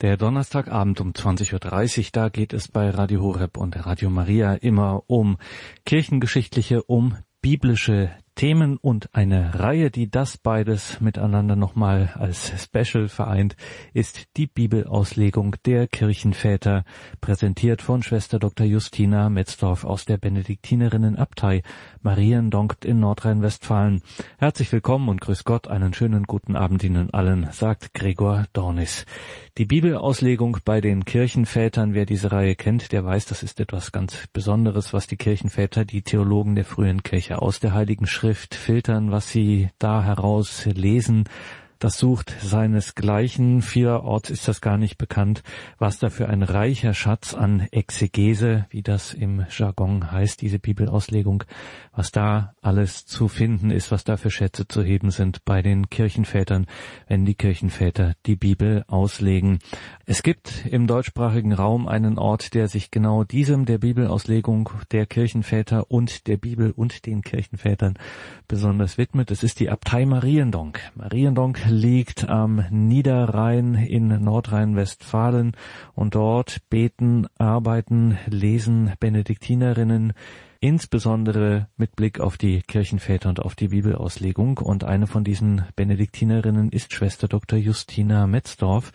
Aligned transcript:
Der 0.00 0.16
Donnerstagabend 0.16 1.00
um 1.00 1.12
20.30 1.12 1.52
Uhr, 2.02 2.08
da 2.12 2.28
geht 2.28 2.52
es 2.52 2.68
bei 2.68 2.90
Radio 2.90 3.22
Horeb 3.22 3.56
und 3.56 3.86
Radio 3.86 4.10
Maria 4.10 4.54
immer 4.54 5.04
um 5.06 5.38
kirchengeschichtliche, 5.86 6.82
um 6.82 7.16
biblische 7.40 8.10
Themen 8.34 8.78
und 8.78 9.14
eine 9.14 9.60
Reihe, 9.60 9.92
die 9.92 10.10
das 10.10 10.36
beides 10.36 11.00
miteinander 11.00 11.54
nochmal 11.54 12.12
als 12.18 12.52
Special 12.60 13.08
vereint, 13.08 13.54
ist 13.92 14.36
die 14.36 14.48
Bibelauslegung 14.48 15.54
der 15.64 15.86
Kirchenväter, 15.86 16.84
präsentiert 17.20 17.80
von 17.80 18.02
Schwester 18.02 18.40
Dr. 18.40 18.66
Justina 18.66 19.30
Metzdorf 19.30 19.84
aus 19.84 20.04
der 20.04 20.16
Benediktinerinnenabtei 20.16 21.62
Mariendonk 22.02 22.78
in 22.84 22.98
Nordrhein-Westfalen. 22.98 24.02
Herzlich 24.38 24.72
willkommen 24.72 25.08
und 25.08 25.20
grüß 25.20 25.44
Gott, 25.44 25.68
einen 25.68 25.94
schönen 25.94 26.24
guten 26.24 26.56
Abend 26.56 26.82
Ihnen 26.82 27.14
allen, 27.14 27.48
sagt 27.52 27.94
Gregor 27.94 28.46
Dornis. 28.52 29.06
Die 29.56 29.66
Bibelauslegung 29.66 30.58
bei 30.64 30.80
den 30.80 31.04
Kirchenvätern, 31.04 31.94
wer 31.94 32.06
diese 32.06 32.32
Reihe 32.32 32.56
kennt, 32.56 32.90
der 32.90 33.04
weiß, 33.04 33.26
das 33.26 33.44
ist 33.44 33.60
etwas 33.60 33.92
ganz 33.92 34.26
Besonderes, 34.32 34.92
was 34.92 35.06
die 35.06 35.16
Kirchenväter, 35.16 35.84
die 35.84 36.02
Theologen 36.02 36.56
der 36.56 36.64
frühen 36.64 37.04
Kirche 37.04 37.40
aus 37.40 37.60
der 37.60 37.72
Heiligen 37.72 38.08
Schrift 38.08 38.56
filtern, 38.56 39.12
was 39.12 39.30
sie 39.30 39.68
da 39.78 40.02
heraus 40.02 40.66
lesen, 40.66 41.28
das 41.84 41.98
sucht 41.98 42.34
seinesgleichen. 42.40 43.60
Vielerorts 43.60 44.30
ist 44.30 44.48
das 44.48 44.60
gar 44.60 44.78
nicht 44.78 44.96
bekannt, 44.96 45.42
was 45.78 45.98
da 45.98 46.08
für 46.08 46.30
ein 46.30 46.42
reicher 46.42 46.94
Schatz 46.94 47.34
an 47.34 47.68
Exegese, 47.72 48.66
wie 48.70 48.82
das 48.82 49.12
im 49.12 49.44
Jargon 49.50 50.10
heißt, 50.10 50.40
diese 50.40 50.58
Bibelauslegung, 50.58 51.44
was 51.96 52.12
da 52.12 52.54
alles 52.60 53.06
zu 53.06 53.28
finden 53.28 53.70
ist, 53.70 53.90
was 53.90 54.04
da 54.04 54.16
für 54.16 54.30
Schätze 54.30 54.66
zu 54.66 54.82
heben 54.82 55.10
sind 55.10 55.44
bei 55.44 55.62
den 55.62 55.90
Kirchenvätern, 55.90 56.66
wenn 57.06 57.24
die 57.24 57.34
Kirchenväter 57.34 58.14
die 58.26 58.36
Bibel 58.36 58.84
auslegen. 58.88 59.58
Es 60.06 60.22
gibt 60.22 60.66
im 60.66 60.86
deutschsprachigen 60.86 61.52
Raum 61.52 61.86
einen 61.86 62.18
Ort, 62.18 62.54
der 62.54 62.68
sich 62.68 62.90
genau 62.90 63.24
diesem, 63.24 63.64
der 63.64 63.78
Bibelauslegung 63.78 64.70
der 64.90 65.06
Kirchenväter 65.06 65.90
und 65.90 66.26
der 66.26 66.36
Bibel 66.36 66.72
und 66.72 67.06
den 67.06 67.22
Kirchenvätern 67.22 67.94
besonders 68.48 68.98
widmet. 68.98 69.30
Es 69.30 69.42
ist 69.42 69.60
die 69.60 69.70
Abtei 69.70 70.06
Mariendonk. 70.06 70.80
Mariendonk 70.94 71.60
liegt 71.68 72.28
am 72.28 72.64
Niederrhein 72.70 73.74
in 73.74 74.08
Nordrhein-Westfalen 74.08 75.52
und 75.94 76.14
dort 76.14 76.68
beten, 76.68 77.26
arbeiten, 77.38 78.18
lesen 78.26 78.92
Benediktinerinnen 78.98 80.12
insbesondere 80.64 81.68
mit 81.76 81.94
Blick 81.94 82.20
auf 82.20 82.38
die 82.38 82.62
Kirchenväter 82.62 83.28
und 83.28 83.38
auf 83.38 83.54
die 83.54 83.68
Bibelauslegung. 83.68 84.56
Und 84.56 84.82
eine 84.82 85.06
von 85.06 85.22
diesen 85.22 85.66
Benediktinerinnen 85.76 86.70
ist 86.70 86.94
Schwester 86.94 87.28
Dr. 87.28 87.58
Justina 87.58 88.26
Metzdorf. 88.26 88.90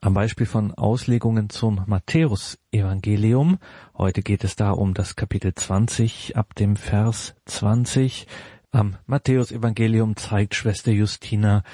Am 0.00 0.14
Beispiel 0.14 0.46
von 0.46 0.72
Auslegungen 0.74 1.50
zum 1.50 1.82
Matthäus-Evangelium. 1.86 3.58
Heute 3.96 4.22
geht 4.22 4.44
es 4.44 4.54
da 4.54 4.70
um 4.70 4.94
das 4.94 5.16
Kapitel 5.16 5.52
20 5.52 6.36
ab 6.36 6.54
dem 6.54 6.76
Vers 6.76 7.34
20. 7.46 8.28
Am 8.70 8.96
Matthäus-Evangelium 9.06 10.14
zeigt 10.14 10.54
Schwester 10.54 10.92
Justina 10.92 11.64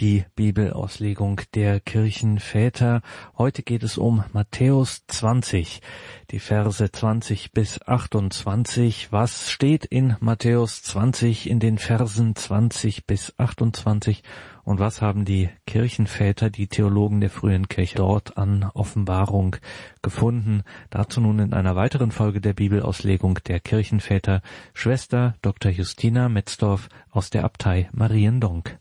die 0.00 0.24
Bibelauslegung 0.34 1.42
der 1.54 1.78
Kirchenväter. 1.78 3.02
Heute 3.36 3.62
geht 3.62 3.82
es 3.82 3.98
um 3.98 4.24
Matthäus 4.32 5.04
20, 5.06 5.82
die 6.30 6.38
Verse 6.38 6.90
20 6.90 7.52
bis 7.52 7.82
28. 7.82 9.12
Was 9.12 9.50
steht 9.50 9.84
in 9.84 10.16
Matthäus 10.20 10.82
20 10.82 11.50
in 11.50 11.60
den 11.60 11.76
Versen 11.76 12.34
20 12.34 13.06
bis 13.06 13.34
28 13.36 14.22
und 14.64 14.78
was 14.78 15.02
haben 15.02 15.26
die 15.26 15.50
Kirchenväter, 15.66 16.48
die 16.48 16.68
Theologen 16.68 17.20
der 17.20 17.30
frühen 17.30 17.68
Kirche 17.68 17.96
dort 17.96 18.38
an 18.38 18.70
Offenbarung 18.72 19.56
gefunden? 20.00 20.62
Dazu 20.88 21.20
nun 21.20 21.40
in 21.40 21.52
einer 21.52 21.76
weiteren 21.76 22.10
Folge 22.10 22.40
der 22.40 22.54
Bibelauslegung 22.54 23.40
der 23.46 23.60
Kirchenväter 23.60 24.40
Schwester 24.72 25.34
Dr. 25.42 25.70
Justina 25.70 26.30
Metzdorf 26.30 26.88
aus 27.10 27.28
der 27.28 27.44
Abtei 27.44 27.90
Mariendonk. 27.92 28.78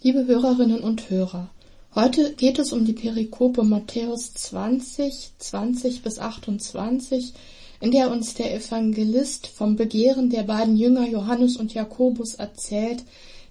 Liebe 0.00 0.28
Hörerinnen 0.28 0.78
und 0.78 1.10
Hörer, 1.10 1.50
heute 1.92 2.32
geht 2.34 2.60
es 2.60 2.72
um 2.72 2.84
die 2.84 2.92
Perikope 2.92 3.64
Matthäus 3.64 4.32
20, 4.32 5.32
20 5.38 6.02
bis 6.02 6.20
28, 6.20 7.32
in 7.80 7.90
der 7.90 8.12
uns 8.12 8.34
der 8.34 8.54
Evangelist 8.54 9.48
vom 9.48 9.74
Begehren 9.74 10.30
der 10.30 10.44
beiden 10.44 10.76
Jünger 10.76 11.04
Johannes 11.08 11.56
und 11.56 11.74
Jakobus 11.74 12.34
erzählt, 12.34 13.02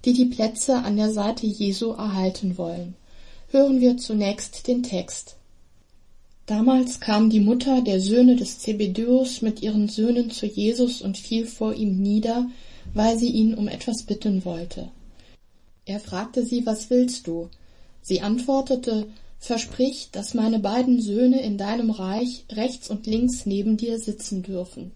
die 0.05 0.13
die 0.13 0.27
Plätze 0.27 0.77
an 0.77 0.95
der 0.95 1.11
Seite 1.11 1.45
Jesu 1.45 1.91
erhalten 1.91 2.57
wollen. 2.57 2.95
Hören 3.49 3.81
wir 3.81 3.97
zunächst 3.97 4.67
den 4.67 4.83
Text. 4.83 5.35
Damals 6.45 7.01
kam 7.01 7.29
die 7.29 7.41
Mutter 7.41 7.81
der 7.81 7.99
Söhne 7.99 8.37
des 8.37 8.59
Zebedäus 8.59 9.41
mit 9.41 9.61
ihren 9.61 9.89
Söhnen 9.89 10.31
zu 10.31 10.45
Jesus 10.45 11.01
und 11.01 11.17
fiel 11.17 11.45
vor 11.45 11.73
ihm 11.73 12.01
nieder, 12.01 12.49
weil 12.93 13.17
sie 13.17 13.31
ihn 13.31 13.53
um 13.53 13.67
etwas 13.67 14.03
bitten 14.03 14.45
wollte. 14.45 14.87
Er 15.87 16.01
fragte 16.01 16.45
sie, 16.45 16.65
was 16.65 16.89
willst 16.89 17.27
du? 17.27 17.49
Sie 18.01 18.21
antwortete, 18.21 19.07
Versprich, 19.39 20.09
dass 20.11 20.33
meine 20.33 20.59
beiden 20.59 20.99
Söhne 20.99 21.41
in 21.41 21.57
deinem 21.57 21.91
Reich 21.91 22.43
rechts 22.51 22.89
und 22.89 23.07
links 23.07 23.45
neben 23.45 23.77
dir 23.77 23.97
sitzen 23.97 24.43
dürfen. 24.43 24.91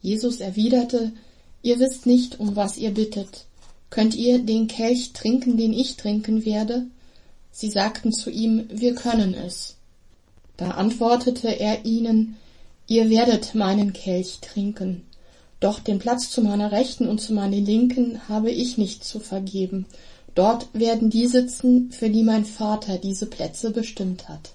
Jesus 0.00 0.40
erwiderte, 0.40 1.12
Ihr 1.62 1.78
wisst 1.78 2.06
nicht, 2.06 2.40
um 2.40 2.56
was 2.56 2.78
ihr 2.78 2.90
bittet. 2.90 3.46
Könnt 3.90 4.14
ihr 4.16 4.38
den 4.40 4.66
Kelch 4.66 5.12
trinken, 5.12 5.56
den 5.56 5.72
ich 5.72 5.96
trinken 5.96 6.44
werde? 6.44 6.86
Sie 7.52 7.70
sagten 7.70 8.12
zu 8.12 8.30
ihm, 8.30 8.68
Wir 8.70 8.94
können 8.94 9.34
es. 9.34 9.76
Da 10.56 10.72
antwortete 10.72 11.48
er 11.48 11.84
ihnen, 11.84 12.36
Ihr 12.88 13.08
werdet 13.10 13.54
meinen 13.54 13.92
Kelch 13.92 14.38
trinken. 14.40 15.04
Doch 15.60 15.80
den 15.80 15.98
Platz 15.98 16.30
zu 16.30 16.42
meiner 16.42 16.70
Rechten 16.70 17.08
und 17.08 17.20
zu 17.20 17.32
meiner 17.32 17.56
Linken 17.56 18.28
habe 18.28 18.50
ich 18.50 18.78
nicht 18.78 19.04
zu 19.04 19.18
vergeben. 19.18 19.86
Dort 20.34 20.68
werden 20.72 21.10
die 21.10 21.26
sitzen, 21.26 21.90
für 21.90 22.10
die 22.10 22.22
mein 22.22 22.44
Vater 22.44 22.98
diese 22.98 23.26
Plätze 23.26 23.72
bestimmt 23.72 24.28
hat. 24.28 24.52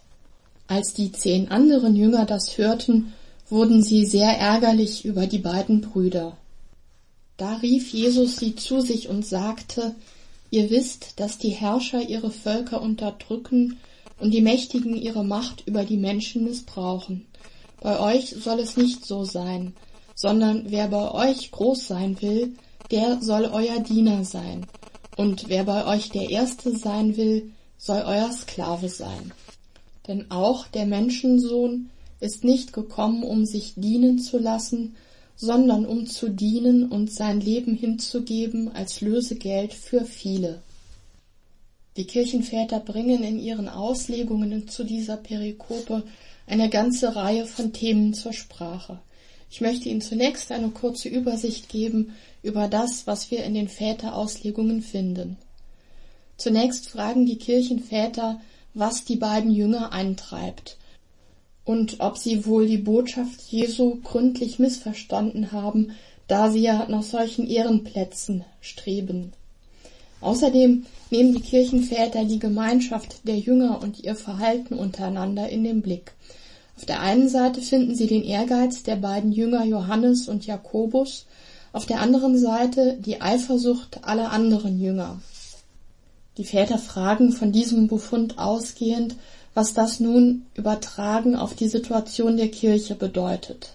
Als 0.68 0.94
die 0.94 1.12
zehn 1.12 1.50
anderen 1.50 1.96
Jünger 1.96 2.25
das 2.25 2.58
hörten, 2.58 3.13
wurden 3.50 3.84
sie 3.84 4.06
sehr 4.06 4.38
ärgerlich 4.38 5.03
über 5.03 5.28
die 5.28 5.40
beiden 5.40 5.81
Brüder. 5.81 6.38
Da 7.36 7.56
rief 7.58 7.92
Jesus 7.92 8.38
sie 8.38 8.56
zu 8.56 8.80
sich 8.80 9.09
und 9.09 9.25
sagte, 9.25 9.94
Ihr 10.53 10.69
wisst, 10.69 11.19
dass 11.19 11.40
die 11.40 11.50
Herrscher 11.50 12.08
ihre 12.08 12.30
Völker 12.30 12.80
unterdrücken 12.80 13.80
und 14.19 14.36
die 14.36 14.42
Mächtigen 14.42 14.96
ihre 14.96 15.25
Macht 15.25 15.63
über 15.66 15.84
die 15.84 15.97
Menschen 15.97 16.44
missbrauchen. 16.44 17.25
Bei 17.81 18.00
euch 18.00 18.36
soll 18.40 18.59
es 18.59 18.78
nicht 18.78 19.03
so 19.03 19.25
sein, 19.25 19.74
sondern 20.16 20.66
wer 20.68 20.88
bei 20.88 21.12
euch 21.12 21.51
groß 21.51 21.88
sein 21.88 22.22
will, 22.22 22.53
der 22.91 23.22
soll 23.22 23.46
euer 23.46 23.79
Diener 23.79 24.25
sein, 24.25 24.66
und 25.16 25.50
wer 25.50 25.63
bei 25.63 25.85
euch 25.85 26.09
der 26.09 26.29
Erste 26.29 26.75
sein 26.75 27.18
will, 27.18 27.51
soll 27.78 28.03
euer 28.06 28.31
Sklave 28.31 28.90
sein. 28.90 29.31
Denn 30.07 30.31
auch 30.31 30.68
der 30.68 30.85
Menschensohn 30.85 31.90
ist 32.19 32.44
nicht 32.44 32.74
gekommen, 32.74 33.24
um 33.24 33.46
sich 33.46 33.74
dienen 33.75 34.19
zu 34.19 34.38
lassen, 34.38 34.96
sondern 35.35 35.85
um 35.85 36.07
zu 36.07 36.30
dienen 36.30 36.90
und 36.90 37.12
sein 37.12 37.41
Leben 37.41 37.75
hinzugeben 37.75 38.72
als 38.74 39.01
Lösegeld 39.01 39.74
für 39.74 40.06
viele. 40.06 40.62
Die 41.97 42.06
Kirchenväter 42.06 42.80
bringen 42.80 43.24
in 43.24 43.40
ihren 43.40 43.69
Auslegungen 43.69 44.68
zu 44.68 44.84
dieser 44.84 45.18
Perikope 45.18 46.03
eine 46.47 46.69
ganze 46.69 47.16
Reihe 47.16 47.45
von 47.45 47.72
Themen 47.72 48.13
zur 48.13 48.34
Sprache. 48.34 49.00
Ich 49.53 49.62
möchte 49.62 49.88
Ihnen 49.88 50.02
zunächst 50.02 50.52
eine 50.52 50.69
kurze 50.69 51.09
Übersicht 51.09 51.69
geben 51.69 52.16
über 52.41 52.68
das, 52.68 53.06
was 53.06 53.30
wir 53.30 53.44
in 53.44 53.53
den 53.53 53.68
Väterauslegungen 53.68 54.81
finden. 54.81 55.38
Zunächst 56.38 56.90
fragen 56.90 57.28
die 57.28 57.38
Kirchenväter, 57.38 58.42
was 58.74 59.06
die 59.06 59.16
beiden 59.16 59.52
Jünger 59.52 59.92
eintreibt 59.92 60.78
und 61.66 62.00
ob 62.00 62.18
sie 62.18 62.48
wohl 62.48 62.66
die 62.66 62.80
Botschaft 62.80 63.42
Jesu 63.48 64.00
gründlich 64.04 64.57
missverstanden 64.57 65.51
haben, 65.51 65.92
da 66.28 66.50
sie 66.50 66.62
ja 66.62 66.88
nach 66.89 67.04
solchen 67.04 67.48
Ehrenplätzen 67.48 68.45
streben. 68.60 69.33
Außerdem 70.19 70.88
nehmen 71.12 71.36
die 71.36 71.42
Kirchenväter 71.42 72.25
die 72.25 72.39
Gemeinschaft 72.39 73.28
der 73.28 73.38
Jünger 73.38 73.83
und 73.83 74.00
ihr 74.00 74.16
Verhalten 74.16 74.74
untereinander 74.74 75.48
in 75.48 75.63
den 75.63 75.83
Blick. 75.83 76.13
Auf 76.83 76.88
der 76.88 77.00
einen 77.00 77.30
Seite 77.30 77.62
finden 77.62 77.95
sie 77.95 78.07
den 78.07 78.25
Ehrgeiz 78.25 78.83
der 78.83 78.97
beiden 78.97 79.31
Jünger 79.31 79.63
Johannes 79.63 80.27
und 80.27 80.45
Jakobus, 80.45 81.25
auf 81.71 81.85
der 81.85 82.01
anderen 82.01 82.38
Seite 82.38 82.97
die 83.00 83.21
Eifersucht 83.21 84.03
aller 84.03 84.33
anderen 84.33 84.81
Jünger. 84.81 85.21
Die 86.35 86.44
Väter 86.44 86.77
fragen 86.77 87.31
von 87.31 87.53
diesem 87.53 87.88
Befund 87.88 88.38
ausgehend, 88.38 89.15
was 89.53 89.74
das 89.74 90.01
nun 90.01 90.45
übertragen 90.56 91.38
auf 91.38 91.53
die 91.53 91.69
Situation 91.69 92.35
der 92.35 92.51
Kirche 92.51 92.95
bedeutet. 92.95 93.69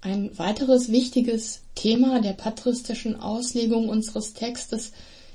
Ein 0.00 0.30
weiteres 0.38 0.90
wichtiges 0.90 1.60
Thema 1.74 2.22
der 2.22 2.32
patristischen 2.32 3.20
Auslegung 3.20 3.90
unseres 3.90 4.32
Textes 4.32 4.92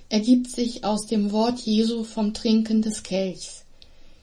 ergibt 0.10 0.50
sich 0.50 0.84
aus 0.86 1.06
dem 1.06 1.32
Wort 1.32 1.60
Jesu 1.60 2.04
vom 2.04 2.34
Trinken 2.34 2.82
des 2.82 3.04
Kelchs. 3.04 3.59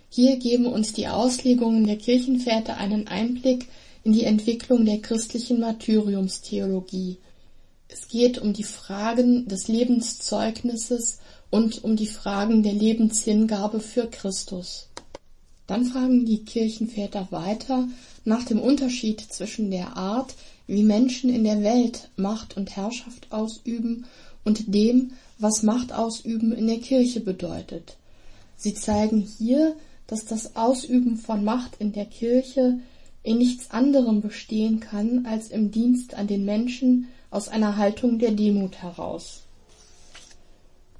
Hier 0.08 0.36
geben 0.36 0.66
uns 0.66 0.92
die 0.92 1.08
Auslegungen 1.08 1.86
der 1.86 1.98
Kirchenväter 1.98 2.76
einen 2.76 3.08
Einblick 3.08 3.66
in 4.04 4.12
die 4.12 4.24
Entwicklung 4.24 4.84
der 4.84 4.98
christlichen 4.98 5.60
Martyriumstheologie. 5.60 7.18
Es 7.88 8.08
geht 8.08 8.38
um 8.38 8.52
die 8.52 8.64
Fragen 8.64 9.48
des 9.48 9.68
Lebenszeugnisses 9.68 11.18
und 11.50 11.84
um 11.84 11.96
die 11.96 12.06
Fragen 12.06 12.62
der 12.62 12.72
Lebenshingabe 12.72 13.80
für 13.80 14.06
Christus. 14.06 14.88
Dann 15.66 15.84
fragen 15.84 16.24
die 16.24 16.44
Kirchenväter 16.44 17.28
weiter 17.30 17.88
nach 18.24 18.44
dem 18.44 18.60
Unterschied 18.60 19.20
zwischen 19.20 19.70
der 19.70 19.96
Art, 19.96 20.34
wie 20.66 20.82
Menschen 20.82 21.30
in 21.30 21.44
der 21.44 21.62
Welt 21.62 22.10
Macht 22.16 22.56
und 22.56 22.76
Herrschaft 22.76 23.30
ausüben 23.30 24.06
und 24.44 24.72
dem, 24.72 25.12
was 25.38 25.62
Macht 25.62 25.92
ausüben 25.92 26.52
in 26.52 26.66
der 26.66 26.78
Kirche 26.78 27.20
bedeutet. 27.20 27.96
Sie 28.56 28.74
zeigen 28.74 29.26
hier, 29.38 29.76
dass 30.06 30.24
das 30.24 30.56
Ausüben 30.56 31.16
von 31.16 31.44
Macht 31.44 31.76
in 31.78 31.92
der 31.92 32.06
Kirche 32.06 32.78
in 33.22 33.38
nichts 33.38 33.70
anderem 33.70 34.20
bestehen 34.20 34.80
kann 34.80 35.26
als 35.26 35.48
im 35.48 35.72
Dienst 35.72 36.14
an 36.14 36.26
den 36.26 36.44
Menschen 36.44 37.08
aus 37.30 37.48
einer 37.48 37.76
Haltung 37.76 38.18
der 38.18 38.30
Demut 38.30 38.82
heraus. 38.82 39.42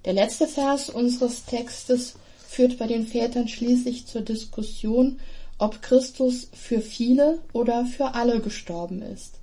Der 0.05 0.12
letzte 0.12 0.47
Vers 0.47 0.91
unseres 0.91 1.44
Textes 1.44 2.14
führt 2.49 2.79
bei 2.79 2.87
den 2.87 3.06
Vätern 3.06 3.49
schließlich 3.49 4.06
zur 4.06 4.23
Diskussion, 4.23 5.20
ob 5.59 5.82
Christus 5.82 6.49
für 6.52 6.81
viele 6.81 7.41
oder 7.52 7.87
für 7.87 8.14
alle 8.14 8.41
gestorben 8.41 9.02
ist. 9.02 9.38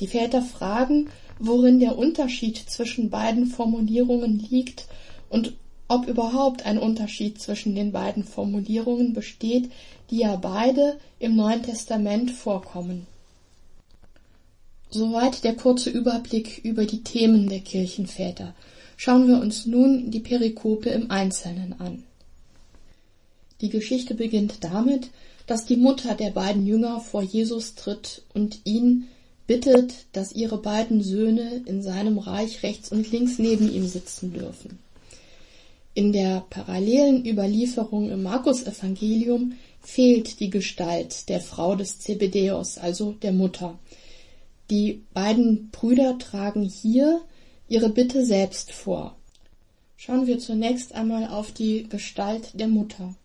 Die 0.00 0.06
Väter 0.06 0.42
fragen, 0.42 1.08
worin 1.38 1.80
der 1.80 1.98
Unterschied 1.98 2.58
zwischen 2.58 3.10
beiden 3.10 3.46
Formulierungen 3.46 4.38
liegt 4.38 4.86
und 5.28 5.54
ob 5.88 6.06
überhaupt 6.06 6.66
ein 6.66 6.78
Unterschied 6.78 7.40
zwischen 7.40 7.74
den 7.74 7.92
beiden 7.92 8.22
Formulierungen 8.24 9.14
besteht, 9.14 9.70
die 10.10 10.18
ja 10.18 10.36
beide 10.36 10.98
im 11.18 11.34
Neuen 11.34 11.62
Testament 11.62 12.30
vorkommen. 12.30 13.06
Soweit 14.90 15.44
der 15.44 15.54
kurze 15.54 15.90
Überblick 15.90 16.60
über 16.62 16.84
die 16.84 17.02
Themen 17.02 17.48
der 17.48 17.60
Kirchenväter. 17.60 18.54
Schauen 18.96 19.28
wir 19.28 19.38
uns 19.38 19.66
nun 19.66 20.10
die 20.10 20.20
Perikope 20.20 20.90
im 20.90 21.10
Einzelnen 21.10 21.78
an. 21.78 22.04
Die 23.60 23.68
Geschichte 23.68 24.14
beginnt 24.14 24.64
damit, 24.64 25.10
dass 25.46 25.66
die 25.66 25.76
Mutter 25.76 26.14
der 26.14 26.30
beiden 26.30 26.66
Jünger 26.66 27.00
vor 27.00 27.22
Jesus 27.22 27.74
tritt 27.74 28.22
und 28.34 28.60
ihn 28.64 29.08
bittet, 29.46 29.94
dass 30.12 30.32
ihre 30.32 30.58
beiden 30.58 31.02
Söhne 31.02 31.62
in 31.64 31.82
seinem 31.82 32.18
Reich 32.18 32.62
rechts 32.62 32.92
und 32.92 33.10
links 33.10 33.38
neben 33.38 33.72
ihm 33.72 33.86
sitzen 33.86 34.32
dürfen. 34.32 34.78
In 35.98 36.12
der 36.12 36.44
parallelen 36.48 37.26
Überlieferung 37.26 38.08
im 38.08 38.22
Markus-Evangelium 38.22 39.54
fehlt 39.80 40.38
die 40.38 40.48
Gestalt 40.48 41.28
der 41.28 41.40
Frau 41.40 41.74
des 41.74 41.98
Zebedeus, 41.98 42.78
also 42.78 43.16
der 43.20 43.32
Mutter. 43.32 43.80
Die 44.70 45.02
beiden 45.12 45.70
Brüder 45.70 46.16
tragen 46.16 46.62
hier 46.62 47.20
ihre 47.68 47.88
Bitte 47.88 48.24
selbst 48.24 48.70
vor. 48.70 49.16
Schauen 49.96 50.28
wir 50.28 50.38
zunächst 50.38 50.94
einmal 50.94 51.26
auf 51.26 51.50
die 51.50 51.88
Gestalt 51.88 52.50
der 52.52 52.68
Mutter. 52.68 53.16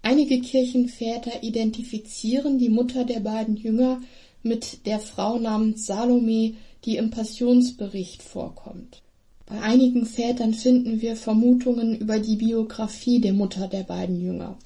Einige 0.00 0.40
Kirchenväter 0.40 1.42
identifizieren 1.42 2.60
die 2.60 2.68
Mutter 2.68 3.04
der 3.04 3.18
beiden 3.18 3.56
Jünger 3.56 4.00
mit 4.44 4.86
der 4.86 5.00
Frau 5.00 5.40
namens 5.40 5.86
Salome, 5.86 6.54
die 6.84 6.98
im 6.98 7.10
Passionsbericht 7.10 8.22
vorkommt. 8.22 9.02
Bei 9.52 9.60
einigen 9.60 10.06
Vätern 10.06 10.54
finden 10.54 11.02
wir 11.02 11.14
Vermutungen 11.14 11.94
über 11.98 12.18
die 12.18 12.36
Biografie 12.36 13.20
der 13.20 13.34
Mutter 13.34 13.68
der 13.68 13.82
beiden 13.82 14.18
Jünger. 14.18 14.56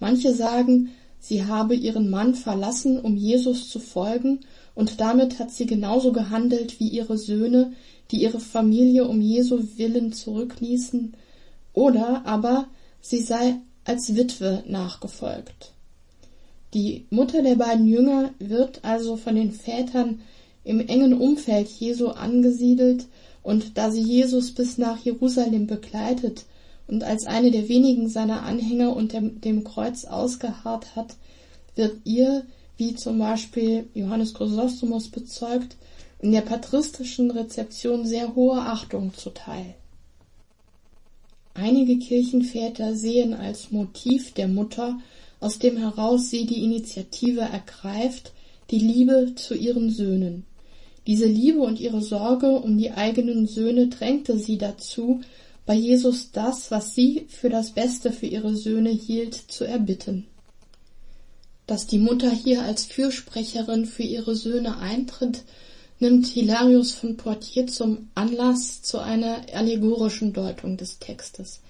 Manche 0.00 0.32
sagen, 0.32 0.92
sie 1.20 1.44
habe 1.44 1.74
ihren 1.74 2.08
Mann 2.08 2.34
verlassen, 2.34 2.98
um 2.98 3.14
Jesus 3.14 3.68
zu 3.68 3.78
folgen, 3.78 4.40
und 4.74 5.02
damit 5.02 5.38
hat 5.38 5.50
sie 5.50 5.66
genauso 5.66 6.12
gehandelt 6.12 6.80
wie 6.80 6.88
ihre 6.88 7.18
Söhne, 7.18 7.74
die 8.10 8.22
ihre 8.22 8.40
Familie 8.40 9.06
um 9.06 9.20
Jesu 9.20 9.62
willen 9.76 10.14
zurückließen, 10.14 11.12
oder 11.74 12.24
aber 12.24 12.68
sie 13.02 13.20
sei 13.20 13.56
als 13.84 14.16
Witwe 14.16 14.64
nachgefolgt. 14.66 15.72
Die 16.72 17.04
Mutter 17.10 17.42
der 17.42 17.56
beiden 17.56 17.86
Jünger 17.86 18.30
wird 18.38 18.82
also 18.82 19.16
von 19.16 19.34
den 19.34 19.52
Vätern 19.52 20.22
im 20.64 20.80
engen 20.80 21.12
Umfeld 21.12 21.68
Jesu 21.68 22.08
angesiedelt, 22.08 23.08
und 23.46 23.78
da 23.78 23.92
sie 23.92 24.02
Jesus 24.02 24.50
bis 24.50 24.76
nach 24.76 24.98
Jerusalem 24.98 25.68
begleitet 25.68 26.46
und 26.88 27.04
als 27.04 27.26
eine 27.26 27.52
der 27.52 27.68
wenigen 27.68 28.08
seiner 28.08 28.42
Anhänger 28.42 28.96
unter 28.96 29.20
dem 29.20 29.62
Kreuz 29.62 30.04
ausgeharrt 30.04 30.96
hat, 30.96 31.14
wird 31.76 31.98
ihr, 32.02 32.44
wie 32.76 32.96
zum 32.96 33.20
Beispiel 33.20 33.88
Johannes 33.94 34.34
Chrysostomus 34.34 35.06
bezeugt, 35.08 35.76
in 36.18 36.32
der 36.32 36.40
patristischen 36.40 37.30
Rezeption 37.30 38.04
sehr 38.04 38.34
hohe 38.34 38.60
Achtung 38.60 39.14
zuteil. 39.14 39.76
Einige 41.54 42.00
Kirchenväter 42.00 42.96
sehen 42.96 43.32
als 43.32 43.70
Motiv 43.70 44.34
der 44.34 44.48
Mutter 44.48 44.98
aus 45.38 45.60
dem 45.60 45.76
heraus 45.76 46.30
sie 46.30 46.46
die 46.46 46.64
Initiative 46.64 47.42
ergreift, 47.42 48.32
die 48.72 48.80
Liebe 48.80 49.34
zu 49.36 49.54
ihren 49.54 49.90
Söhnen. 49.90 50.44
Diese 51.06 51.26
Liebe 51.26 51.60
und 51.60 51.78
ihre 51.78 52.02
Sorge 52.02 52.50
um 52.50 52.78
die 52.78 52.90
eigenen 52.90 53.46
Söhne 53.46 53.88
drängte 53.88 54.38
sie 54.38 54.58
dazu, 54.58 55.20
bei 55.64 55.74
Jesus 55.74 56.30
das, 56.32 56.70
was 56.70 56.94
sie 56.94 57.26
für 57.28 57.48
das 57.48 57.72
Beste 57.72 58.12
für 58.12 58.26
ihre 58.26 58.56
Söhne 58.56 58.90
hielt, 58.90 59.34
zu 59.34 59.64
erbitten. 59.64 60.26
Dass 61.66 61.86
die 61.86 61.98
Mutter 61.98 62.30
hier 62.30 62.62
als 62.62 62.84
Fürsprecherin 62.84 63.86
für 63.86 64.04
ihre 64.04 64.36
Söhne 64.36 64.78
eintritt, 64.78 65.42
nimmt 65.98 66.26
Hilarius 66.26 66.92
von 66.92 67.16
Poitiers 67.16 67.74
zum 67.74 68.08
Anlass 68.14 68.82
zu 68.82 68.98
einer 68.98 69.38
allegorischen 69.52 70.32
Deutung 70.32 70.76
des 70.76 70.98
Textes. 70.98 71.60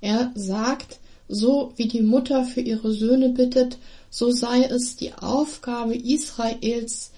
Er 0.00 0.30
sagt, 0.34 0.98
so 1.28 1.72
wie 1.76 1.88
die 1.88 2.02
Mutter 2.02 2.44
für 2.44 2.60
ihre 2.60 2.92
Söhne 2.92 3.30
bittet, 3.30 3.78
so 4.10 4.30
sei 4.30 4.64
es 4.64 4.96
die 4.96 5.14
Aufgabe 5.14 5.96
Israels, 5.96 7.12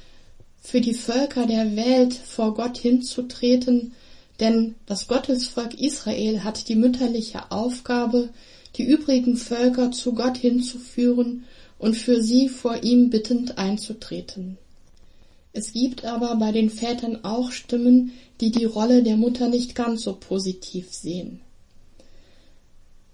für 0.65 0.81
die 0.81 0.95
Völker 0.95 1.47
der 1.47 1.77
Welt 1.77 2.15
vor 2.15 2.55
Gott 2.55 2.79
hinzutreten, 2.79 3.93
denn 4.41 4.75
das 4.87 5.07
Gottesvolk 5.07 5.75
Israel 5.75 6.43
hat 6.43 6.69
die 6.69 6.75
mütterliche 6.75 7.53
Aufgabe, 7.53 8.31
die 8.77 8.83
übrigen 8.83 9.37
Völker 9.37 9.93
zu 9.93 10.15
Gott 10.15 10.39
hinzuführen 10.39 11.45
und 11.79 11.97
für 11.97 12.23
sie 12.23 12.49
vor 12.49 12.83
ihm 12.83 13.11
bittend 13.11 13.59
einzutreten. 13.59 14.57
Es 15.53 15.73
gibt 15.73 16.05
aber 16.05 16.35
bei 16.37 16.51
den 16.51 16.71
Vätern 16.71 17.25
auch 17.25 17.53
Stimmen, 17.53 18.13
die 18.41 18.51
die 18.51 18.65
Rolle 18.65 19.03
der 19.05 19.17
Mutter 19.17 19.49
nicht 19.49 19.77
ganz 19.77 20.03
so 20.03 20.15
positiv 20.15 20.93
sehen. 20.93 21.41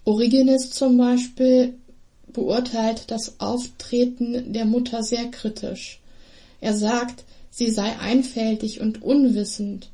Origenes 0.05 0.71
zum 0.71 0.97
Beispiel 0.97 1.75
beurteilt 2.33 3.11
das 3.11 3.41
Auftreten 3.41 4.53
der 4.53 4.65
Mutter 4.65 5.03
sehr 5.03 5.27
kritisch. 5.27 6.01
Er 6.61 6.75
sagt, 6.75 7.25
sie 7.61 7.71
sei 7.71 7.99
einfältig 7.99 8.81
und 8.81 9.03
unwissend 9.03 9.91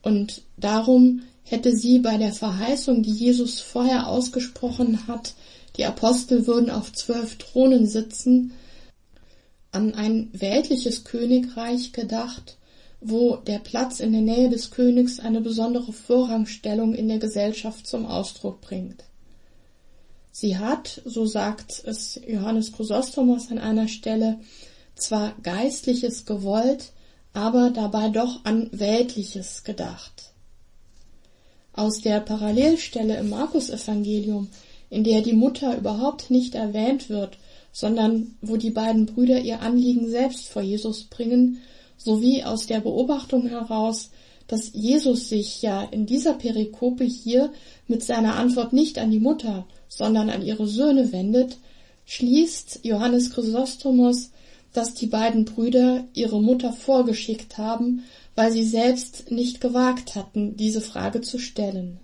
und 0.00 0.40
darum 0.56 1.20
hätte 1.42 1.76
sie 1.76 1.98
bei 1.98 2.16
der 2.16 2.32
Verheißung, 2.32 3.02
die 3.02 3.12
Jesus 3.12 3.60
vorher 3.60 4.06
ausgesprochen 4.08 5.06
hat, 5.06 5.34
die 5.76 5.84
Apostel 5.84 6.46
würden 6.46 6.70
auf 6.70 6.94
zwölf 6.94 7.36
Thronen 7.36 7.86
sitzen, 7.86 8.52
an 9.70 9.92
ein 9.92 10.30
weltliches 10.32 11.04
Königreich 11.04 11.92
gedacht, 11.92 12.56
wo 13.02 13.36
der 13.36 13.58
Platz 13.58 14.00
in 14.00 14.12
der 14.12 14.22
Nähe 14.22 14.48
des 14.48 14.70
Königs 14.70 15.20
eine 15.20 15.42
besondere 15.42 15.92
Vorrangstellung 15.92 16.94
in 16.94 17.08
der 17.08 17.18
Gesellschaft 17.18 17.86
zum 17.86 18.06
Ausdruck 18.06 18.62
bringt. 18.62 19.04
Sie 20.32 20.56
hat, 20.56 21.02
so 21.04 21.26
sagt 21.26 21.82
es 21.84 22.18
Johannes 22.26 22.72
Chrysostomos 22.72 23.50
an 23.50 23.58
einer 23.58 23.88
Stelle, 23.88 24.40
zwar 24.94 25.34
Geistliches 25.42 26.24
gewollt, 26.24 26.92
aber 27.32 27.70
dabei 27.70 28.08
doch 28.08 28.44
an 28.44 28.68
Weltliches 28.72 29.64
gedacht. 29.64 30.32
Aus 31.72 32.00
der 32.00 32.20
Parallelstelle 32.20 33.16
im 33.16 33.30
Markus-Evangelium, 33.30 34.48
in 34.90 35.04
der 35.04 35.22
die 35.22 35.32
Mutter 35.32 35.76
überhaupt 35.76 36.30
nicht 36.30 36.54
erwähnt 36.54 37.08
wird, 37.08 37.38
sondern 37.72 38.34
wo 38.40 38.56
die 38.56 38.70
beiden 38.70 39.06
Brüder 39.06 39.40
ihr 39.40 39.60
Anliegen 39.60 40.08
selbst 40.08 40.48
vor 40.48 40.62
Jesus 40.62 41.04
bringen, 41.04 41.58
sowie 41.96 42.42
aus 42.42 42.66
der 42.66 42.80
Beobachtung 42.80 43.46
heraus, 43.46 44.10
dass 44.48 44.72
Jesus 44.72 45.28
sich 45.28 45.62
ja 45.62 45.82
in 45.82 46.06
dieser 46.06 46.34
Perikope 46.34 47.04
hier 47.04 47.52
mit 47.86 48.02
seiner 48.02 48.34
Antwort 48.34 48.72
nicht 48.72 48.98
an 48.98 49.12
die 49.12 49.20
Mutter, 49.20 49.66
sondern 49.86 50.28
an 50.28 50.44
ihre 50.44 50.66
Söhne 50.66 51.12
wendet, 51.12 51.58
schließt 52.04 52.80
Johannes 52.82 53.30
Chrysostomos, 53.30 54.30
dass 54.72 54.94
die 54.94 55.06
beiden 55.06 55.44
Brüder 55.44 56.04
ihre 56.14 56.40
Mutter 56.40 56.72
vorgeschickt 56.72 57.58
haben, 57.58 58.04
weil 58.34 58.52
sie 58.52 58.64
selbst 58.64 59.30
nicht 59.30 59.60
gewagt 59.60 60.14
hatten, 60.14 60.56
diese 60.56 60.80
Frage 60.80 61.20
zu 61.20 61.38
stellen. 61.38 61.98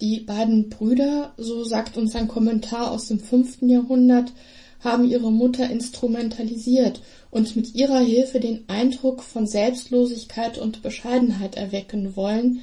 Die 0.00 0.20
beiden 0.20 0.68
Brüder, 0.68 1.32
so 1.36 1.64
sagt 1.64 1.96
uns 1.96 2.14
ein 2.14 2.28
Kommentar 2.28 2.92
aus 2.92 3.08
dem 3.08 3.18
fünften 3.18 3.68
Jahrhundert, 3.68 4.32
haben 4.80 5.08
ihre 5.08 5.32
Mutter 5.32 5.68
instrumentalisiert 5.68 7.02
und 7.30 7.56
mit 7.56 7.74
ihrer 7.74 7.98
Hilfe 7.98 8.38
den 8.38 8.68
Eindruck 8.68 9.24
von 9.24 9.46
Selbstlosigkeit 9.46 10.56
und 10.56 10.82
Bescheidenheit 10.82 11.56
erwecken 11.56 12.14
wollen, 12.14 12.60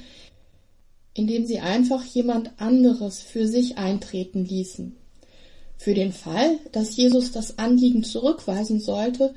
indem 1.12 1.46
sie 1.46 1.60
einfach 1.60 2.04
jemand 2.04 2.52
anderes 2.58 3.20
für 3.20 3.46
sich 3.46 3.76
eintreten 3.76 4.44
ließen. 4.44 4.96
Für 5.78 5.94
den 5.94 6.12
Fall, 6.12 6.58
dass 6.72 6.96
Jesus 6.96 7.32
das 7.32 7.58
Anliegen 7.58 8.02
zurückweisen 8.02 8.80
sollte, 8.80 9.34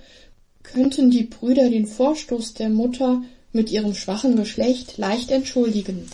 könnten 0.64 1.12
die 1.12 1.24
Brüder 1.24 1.70
den 1.70 1.86
Vorstoß 1.86 2.54
der 2.54 2.70
Mutter 2.70 3.24
mit 3.52 3.72
ihrem 3.72 3.96
schwachen 3.96 4.36
Geschlecht 4.36 4.98
leicht 4.98 5.32
entschuldigen. 5.32 6.10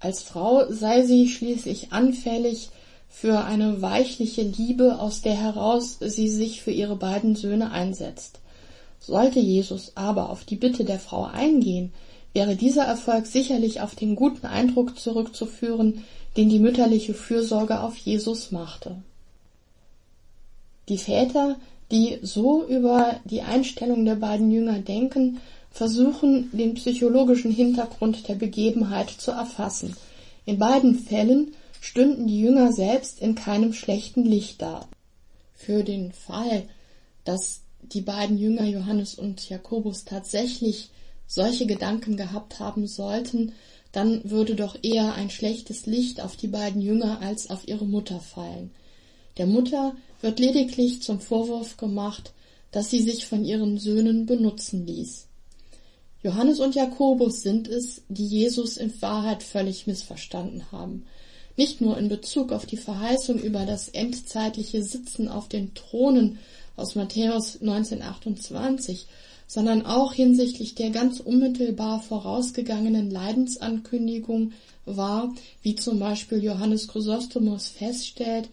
Als 0.00 0.22
Frau 0.22 0.70
sei 0.70 1.02
sie 1.02 1.28
schließlich 1.28 1.92
anfällig 1.92 2.68
für 3.08 3.44
eine 3.44 3.80
weichliche 3.80 4.42
Liebe, 4.42 4.98
aus 4.98 5.22
der 5.22 5.34
heraus 5.34 5.98
sie 6.00 6.28
sich 6.28 6.62
für 6.62 6.72
ihre 6.72 6.96
beiden 6.96 7.36
Söhne 7.36 7.70
einsetzt. 7.70 8.40
Sollte 8.98 9.40
Jesus 9.40 9.92
aber 9.94 10.30
auf 10.30 10.44
die 10.44 10.56
Bitte 10.56 10.84
der 10.84 10.98
Frau 10.98 11.24
eingehen, 11.24 11.92
wäre 12.32 12.56
dieser 12.56 12.84
Erfolg 12.84 13.26
sicherlich 13.26 13.80
auf 13.80 13.94
den 13.94 14.16
guten 14.16 14.46
Eindruck 14.46 14.98
zurückzuführen, 14.98 16.04
den 16.36 16.48
die 16.48 16.58
mütterliche 16.58 17.14
Fürsorge 17.14 17.80
auf 17.80 17.96
Jesus 17.96 18.50
machte. 18.50 19.02
Die 20.88 20.98
Väter, 20.98 21.56
die 21.90 22.18
so 22.22 22.64
über 22.64 23.20
die 23.24 23.42
Einstellung 23.42 24.04
der 24.04 24.16
beiden 24.16 24.50
Jünger 24.50 24.80
denken, 24.80 25.40
versuchen, 25.70 26.50
den 26.52 26.74
psychologischen 26.74 27.50
Hintergrund 27.50 28.28
der 28.28 28.34
Begebenheit 28.34 29.10
zu 29.10 29.30
erfassen. 29.30 29.96
In 30.44 30.58
beiden 30.58 30.94
Fällen 30.94 31.54
stünden 31.80 32.26
die 32.26 32.40
Jünger 32.40 32.72
selbst 32.72 33.20
in 33.20 33.34
keinem 33.34 33.72
schlechten 33.72 34.24
Licht 34.24 34.62
da. 34.62 34.86
Für 35.54 35.82
den 35.82 36.12
Fall, 36.12 36.64
dass 37.24 37.60
die 37.82 38.00
beiden 38.00 38.38
Jünger 38.38 38.64
Johannes 38.64 39.14
und 39.14 39.48
Jakobus 39.48 40.04
tatsächlich 40.04 40.90
solche 41.26 41.66
Gedanken 41.66 42.16
gehabt 42.16 42.60
haben 42.60 42.86
sollten, 42.86 43.52
dann 43.94 44.28
würde 44.28 44.56
doch 44.56 44.76
eher 44.82 45.14
ein 45.14 45.30
schlechtes 45.30 45.86
Licht 45.86 46.20
auf 46.20 46.34
die 46.34 46.48
beiden 46.48 46.82
Jünger 46.82 47.20
als 47.20 47.48
auf 47.48 47.68
ihre 47.68 47.86
Mutter 47.86 48.18
fallen. 48.18 48.72
Der 49.38 49.46
Mutter 49.46 49.94
wird 50.20 50.40
lediglich 50.40 51.00
zum 51.00 51.20
Vorwurf 51.20 51.76
gemacht, 51.76 52.32
dass 52.72 52.90
sie 52.90 53.00
sich 53.02 53.24
von 53.24 53.44
ihren 53.44 53.78
Söhnen 53.78 54.26
benutzen 54.26 54.84
ließ. 54.84 55.28
Johannes 56.24 56.58
und 56.58 56.74
Jakobus 56.74 57.42
sind 57.42 57.68
es, 57.68 58.02
die 58.08 58.26
Jesus 58.26 58.78
in 58.78 59.00
Wahrheit 59.00 59.44
völlig 59.44 59.86
missverstanden 59.86 60.72
haben. 60.72 61.04
Nicht 61.56 61.80
nur 61.80 61.96
in 61.96 62.08
Bezug 62.08 62.50
auf 62.50 62.66
die 62.66 62.76
Verheißung 62.76 63.38
über 63.38 63.64
das 63.64 63.88
endzeitliche 63.90 64.82
Sitzen 64.82 65.28
auf 65.28 65.48
den 65.48 65.72
Thronen 65.74 66.40
aus 66.74 66.96
Matthäus 66.96 67.60
1928, 67.60 69.06
sondern 69.46 69.86
auch 69.86 70.12
hinsichtlich 70.12 70.74
der 70.74 70.90
ganz 70.90 71.20
unmittelbar 71.20 72.00
vorausgegangenen 72.00 73.10
Leidensankündigung 73.10 74.52
war, 74.84 75.34
wie 75.62 75.74
zum 75.74 75.98
Beispiel 75.98 76.42
Johannes 76.42 76.88
Chrysostomus 76.88 77.68
feststellt, 77.68 78.48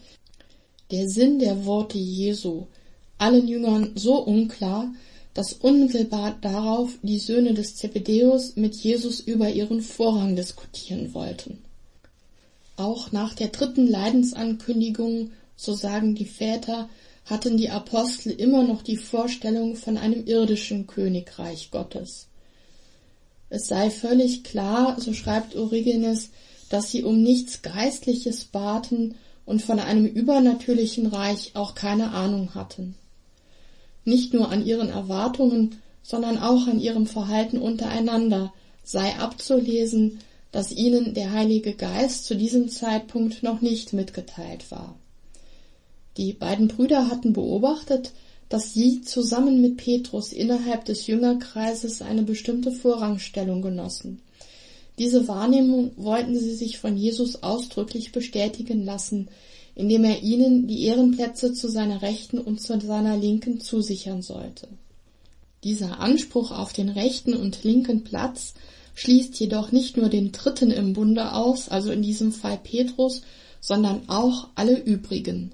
der 0.92 1.08
Sinn 1.08 1.40
der 1.40 1.66
Worte 1.66 1.98
Jesu 1.98 2.68
allen 3.22 3.48
Jüngern 3.48 3.92
so 3.96 4.16
unklar, 4.16 4.92
dass 5.34 5.54
unmittelbar 5.54 6.38
darauf 6.42 6.98
die 7.04 7.20
Söhne 7.20 7.54
des 7.54 7.76
Zebedeus 7.76 8.56
mit 8.56 8.76
Jesus 8.76 9.20
über 9.20 9.50
ihren 9.50 9.82
Vorrang 9.82 10.36
diskutieren 10.36 11.14
wollten. 11.14 11.60
Auch 12.76 13.12
nach 13.12 13.36
der 13.36 13.50
dritten 13.50 13.88
Leidensankündigung, 13.88 15.32
so 15.56 15.74
sagen 15.74 16.16
die 16.16 16.26
Väter, 16.26 16.90
hatten 17.26 17.58
die 17.58 17.70
Apostel 17.70 18.32
immer 18.32 18.64
noch 18.64 18.82
die 18.82 18.98
Vorstellung 18.98 19.76
von 19.76 19.98
einem 19.98 20.26
irdischen 20.26 20.88
Königreich 20.88 21.72
Gottes. 21.72 22.28
Es 23.50 23.68
sei 23.68 23.90
völlig 23.90 24.44
klar, 24.44 25.00
so 25.00 25.14
schreibt 25.14 25.56
Origenes, 25.56 26.30
dass 26.70 26.90
sie 26.90 27.04
um 27.04 27.22
nichts 27.22 27.62
Geistliches 27.62 28.46
baten 28.46 29.16
und 29.46 29.62
von 29.62 29.80
einem 29.80 30.06
übernatürlichen 30.06 31.08
Reich 31.08 31.52
auch 31.56 31.76
keine 31.76 32.12
Ahnung 32.12 32.56
hatten. 32.56 32.96
Nicht 34.06 34.34
nur 34.34 34.50
an 34.50 34.66
ihren 34.66 34.90
Erwartungen, 34.90 35.82
sondern 36.02 36.38
auch 36.38 36.68
an 36.68 36.80
ihrem 36.80 37.06
Verhalten 37.06 37.60
untereinander 37.60 38.54
sei 38.84 39.16
abzulesen, 39.18 40.20
dass 40.52 40.72
ihnen 40.72 41.14
der 41.14 41.32
Heilige 41.32 41.74
Geist 41.74 42.26
zu 42.26 42.36
diesem 42.36 42.70
Zeitpunkt 42.70 43.44
noch 43.44 43.62
nicht 43.62 43.94
mitgeteilt 43.94 44.70
war. 44.72 44.96
Die 46.18 46.34
beiden 46.34 46.68
Brüder 46.68 47.10
hatten 47.10 47.34
beobachtet, 47.34 48.12
dass 48.50 48.74
sie 48.74 49.02
zusammen 49.02 49.62
mit 49.62 49.78
Petrus 49.78 50.34
innerhalb 50.34 50.84
des 50.86 51.08
Jüngerkreises 51.08 52.02
eine 52.02 52.24
bestimmte 52.24 52.72
Vorrangstellung 52.72 53.62
genossen. 53.62 54.22
Diese 55.00 55.28
Wahrnehmung 55.28 55.92
wollten 55.96 56.38
sie 56.38 56.54
sich 56.54 56.78
von 56.78 56.98
Jesus 56.98 57.44
ausdrücklich 57.44 58.12
bestätigen 58.12 58.84
lassen, 58.84 59.30
indem 59.74 60.04
er 60.04 60.22
ihnen 60.22 60.68
die 60.68 60.84
Ehrenplätze 60.84 61.54
zu 61.54 61.70
seiner 61.70 62.02
Rechten 62.02 62.40
und 62.40 62.62
zu 62.62 62.78
seiner 62.80 63.16
Linken 63.16 63.62
zusichern 63.62 64.22
sollte. 64.22 64.68
Dieser 65.64 66.00
Anspruch 66.00 66.52
auf 66.52 66.74
den 66.74 66.90
rechten 66.90 67.36
und 67.36 67.64
linken 67.64 68.04
Platz 68.04 68.54
schließt 68.96 69.40
jedoch 69.40 69.72
nicht 69.72 69.96
nur 69.96 70.10
den 70.10 70.34
Dritten 70.34 70.72
im 70.72 70.92
Bunde 70.94 71.34
aus, 71.34 71.70
also 71.70 71.92
in 71.92 72.02
diesem 72.02 72.34
Fall 72.34 72.60
Petrus, 72.62 73.22
sondern 73.62 74.10
auch 74.10 74.50
alle 74.56 74.78
übrigen. 74.78 75.54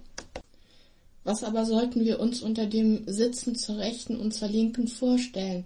Was 1.28 1.44
aber 1.44 1.66
sollten 1.66 2.06
wir 2.06 2.22
uns 2.22 2.42
unter 2.42 2.68
dem 2.68 3.04
Sitzen 3.06 3.58
zur 3.58 3.80
Rechten 3.80 4.16
und 4.16 4.34
zur 4.34 4.48
Linken 4.48 4.88
vorstellen? 4.88 5.66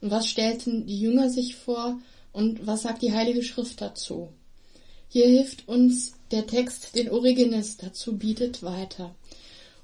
Und 0.00 0.10
was 0.10 0.26
stellten 0.26 0.86
die 0.86 0.98
Jünger 0.98 1.28
sich 1.28 1.54
vor 1.54 2.00
und 2.32 2.66
was 2.66 2.80
sagt 2.80 3.02
die 3.02 3.12
Heilige 3.12 3.42
Schrift 3.42 3.82
dazu? 3.82 4.30
Hier 5.10 5.26
hilft 5.26 5.68
uns 5.68 6.14
der 6.30 6.46
Text, 6.46 6.96
den 6.96 7.10
Origenes 7.10 7.76
dazu 7.76 8.16
bietet, 8.16 8.62
weiter. 8.62 9.14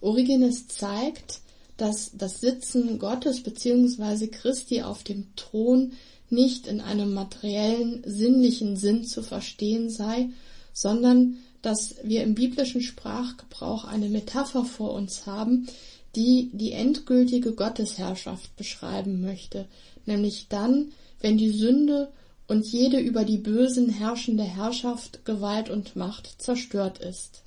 Origenes 0.00 0.66
zeigt, 0.66 1.40
dass 1.76 2.12
das 2.14 2.40
Sitzen 2.40 2.98
Gottes 2.98 3.42
bzw. 3.42 4.28
Christi 4.28 4.80
auf 4.80 5.04
dem 5.04 5.26
Thron 5.36 5.92
nicht 6.30 6.66
in 6.66 6.80
einem 6.80 7.12
materiellen, 7.12 8.02
sinnlichen 8.06 8.78
Sinn 8.78 9.04
zu 9.04 9.22
verstehen 9.22 9.90
sei, 9.90 10.30
sondern 10.72 11.36
dass 11.62 11.96
wir 12.02 12.22
im 12.22 12.34
biblischen 12.34 12.82
Sprachgebrauch 12.82 13.84
eine 13.84 14.08
Metapher 14.08 14.64
vor 14.64 14.92
uns 14.92 15.26
haben, 15.26 15.68
die 16.14 16.50
die 16.52 16.72
endgültige 16.72 17.52
Gottesherrschaft 17.52 18.56
beschreiben 18.56 19.20
möchte, 19.20 19.66
nämlich 20.06 20.46
dann, 20.48 20.92
wenn 21.20 21.36
die 21.36 21.50
Sünde 21.50 22.10
und 22.46 22.66
jede 22.66 22.98
über 22.98 23.24
die 23.24 23.38
Bösen 23.38 23.90
herrschende 23.90 24.44
Herrschaft, 24.44 25.24
Gewalt 25.24 25.68
und 25.68 25.96
Macht 25.96 26.40
zerstört 26.40 26.98
ist. 26.98 27.42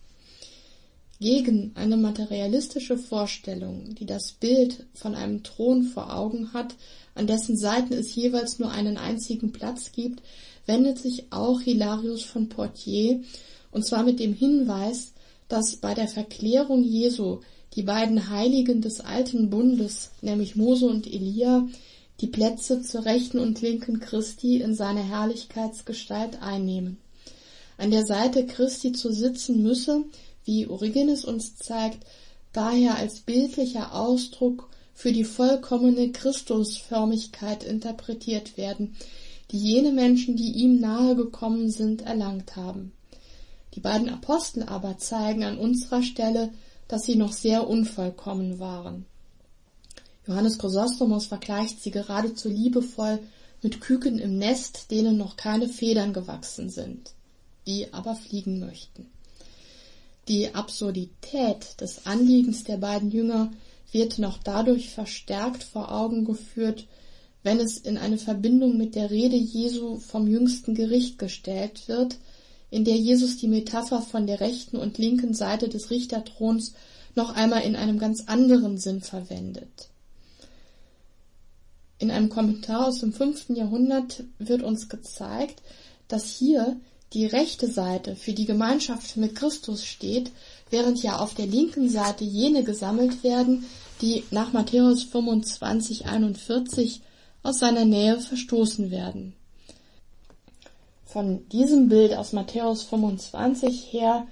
Gegen 1.19 1.71
eine 1.75 1.97
materialistische 1.97 2.97
Vorstellung, 2.97 3.95
die 3.95 4.05
das 4.05 4.31
Bild 4.31 4.85
von 4.93 5.15
einem 5.15 5.43
Thron 5.43 5.83
vor 5.83 6.13
Augen 6.13 6.53
hat, 6.53 6.75
an 7.13 7.27
dessen 7.27 7.57
Seiten 7.57 7.93
es 7.93 8.15
jeweils 8.15 8.59
nur 8.59 8.71
einen 8.71 8.97
einzigen 8.97 9.51
Platz 9.51 9.91
gibt, 9.91 10.21
wendet 10.65 10.99
sich 10.99 11.25
auch 11.31 11.61
Hilarius 11.61 12.23
von 12.23 12.49
Poitiers 12.49 13.25
und 13.71 13.85
zwar 13.85 14.03
mit 14.03 14.19
dem 14.19 14.33
Hinweis, 14.33 15.13
dass 15.47 15.77
bei 15.77 15.93
der 15.93 16.07
Verklärung 16.07 16.83
Jesu 16.83 17.39
die 17.75 17.83
beiden 17.83 18.29
Heiligen 18.29 18.81
des 18.81 18.99
alten 18.99 19.49
Bundes, 19.49 20.11
nämlich 20.21 20.55
Mose 20.55 20.87
und 20.87 21.07
Elia, 21.07 21.67
die 22.19 22.27
Plätze 22.27 22.81
zur 22.81 23.05
rechten 23.05 23.39
und 23.39 23.61
linken 23.61 23.99
Christi 23.99 24.61
in 24.61 24.75
seiner 24.75 25.03
Herrlichkeitsgestalt 25.03 26.41
einnehmen. 26.41 26.97
An 27.77 27.91
der 27.91 28.05
Seite 28.05 28.45
Christi 28.45 28.91
zu 28.91 29.11
sitzen 29.11 29.63
müsse, 29.63 30.03
wie 30.45 30.67
Origenes 30.67 31.25
uns 31.25 31.55
zeigt, 31.55 32.05
daher 32.53 32.95
als 32.95 33.21
bildlicher 33.21 33.95
Ausdruck 33.95 34.69
für 34.93 35.11
die 35.11 35.23
vollkommene 35.23 36.11
Christusförmigkeit 36.11 37.63
interpretiert 37.63 38.57
werden, 38.57 38.95
die 39.51 39.57
jene 39.57 39.91
Menschen, 39.91 40.35
die 40.35 40.51
ihm 40.51 40.79
nahe 40.79 41.15
gekommen 41.15 41.71
sind, 41.71 42.03
erlangt 42.03 42.55
haben. 42.55 42.91
Die 43.73 43.79
beiden 43.79 44.09
Apostel 44.09 44.63
aber 44.63 44.97
zeigen 44.97 45.43
an 45.43 45.57
unserer 45.57 46.03
Stelle, 46.03 46.51
dass 46.87 47.03
sie 47.03 47.15
noch 47.15 47.31
sehr 47.31 47.69
unvollkommen 47.69 48.59
waren. 48.59 49.05
Johannes 50.27 50.57
Chrysostomos 50.57 51.25
vergleicht 51.25 51.81
sie 51.81 51.91
geradezu 51.91 52.49
liebevoll 52.49 53.19
mit 53.61 53.81
Küken 53.81 54.19
im 54.19 54.37
Nest, 54.37 54.91
denen 54.91 55.17
noch 55.17 55.37
keine 55.37 55.67
Federn 55.67 56.13
gewachsen 56.13 56.69
sind, 56.69 57.13
die 57.65 57.93
aber 57.93 58.15
fliegen 58.15 58.59
möchten. 58.59 59.07
Die 60.27 60.53
Absurdität 60.53 61.79
des 61.81 62.05
Anliegens 62.05 62.63
der 62.63 62.77
beiden 62.77 63.11
Jünger 63.11 63.51
wird 63.91 64.19
noch 64.19 64.37
dadurch 64.37 64.89
verstärkt 64.89 65.63
vor 65.63 65.91
Augen 65.91 66.25
geführt, 66.25 66.87
wenn 67.43 67.59
es 67.59 67.77
in 67.77 67.97
eine 67.97 68.17
Verbindung 68.17 68.77
mit 68.77 68.95
der 68.95 69.09
Rede 69.09 69.35
Jesu 69.35 69.97
vom 69.97 70.27
jüngsten 70.27 70.75
Gericht 70.75 71.17
gestellt 71.17 71.87
wird, 71.87 72.17
in 72.71 72.85
der 72.85 72.95
Jesus 72.95 73.37
die 73.37 73.47
Metapher 73.47 74.01
von 74.01 74.25
der 74.25 74.39
rechten 74.39 74.77
und 74.77 74.97
linken 74.97 75.35
Seite 75.35 75.69
des 75.69 75.91
Richterthrons 75.91 76.73
noch 77.15 77.35
einmal 77.35 77.61
in 77.61 77.75
einem 77.75 77.99
ganz 77.99 78.23
anderen 78.27 78.77
Sinn 78.77 79.01
verwendet. 79.01 79.89
In 81.99 82.09
einem 82.09 82.29
Kommentar 82.29 82.87
aus 82.87 82.99
dem 82.99 83.13
fünften 83.13 83.55
Jahrhundert 83.55 84.23
wird 84.39 84.63
uns 84.63 84.89
gezeigt, 84.89 85.61
dass 86.07 86.25
hier 86.33 86.79
die 87.13 87.25
rechte 87.25 87.67
Seite 87.67 88.15
für 88.15 88.31
die 88.31 88.45
Gemeinschaft 88.45 89.17
mit 89.17 89.35
Christus 89.35 89.85
steht, 89.85 90.31
während 90.69 91.03
ja 91.03 91.19
auf 91.19 91.35
der 91.35 91.45
linken 91.45 91.89
Seite 91.89 92.23
jene 92.23 92.63
gesammelt 92.63 93.23
werden, 93.23 93.65
die 94.01 94.23
nach 94.31 94.53
Matthäus 94.53 95.03
25, 95.03 96.05
41 96.05 97.01
aus 97.43 97.59
seiner 97.59 97.85
Nähe 97.85 98.19
verstoßen 98.19 98.91
werden. 98.91 99.33
Von 101.11 101.45
diesem 101.49 101.89
Bild 101.89 102.13
aus 102.15 102.31
Matthäus 102.31 102.83
25 102.83 103.91
her 103.91 104.27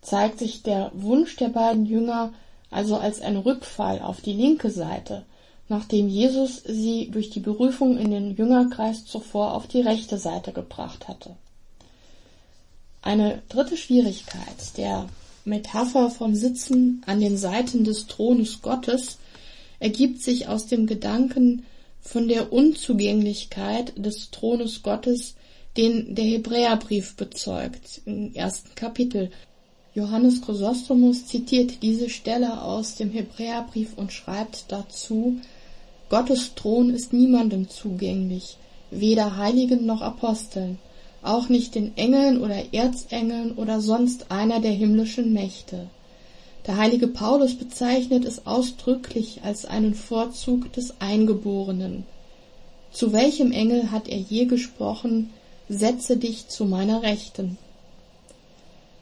zeigt 0.00 0.40
sich 0.40 0.64
der 0.64 0.90
Wunsch 0.94 1.36
der 1.36 1.48
beiden 1.48 1.86
Jünger 1.86 2.32
also 2.72 2.96
als 2.96 3.20
ein 3.20 3.36
Rückfall 3.36 4.02
auf 4.02 4.20
die 4.20 4.32
linke 4.32 4.70
Seite, 4.70 5.24
nachdem 5.68 6.08
Jesus 6.08 6.60
sie 6.64 7.08
durch 7.12 7.30
die 7.30 7.38
Berufung 7.38 7.98
in 7.98 8.10
den 8.10 8.34
Jüngerkreis 8.34 9.04
zuvor 9.04 9.54
auf 9.54 9.68
die 9.68 9.80
rechte 9.80 10.18
Seite 10.18 10.52
gebracht 10.52 11.06
hatte. 11.06 11.36
Eine 13.02 13.40
dritte 13.48 13.76
Schwierigkeit 13.76 14.76
der 14.76 15.06
Metapher 15.44 16.10
vom 16.10 16.34
Sitzen 16.34 17.04
an 17.06 17.20
den 17.20 17.36
Seiten 17.36 17.84
des 17.84 18.08
Thrones 18.08 18.60
Gottes 18.60 19.18
ergibt 19.78 20.20
sich 20.20 20.48
aus 20.48 20.66
dem 20.66 20.88
Gedanken 20.88 21.64
von 22.00 22.26
der 22.26 22.52
Unzugänglichkeit 22.52 23.92
des 23.96 24.32
Thrones 24.32 24.82
Gottes, 24.82 25.36
den 25.76 26.14
der 26.14 26.24
Hebräerbrief 26.24 27.16
bezeugt 27.16 28.02
im 28.04 28.34
ersten 28.34 28.74
Kapitel. 28.74 29.30
Johannes 29.94 30.42
Chrysostomus 30.42 31.26
zitiert 31.26 31.82
diese 31.82 32.10
Stelle 32.10 32.62
aus 32.62 32.96
dem 32.96 33.10
Hebräerbrief 33.10 33.96
und 33.96 34.12
schreibt 34.12 34.66
dazu, 34.68 35.38
Gottes 36.08 36.54
Thron 36.54 36.90
ist 36.90 37.12
niemandem 37.12 37.70
zugänglich, 37.70 38.58
weder 38.90 39.36
Heiligen 39.38 39.86
noch 39.86 40.02
Aposteln, 40.02 40.78
auch 41.22 41.48
nicht 41.48 41.74
den 41.74 41.96
Engeln 41.96 42.42
oder 42.42 42.74
Erzengeln 42.74 43.52
oder 43.52 43.80
sonst 43.80 44.30
einer 44.30 44.60
der 44.60 44.72
himmlischen 44.72 45.32
Mächte. 45.32 45.88
Der 46.66 46.76
heilige 46.76 47.08
Paulus 47.08 47.54
bezeichnet 47.54 48.24
es 48.24 48.46
ausdrücklich 48.46 49.40
als 49.42 49.64
einen 49.64 49.94
Vorzug 49.94 50.72
des 50.74 51.00
Eingeborenen. 51.00 52.04
Zu 52.92 53.12
welchem 53.12 53.52
Engel 53.52 53.90
hat 53.90 54.08
er 54.08 54.18
je 54.18 54.44
gesprochen, 54.44 55.30
setze 55.72 56.18
dich 56.18 56.48
zu 56.48 56.66
meiner 56.66 57.02
Rechten? 57.02 57.56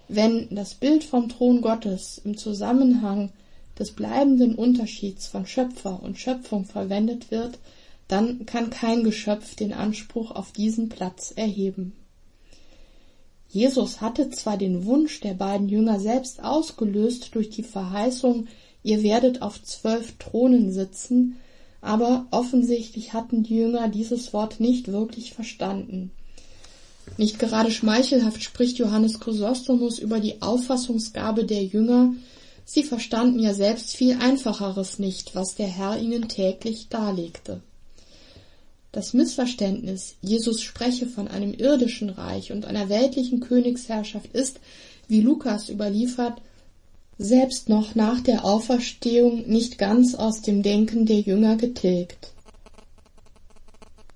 Wenn 0.08 0.48
das 0.50 0.74
Bild 0.74 1.04
vom 1.04 1.28
Thron 1.28 1.62
Gottes 1.62 2.20
im 2.24 2.36
Zusammenhang 2.36 3.30
des 3.78 3.92
bleibenden 3.92 4.54
Unterschieds 4.54 5.26
von 5.26 5.46
Schöpfer 5.46 6.00
und 6.02 6.18
Schöpfung 6.18 6.64
verwendet 6.64 7.30
wird, 7.30 7.58
dann 8.08 8.46
kann 8.46 8.70
kein 8.70 9.04
Geschöpf 9.04 9.54
den 9.56 9.72
Anspruch 9.72 10.30
auf 10.30 10.52
diesen 10.52 10.88
Platz 10.88 11.32
erheben. 11.34 11.92
Jesus 13.48 14.00
hatte 14.00 14.30
zwar 14.30 14.56
den 14.56 14.84
Wunsch 14.84 15.20
der 15.20 15.34
beiden 15.34 15.68
Jünger 15.68 15.98
selbst 15.98 16.42
ausgelöst 16.42 17.34
durch 17.34 17.50
die 17.50 17.64
Verheißung, 17.64 18.46
ihr 18.84 19.02
werdet 19.02 19.42
auf 19.42 19.62
zwölf 19.62 20.16
Thronen 20.18 20.72
sitzen, 20.72 21.36
aber 21.80 22.26
offensichtlich 22.30 23.12
hatten 23.12 23.42
die 23.42 23.56
Jünger 23.56 23.88
dieses 23.88 24.32
Wort 24.32 24.60
nicht 24.60 24.92
wirklich 24.92 25.32
verstanden. 25.32 26.12
Nicht 27.20 27.38
gerade 27.38 27.70
schmeichelhaft 27.70 28.42
spricht 28.42 28.78
Johannes 28.78 29.20
Chrysostomus 29.20 29.98
über 29.98 30.20
die 30.20 30.40
Auffassungsgabe 30.40 31.44
der 31.44 31.62
Jünger, 31.62 32.14
sie 32.64 32.82
verstanden 32.82 33.40
ja 33.40 33.52
selbst 33.52 33.94
viel 33.94 34.16
Einfacheres 34.18 34.98
nicht, 34.98 35.34
was 35.34 35.54
der 35.54 35.66
Herr 35.66 35.98
ihnen 35.98 36.28
täglich 36.28 36.88
darlegte. 36.88 37.60
Das 38.90 39.12
Missverständnis, 39.12 40.14
Jesus 40.22 40.62
spreche 40.62 41.06
von 41.06 41.28
einem 41.28 41.52
irdischen 41.52 42.08
Reich 42.08 42.52
und 42.52 42.64
einer 42.64 42.88
weltlichen 42.88 43.40
Königsherrschaft 43.40 44.32
ist, 44.32 44.58
wie 45.06 45.20
Lukas 45.20 45.68
überliefert, 45.68 46.40
selbst 47.18 47.68
noch 47.68 47.94
nach 47.94 48.22
der 48.22 48.46
Auferstehung 48.46 49.46
nicht 49.46 49.76
ganz 49.76 50.14
aus 50.14 50.40
dem 50.40 50.62
Denken 50.62 51.04
der 51.04 51.20
Jünger 51.20 51.56
getilgt. 51.56 52.32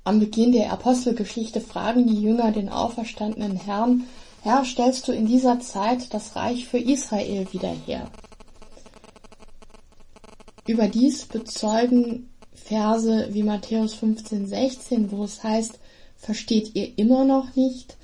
Am 0.07 0.21
Beginn 0.21 0.53
der 0.53 0.71
Apostelgeschichte 0.71 1.63
fragen 1.63 2.07
die 2.07 2.21
Jünger 2.21 2.53
den 2.53 2.69
auferstandenen 2.69 3.57
Herrn, 3.57 4.05
Herr, 4.43 4.67
stellst 4.67 5.09
du 5.09 5.13
in 5.13 5.27
dieser 5.27 5.61
Zeit 5.61 6.13
das 6.13 6.37
Reich 6.37 6.69
für 6.69 6.77
Israel 6.77 7.47
wieder 7.53 7.75
her? 7.87 8.11
Überdies 10.67 11.25
bezeugen 11.25 12.29
Verse 12.53 13.29
wie 13.33 13.43
Matthäus 13.43 13.95
15, 13.95 14.47
16, 14.47 15.11
wo 15.11 15.25
es 15.25 15.43
heißt, 15.43 15.79
versteht 16.19 16.75
ihr 16.75 16.99
immer 16.99 17.25
noch 17.25 17.57
nicht? 17.57 17.97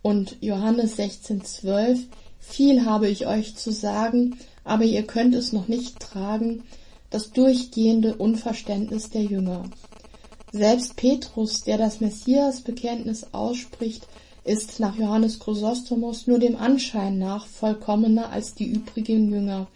Und 0.00 0.38
Johannes 0.40 0.96
16, 0.96 1.44
12, 1.44 2.06
viel 2.40 2.86
habe 2.86 3.08
ich 3.08 3.26
euch 3.26 3.56
zu 3.56 3.72
sagen, 3.72 4.38
aber 4.64 4.84
ihr 4.84 5.02
könnt 5.02 5.34
es 5.34 5.52
noch 5.52 5.68
nicht 5.68 6.00
tragen, 6.00 6.64
das 7.10 7.32
durchgehende 7.32 8.16
Unverständnis 8.16 9.10
der 9.10 9.24
Jünger. 9.24 9.64
Selbst 10.52 10.96
Petrus, 10.96 11.62
der 11.62 11.78
das 11.78 12.00
Messias-Bekenntnis 12.00 13.26
ausspricht, 13.32 14.06
ist 14.44 14.80
nach 14.80 14.96
Johannes 14.96 15.40
Chrysostomus 15.40 16.26
nur 16.26 16.38
dem 16.38 16.56
Anschein 16.56 17.18
nach 17.18 17.46
vollkommener 17.46 18.30
als 18.30 18.54
die 18.54 18.66
übrigen 18.66 19.32
Jünger, 19.32 19.68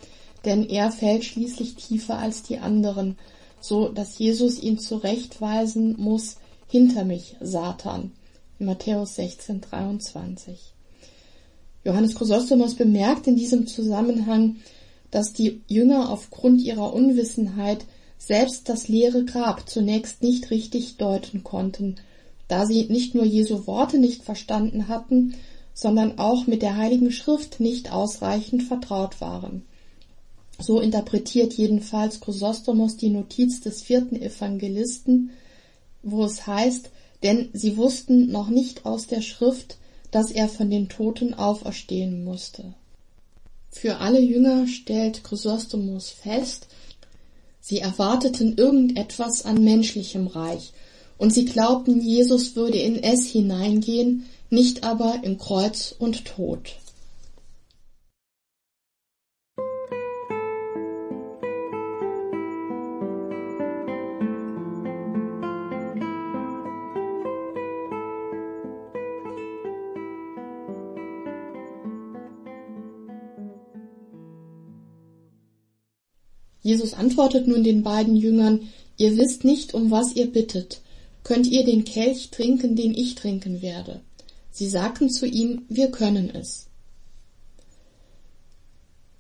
denn 0.45 0.69
er 0.69 0.91
fällt 0.91 1.25
schließlich 1.25 1.77
tiefer 1.77 2.19
als 2.19 2.43
die 2.43 2.59
anderen 2.59 3.17
so 3.61 3.89
dass 3.89 4.19
Jesus 4.19 4.63
ihn 4.63 4.79
zurechtweisen 4.79 5.97
muss, 5.99 6.37
hinter 6.69 7.05
mich, 7.05 7.37
Satan. 7.41 8.13
Matthäus 8.59 9.17
16, 9.17 9.61
23. 9.61 10.59
Johannes 11.85 12.15
Chrysostomus 12.15 12.75
bemerkt 12.75 13.27
in 13.27 13.37
diesem 13.37 13.67
Zusammenhang, 13.67 14.57
dass 15.11 15.33
die 15.33 15.63
Jünger 15.69 16.11
aufgrund 16.11 16.61
ihrer 16.61 16.93
Unwissenheit 16.93 17.85
selbst 18.19 18.69
das 18.69 18.89
leere 18.89 19.25
Grab 19.25 19.69
zunächst 19.69 20.23
nicht 20.23 20.51
richtig 20.51 20.97
deuten 20.97 21.45
konnten, 21.45 21.97
da 22.49 22.67
sie 22.67 22.85
nicht 22.85 23.15
nur 23.15 23.25
Jesu 23.25 23.67
Worte 23.67 23.99
nicht 23.99 24.23
verstanden 24.23 24.89
hatten, 24.89 25.35
sondern 25.75 26.19
auch 26.19 26.47
mit 26.47 26.63
der 26.63 26.77
Heiligen 26.77 27.13
Schrift 27.13 27.61
nicht 27.61 27.93
ausreichend 27.93 28.63
vertraut 28.63 29.21
waren. 29.21 29.63
So 30.59 30.81
interpretiert 30.81 31.53
jedenfalls 31.53 32.21
Chrysostomus 32.21 32.97
die 32.97 33.11
Notiz 33.11 33.61
des 33.61 33.83
vierten 33.83 34.17
Evangelisten, 34.17 35.31
wo 36.03 36.25
es 36.25 36.47
heißt, 36.47 36.91
denn 37.23 37.51
sie 37.53 37.77
wussten 37.77 38.31
noch 38.31 38.49
nicht 38.49 38.87
aus 38.87 39.07
der 39.07 39.21
Schrift, 39.21 39.77
dass 40.11 40.31
er 40.31 40.49
von 40.49 40.71
den 40.71 40.89
Toten 40.89 41.35
auferstehen 41.35 42.25
musste. 42.25 42.75
Für 43.71 43.99
alle 43.99 44.21
Jünger 44.21 44.67
stellt 44.67 45.25
Chrysostomus 45.25 46.09
fest, 46.09 46.69
sie 47.67 47.81
erwarteten 47.81 48.57
irgendetwas 48.57 49.45
an 49.45 49.65
menschlichem 49.65 50.29
Reich, 50.29 50.73
und 51.19 51.35
sie 51.35 51.47
glaubten, 51.47 52.01
Jesus 52.01 52.55
würde 52.55 52.79
in 52.79 53.03
es 53.03 53.27
hineingehen, 53.27 54.27
nicht 54.51 54.85
aber 54.85 55.21
in 55.25 55.37
Kreuz 55.37 55.93
und 55.99 56.25
Tod. 56.27 56.77
Jesus 76.67 76.95
antwortet 76.95 77.47
nun 77.47 77.63
den 77.63 77.85
beiden 77.85 78.17
Jüngern, 78.17 78.69
ihr 78.97 79.17
wisst 79.17 79.45
nicht, 79.45 79.73
um 79.73 79.93
was 79.93 80.17
ihr 80.17 80.27
bittet. 80.27 80.81
Könnt 81.23 81.47
ihr 81.47 81.65
den 81.65 81.85
Kelch 81.85 82.31
trinken, 82.31 82.75
den 82.75 82.93
ich 82.93 83.15
trinken 83.15 83.63
werde? 83.63 84.01
Sie 84.51 84.69
sagten 84.69 85.09
zu 85.09 85.27
ihm, 85.27 85.63
wir 85.69 85.93
können 85.93 86.29
es. 86.29 86.67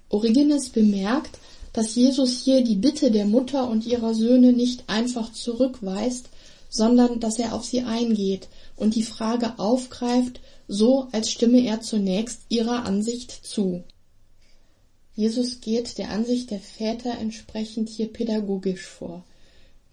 Origenes 0.09 0.71
bemerkt, 0.71 1.39
dass 1.73 1.95
Jesus 1.95 2.43
hier 2.43 2.65
die 2.65 2.75
Bitte 2.75 3.13
der 3.13 3.27
Mutter 3.27 3.71
und 3.71 3.87
ihrer 3.87 4.13
Söhne 4.13 4.53
nicht 4.53 4.83
einfach 4.89 5.33
zurückweist, 5.33 6.29
sondern 6.69 7.21
dass 7.21 7.39
er 7.39 7.55
auf 7.55 7.65
sie 7.65 7.83
eingeht 7.83 8.49
und 8.75 8.97
die 8.97 9.05
Frage 9.05 9.61
aufgreift, 9.61 10.41
so 10.67 11.07
als 11.13 11.31
stimme 11.31 11.65
er 11.65 11.81
zunächst 11.81 12.41
ihrer 12.49 12.85
Ansicht 12.85 13.31
zu. 13.31 13.85
Jesus 15.17 15.63
geht 15.63 15.97
der 15.97 16.11
Ansicht 16.11 16.51
der 16.51 16.61
Väter 16.61 17.19
entsprechend 17.19 17.89
hier 17.89 18.13
pädagogisch 18.13 18.87
vor, 18.87 19.25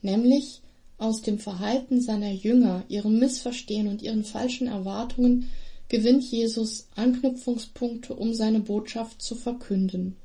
nämlich 0.02 0.62
aus 0.98 1.22
dem 1.22 1.40
Verhalten 1.40 2.02
seiner 2.02 2.32
Jünger, 2.32 2.84
ihrem 2.90 3.20
Missverstehen 3.20 3.88
und 3.88 4.02
ihren 4.02 4.26
falschen 4.26 4.68
Erwartungen 4.68 5.50
gewinnt 5.88 6.24
Jesus 6.24 6.88
Anknüpfungspunkte, 6.96 8.14
um 8.16 8.34
seine 8.34 8.60
Botschaft 8.60 9.22
zu 9.22 9.36
verkünden. 9.36 10.18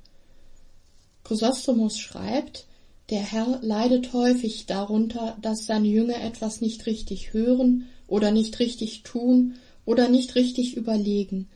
Chrysostomus 1.23 1.99
schreibt, 1.99 2.67
der 3.11 3.21
Herr 3.21 3.61
leidet 3.63 4.13
häufig 4.13 4.67
darunter, 4.67 5.39
dass 5.41 5.67
seine 5.67 5.89
Jünger 5.89 6.21
etwas 6.23 6.61
nicht 6.61 6.87
richtig 6.87 7.33
hören 7.33 7.87
oder 8.07 8.33
nicht 8.33 8.59
richtig 8.59 9.03
tun 9.03 9.55
oder 9.85 10.09
nicht 10.09 10.35
richtig 10.35 10.77
überlegen, 10.77 11.49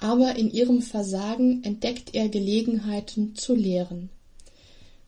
aber 0.00 0.36
in 0.36 0.50
ihrem 0.50 0.80
Versagen 0.82 1.62
entdeckt 1.64 2.14
er 2.14 2.28
Gelegenheiten 2.28 3.34
zu 3.34 3.54
lehren. 3.54 4.10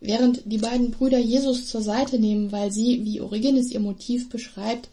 Während 0.00 0.42
die 0.46 0.58
beiden 0.58 0.90
Brüder 0.90 1.18
Jesus 1.18 1.66
zur 1.66 1.82
Seite 1.82 2.18
nehmen, 2.18 2.52
weil 2.52 2.72
sie, 2.72 3.04
wie 3.04 3.20
Origenes 3.20 3.70
ihr 3.70 3.80
Motiv 3.80 4.28
beschreibt, 4.28 4.88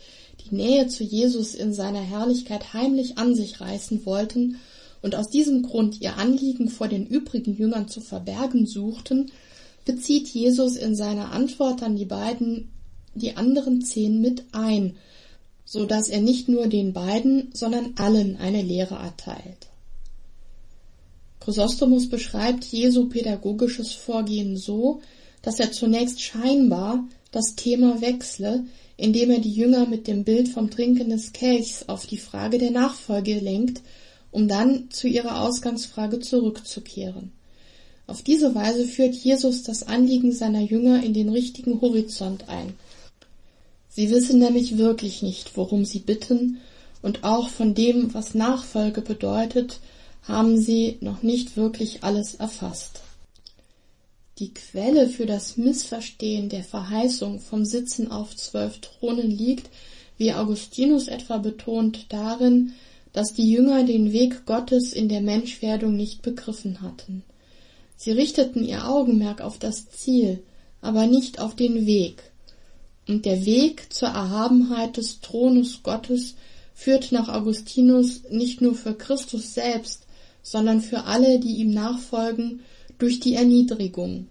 die 0.46 0.56
Nähe 0.56 0.88
zu 0.88 1.04
Jesus 1.04 1.56
in 1.56 1.74
seiner 1.74 2.02
Herrlichkeit 2.02 2.74
heimlich 2.74 3.18
an 3.18 3.34
sich 3.34 3.60
reißen 3.60 4.06
wollten 4.06 4.58
und 5.02 5.16
aus 5.16 5.30
diesem 5.30 5.64
Grund 5.64 6.02
ihr 6.02 6.18
Anliegen 6.18 6.70
vor 6.70 6.88
den 6.88 7.08
übrigen 7.08 7.56
Jüngern 7.56 7.88
zu 7.88 8.02
verbergen 8.02 8.66
suchten, 8.66 9.32
bezieht 9.86 10.28
Jesus 10.28 10.76
in 10.76 10.96
seiner 10.96 11.32
Antwort 11.32 11.82
an 11.82 11.96
die 11.96 12.06
beiden 12.06 12.70
die 13.16 13.36
anderen 13.36 13.82
zehn 13.82 14.22
mit 14.22 14.44
ein, 14.52 14.96
so 15.66 15.86
dass 15.86 16.10
er 16.10 16.22
nicht 16.22 16.50
nur 16.50 16.68
den 16.68 16.94
beiden, 16.94 17.50
sondern 17.54 17.94
allen 17.98 18.38
eine 18.38 18.62
Lehre 18.62 18.96
erteilt. 18.96 19.68
Chrysostomus 21.40 22.10
beschreibt 22.10 22.66
Jesu 22.66 23.08
pädagogisches 23.08 23.94
Vorgehen 23.94 24.58
so, 24.58 25.02
dass 25.42 25.60
er 25.60 25.72
zunächst 25.72 26.22
scheinbar 26.22 27.08
das 27.32 27.56
Thema 27.56 28.02
wechsle, 28.02 28.66
indem 28.98 29.32
er 29.32 29.40
die 29.40 29.54
Jünger 29.54 29.86
mit 29.86 30.08
dem 30.08 30.24
Bild 30.24 30.50
vom 30.50 30.70
Trinken 30.72 31.10
des 31.10 31.34
Kelchs 31.34 31.86
auf 31.88 32.06
die 32.08 32.18
Frage 32.18 32.58
der 32.58 32.72
Nachfolge 32.72 33.40
lenkt, 33.40 33.82
um 34.32 34.48
dann 34.48 34.90
zu 34.90 35.08
ihrer 35.08 35.42
Ausgangsfrage 35.42 36.20
zurückzukehren. 36.20 37.32
Auf 38.08 38.22
diese 38.24 38.56
Weise 38.56 38.86
führt 38.86 39.16
Jesus 39.16 39.64
das 39.64 39.84
Anliegen 39.84 40.32
seiner 40.32 40.62
Jünger 40.62 41.04
in 41.04 41.14
den 41.14 41.30
richtigen 41.30 41.82
Horizont 41.82 42.48
ein. 42.48 42.74
Sie 43.90 44.10
wissen 44.10 44.40
nämlich 44.40 44.78
wirklich 44.78 45.22
nicht, 45.22 45.58
worum 45.58 45.86
sie 45.86 46.00
bitten, 46.00 46.58
und 47.02 47.24
auch 47.24 47.50
von 47.50 47.76
dem, 47.76 48.14
was 48.14 48.34
Nachfolge 48.34 49.02
bedeutet, 49.02 49.80
haben 50.28 50.60
sie 50.60 50.98
noch 51.02 51.24
nicht 51.24 51.56
wirklich 51.56 52.04
alles 52.04 52.36
erfasst. 52.36 53.02
Die 54.40 54.54
Quelle 54.54 55.10
für 55.10 55.26
das 55.26 55.58
Missverstehen 55.58 56.50
der 56.50 56.64
Verheißung 56.64 57.40
vom 57.40 57.66
Sitzen 57.66 58.12
auf 58.12 58.36
zwölf 58.36 58.80
Thronen 58.80 59.32
liegt, 59.32 59.70
wie 60.18 60.34
Augustinus 60.34 61.08
etwa 61.08 61.38
betont, 61.38 62.06
darin, 62.10 62.74
dass 63.14 63.34
die 63.34 63.50
Jünger 63.50 63.84
den 63.84 64.12
Weg 64.12 64.46
Gottes 64.46 64.94
in 64.94 65.10
der 65.10 65.22
Menschwerdung 65.22 65.96
nicht 65.96 66.22
begriffen 66.22 66.82
hatten. 66.82 67.24
Sie 67.96 68.12
richteten 68.12 68.64
ihr 68.64 68.88
Augenmerk 68.88 69.42
auf 69.42 69.58
das 69.58 69.90
Ziel, 69.90 70.44
aber 70.82 71.08
nicht 71.08 71.40
auf 71.40 71.56
den 71.56 71.88
Weg. 71.88 72.22
Und 73.08 73.26
der 73.26 73.46
Weg 73.46 73.92
zur 73.92 74.10
Erhabenheit 74.10 74.98
des 74.98 75.22
Thrones 75.22 75.82
Gottes 75.82 76.36
führt 76.76 77.12
nach 77.12 77.28
Augustinus 77.30 78.22
nicht 78.30 78.62
nur 78.62 78.76
für 78.76 78.94
Christus 78.94 79.56
selbst, 79.56 80.07
sondern 80.50 80.80
für 80.80 81.04
alle, 81.04 81.40
die 81.40 81.58
ihm 81.58 81.72
nachfolgen, 81.72 82.62
durch 82.98 83.20
die 83.20 83.34
Erniedrigung. 83.34 84.28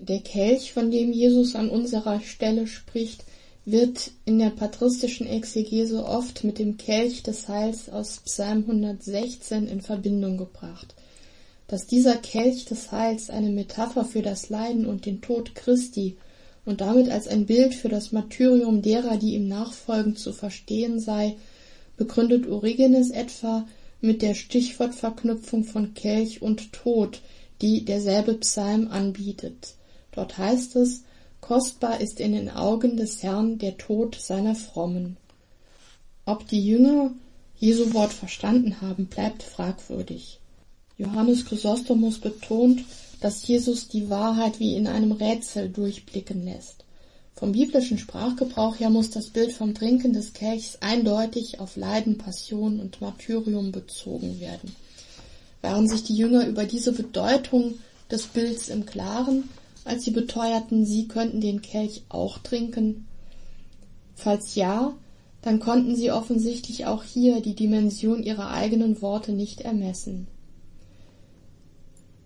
Der 0.00 0.18
Kelch, 0.18 0.72
von 0.72 0.90
dem 0.90 1.12
Jesus 1.12 1.54
an 1.54 1.70
unserer 1.70 2.20
Stelle 2.20 2.66
spricht, 2.66 3.24
wird 3.64 4.10
in 4.24 4.40
der 4.40 4.50
patristischen 4.50 5.28
Exegese 5.28 6.04
oft 6.04 6.42
mit 6.42 6.58
dem 6.58 6.76
Kelch 6.76 7.22
des 7.22 7.48
Heils 7.48 7.88
aus 7.88 8.20
Psalm 8.24 8.64
116 8.66 9.68
in 9.68 9.80
Verbindung 9.80 10.36
gebracht. 10.36 10.94
Dass 11.68 11.86
dieser 11.86 12.16
Kelch 12.16 12.64
des 12.64 12.90
Heils 12.90 13.30
eine 13.30 13.50
Metapher 13.50 14.04
für 14.04 14.22
das 14.22 14.50
Leiden 14.50 14.86
und 14.86 15.06
den 15.06 15.22
Tod 15.22 15.54
Christi 15.54 16.16
und 16.64 16.80
damit 16.80 17.08
als 17.08 17.28
ein 17.28 17.46
Bild 17.46 17.74
für 17.74 17.88
das 17.88 18.10
Martyrium 18.10 18.82
derer, 18.82 19.18
die 19.18 19.34
ihm 19.34 19.46
nachfolgen, 19.46 20.16
zu 20.16 20.32
verstehen 20.32 20.98
sei, 20.98 21.36
begründet 21.96 22.48
Origenes 22.48 23.10
etwa 23.10 23.64
mit 24.04 24.22
der 24.22 24.34
Stichwortverknüpfung 24.34 25.64
von 25.64 25.94
Kelch 25.94 26.42
und 26.42 26.72
Tod, 26.72 27.22
die 27.62 27.84
derselbe 27.84 28.34
Psalm 28.34 28.88
anbietet. 28.88 29.74
Dort 30.12 30.36
heißt 30.36 30.76
es, 30.76 31.04
kostbar 31.40 32.00
ist 32.00 32.20
in 32.20 32.32
den 32.32 32.50
Augen 32.50 32.96
des 32.96 33.22
Herrn 33.22 33.58
der 33.58 33.78
Tod 33.78 34.16
seiner 34.20 34.54
Frommen. 34.54 35.16
Ob 36.26 36.46
die 36.48 36.64
Jünger 36.64 37.12
Jesu 37.58 37.94
Wort 37.94 38.12
verstanden 38.12 38.80
haben, 38.82 39.06
bleibt 39.06 39.42
fragwürdig. 39.42 40.38
Johannes 40.98 41.46
Chrysostomus 41.46 42.18
betont, 42.18 42.84
dass 43.20 43.46
Jesus 43.46 43.88
die 43.88 44.10
Wahrheit 44.10 44.60
wie 44.60 44.76
in 44.76 44.86
einem 44.86 45.12
Rätsel 45.12 45.70
durchblicken 45.70 46.44
lässt. 46.44 46.83
Vom 47.34 47.52
biblischen 47.52 47.98
Sprachgebrauch 47.98 48.78
her 48.78 48.90
muss 48.90 49.10
das 49.10 49.30
Bild 49.30 49.52
vom 49.52 49.74
Trinken 49.74 50.12
des 50.12 50.34
Kelchs 50.34 50.78
eindeutig 50.80 51.58
auf 51.58 51.76
Leiden, 51.76 52.16
Passion 52.16 52.78
und 52.78 53.00
Martyrium 53.00 53.72
bezogen 53.72 54.38
werden. 54.38 54.74
Waren 55.60 55.88
sich 55.88 56.04
die 56.04 56.14
Jünger 56.14 56.46
über 56.46 56.64
diese 56.64 56.92
Bedeutung 56.92 57.74
des 58.10 58.26
Bilds 58.26 58.68
im 58.68 58.86
Klaren, 58.86 59.48
als 59.84 60.04
sie 60.04 60.12
beteuerten, 60.12 60.86
sie 60.86 61.08
könnten 61.08 61.40
den 61.40 61.60
Kelch 61.60 62.02
auch 62.08 62.38
trinken? 62.38 63.06
Falls 64.14 64.54
ja, 64.54 64.94
dann 65.42 65.58
konnten 65.58 65.96
sie 65.96 66.12
offensichtlich 66.12 66.86
auch 66.86 67.02
hier 67.02 67.40
die 67.40 67.54
Dimension 67.54 68.22
ihrer 68.22 68.50
eigenen 68.50 69.02
Worte 69.02 69.32
nicht 69.32 69.60
ermessen. 69.60 70.28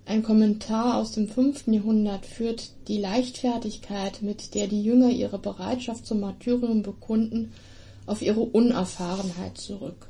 Ein 0.08 0.22
Kommentar 0.22 0.96
aus 0.96 1.12
dem 1.12 1.28
fünften 1.28 1.74
Jahrhundert 1.74 2.24
führt 2.24 2.70
die 2.88 2.96
Leichtfertigkeit, 2.96 4.22
mit 4.22 4.54
der 4.54 4.66
die 4.66 4.82
Jünger 4.82 5.10
ihre 5.10 5.38
Bereitschaft 5.38 6.06
zum 6.06 6.20
Martyrium 6.20 6.82
bekunden, 6.82 7.52
auf 8.06 8.22
ihre 8.22 8.40
Unerfahrenheit 8.40 9.58
zurück. 9.58 10.08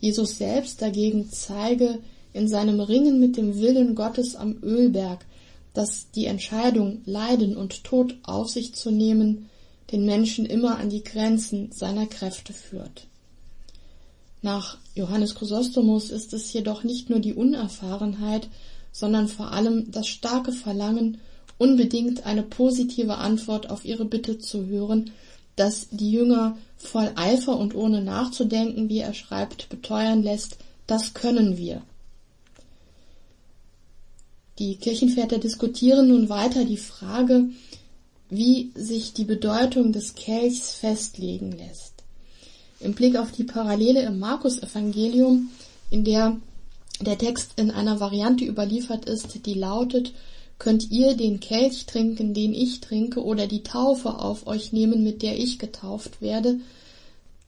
Jesus 0.00 0.38
selbst 0.38 0.82
dagegen 0.82 1.30
zeige 1.30 2.00
in 2.32 2.48
seinem 2.48 2.80
Ringen 2.80 3.20
mit 3.20 3.36
dem 3.36 3.60
Willen 3.60 3.94
Gottes 3.94 4.34
am 4.34 4.56
Ölberg, 4.60 5.24
dass 5.72 6.10
die 6.10 6.26
Entscheidung, 6.26 7.02
Leiden 7.04 7.56
und 7.56 7.84
Tod 7.84 8.16
auf 8.24 8.48
sich 8.48 8.74
zu 8.74 8.90
nehmen, 8.90 9.48
den 9.92 10.04
Menschen 10.04 10.46
immer 10.46 10.78
an 10.78 10.90
die 10.90 11.04
Grenzen 11.04 11.70
seiner 11.70 12.06
Kräfte 12.06 12.52
führt. 12.52 13.06
Nach 14.42 14.78
Johannes 14.96 15.36
Chrysostomus 15.36 16.10
ist 16.10 16.32
es 16.32 16.52
jedoch 16.52 16.82
nicht 16.82 17.08
nur 17.08 17.20
die 17.20 17.34
Unerfahrenheit, 17.34 18.48
sondern 18.92 19.28
vor 19.28 19.52
allem 19.52 19.90
das 19.90 20.06
starke 20.08 20.52
Verlangen, 20.52 21.18
unbedingt 21.58 22.26
eine 22.26 22.42
positive 22.42 23.16
Antwort 23.16 23.70
auf 23.70 23.84
ihre 23.84 24.04
Bitte 24.04 24.38
zu 24.38 24.66
hören, 24.66 25.10
das 25.56 25.88
die 25.90 26.10
Jünger 26.10 26.56
voll 26.78 27.12
Eifer 27.16 27.56
und 27.58 27.74
ohne 27.74 28.02
nachzudenken, 28.02 28.88
wie 28.88 29.00
er 29.00 29.14
schreibt, 29.14 29.68
beteuern 29.68 30.22
lässt, 30.22 30.56
das 30.86 31.12
können 31.12 31.58
wir. 31.58 31.82
Die 34.58 34.76
Kirchenväter 34.76 35.38
diskutieren 35.38 36.08
nun 36.08 36.28
weiter 36.28 36.64
die 36.64 36.76
Frage, 36.76 37.50
wie 38.28 38.70
sich 38.74 39.12
die 39.12 39.24
Bedeutung 39.24 39.92
des 39.92 40.14
Kelchs 40.14 40.70
festlegen 40.70 41.52
lässt. 41.52 41.94
Im 42.80 42.94
Blick 42.94 43.16
auf 43.16 43.32
die 43.32 43.44
Parallele 43.44 44.02
im 44.02 44.18
Markus-Evangelium, 44.18 45.50
in 45.90 46.04
der 46.04 46.36
der 47.00 47.18
Text 47.18 47.52
in 47.56 47.70
einer 47.70 48.00
Variante 48.00 48.44
überliefert 48.44 49.06
ist, 49.06 49.46
die 49.46 49.54
lautet, 49.54 50.12
könnt 50.58 50.90
ihr 50.90 51.16
den 51.16 51.40
Kelch 51.40 51.86
trinken, 51.86 52.34
den 52.34 52.52
ich 52.52 52.80
trinke, 52.80 53.24
oder 53.24 53.46
die 53.46 53.62
Taufe 53.62 54.18
auf 54.18 54.46
euch 54.46 54.72
nehmen, 54.72 55.02
mit 55.02 55.22
der 55.22 55.38
ich 55.38 55.58
getauft 55.58 56.20
werde, 56.20 56.60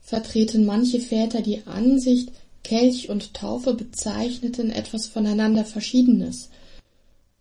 vertreten 0.01 0.65
manche 0.65 0.99
Väter 0.99 1.41
die 1.41 1.61
Ansicht, 1.65 2.29
Kelch 2.63 3.09
und 3.09 3.33
Taufe 3.33 3.73
bezeichneten 3.73 4.71
etwas 4.71 5.07
voneinander 5.07 5.65
Verschiedenes. 5.65 6.49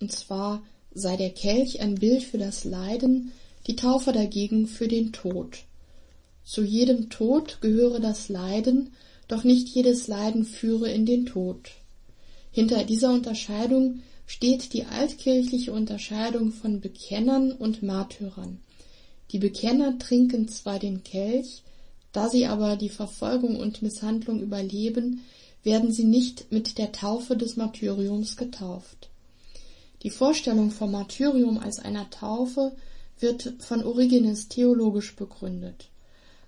Und 0.01 0.13
zwar 0.13 0.63
sei 0.93 1.17
der 1.17 1.31
Kelch 1.31 1.81
ein 1.81 1.95
Bild 1.95 2.23
für 2.25 2.39
das 2.39 2.65
Leiden, 2.65 3.33
die 3.67 3.77
Taufe 3.77 4.13
dagegen 4.13 4.67
für 4.67 4.89
den 4.89 5.13
Tod. 5.13 5.59
Zu 6.45 6.63
jedem 6.63 7.09
Tod 7.09 7.59
gehöre 7.61 8.01
das 8.01 8.29
Leiden, 8.29 8.91
doch 9.29 9.45
nicht 9.45 9.69
jedes 9.69 10.09
Leiden 10.09 10.45
führe 10.45 10.91
in 10.91 11.07
den 11.07 11.25
Tod. 11.27 11.71
Hinter 12.53 12.85
dieser 12.85 13.13
Unterscheidung 13.13 14.03
steht 14.27 14.73
die 14.75 14.85
altkirchliche 14.85 15.73
Unterscheidung 15.73 16.53
von 16.53 16.81
Bekennern 16.81 17.53
und 17.53 17.83
Märtyrern. 17.83 18.59
Die 19.31 19.39
Bekenner 19.39 19.99
trinken 19.99 20.49
zwar 20.49 20.79
den 20.79 21.03
Kelch, 21.03 21.63
da 22.13 22.29
sie 22.29 22.47
aber 22.47 22.77
die 22.77 22.91
Verfolgung 22.91 23.57
und 23.57 23.81
Misshandlung 23.81 24.41
überleben, 24.41 25.23
werden 25.65 25.93
sie 25.93 26.05
nicht 26.05 26.53
mit 26.53 26.77
der 26.77 26.93
Taufe 26.93 27.37
des 27.37 27.57
Martyriums 27.57 28.37
getauft. 28.37 29.09
Die 30.03 30.11
Vorstellung 30.11 30.71
vom 30.71 30.93
Martyrium 30.93 31.59
als 31.59 31.79
einer 31.79 32.11
Taufe 32.11 32.73
wird 33.19 33.55
von 33.61 33.85
Origenes 33.85 34.49
theologisch 34.49 35.17
begründet. 35.17 35.89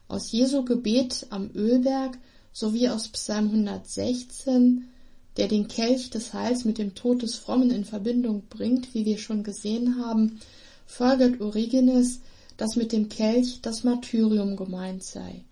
Aus 0.08 0.32
Jesu 0.32 0.64
Gebet 0.64 1.26
am 1.30 1.50
Ölberg 1.54 2.18
sowie 2.52 2.88
aus 2.88 3.08
Psalm 3.08 3.46
116, 3.46 4.88
der 5.36 5.48
den 5.48 5.68
Kelch 5.68 6.10
des 6.10 6.32
Heils 6.32 6.64
mit 6.64 6.78
dem 6.78 6.94
Tod 6.94 7.22
des 7.22 7.34
Frommen 7.36 7.70
in 7.70 7.84
Verbindung 7.84 8.44
bringt, 8.48 8.94
wie 8.94 9.04
wir 9.04 9.18
schon 9.18 9.42
gesehen 9.42 9.98
haben, 9.98 10.40
folgert 10.86 11.40
Origenes, 11.40 12.20
dass 12.56 12.76
mit 12.76 12.92
dem 12.92 13.08
Kelch 13.08 13.60
das 13.62 13.82
Martyrium 13.84 14.56
gemeint 14.56 15.02
sei. 15.02 15.44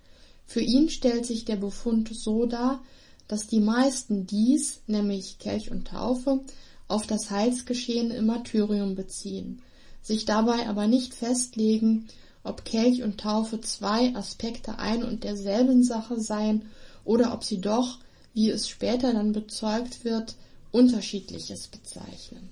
Für 0.46 0.60
ihn 0.60 0.88
stellt 0.88 1.26
sich 1.26 1.44
der 1.44 1.56
Befund 1.56 2.10
so 2.14 2.46
dar, 2.46 2.82
dass 3.26 3.46
die 3.46 3.60
meisten 3.60 4.26
dies, 4.26 4.82
nämlich 4.86 5.38
Kelch 5.38 5.70
und 5.70 5.88
Taufe, 5.88 6.40
auf 6.88 7.06
das 7.06 7.30
Heilsgeschehen 7.30 8.10
im 8.10 8.26
Martyrium 8.26 8.94
beziehen, 8.94 9.62
sich 10.02 10.26
dabei 10.26 10.68
aber 10.68 10.86
nicht 10.86 11.14
festlegen, 11.14 12.08
ob 12.44 12.64
Kelch 12.64 13.02
und 13.02 13.18
Taufe 13.18 13.60
zwei 13.60 14.14
Aspekte 14.14 14.78
ein 14.78 15.02
und 15.02 15.24
derselben 15.24 15.82
Sache 15.82 16.20
seien 16.20 16.66
oder 17.04 17.32
ob 17.32 17.44
sie 17.44 17.60
doch, 17.60 17.98
wie 18.34 18.50
es 18.50 18.68
später 18.68 19.12
dann 19.12 19.32
bezeugt 19.32 20.04
wird, 20.04 20.34
unterschiedliches 20.70 21.68
bezeichnen. 21.68 22.48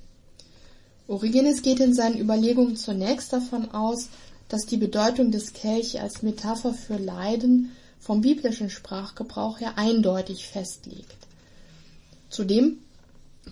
Origenes 1.09 1.63
geht 1.63 1.81
in 1.81 1.95
seinen 1.95 2.19
Überlegungen 2.19 2.77
zunächst 2.77 3.33
davon 3.33 3.71
aus, 3.73 4.09
dass 4.49 4.67
die 4.67 4.77
Bedeutung 4.77 5.31
des 5.31 5.53
Kelch 5.53 6.01
als 6.01 6.23
Metapher 6.23 6.75
für 6.75 6.97
Leiden 6.97 7.73
vom 7.99 8.21
biblischen 8.21 8.71
Sprachgebrauch 8.71 9.61
her 9.61 9.77
eindeutig 9.77 10.47
festlegt. 10.47 11.17
Zudem 12.29 12.79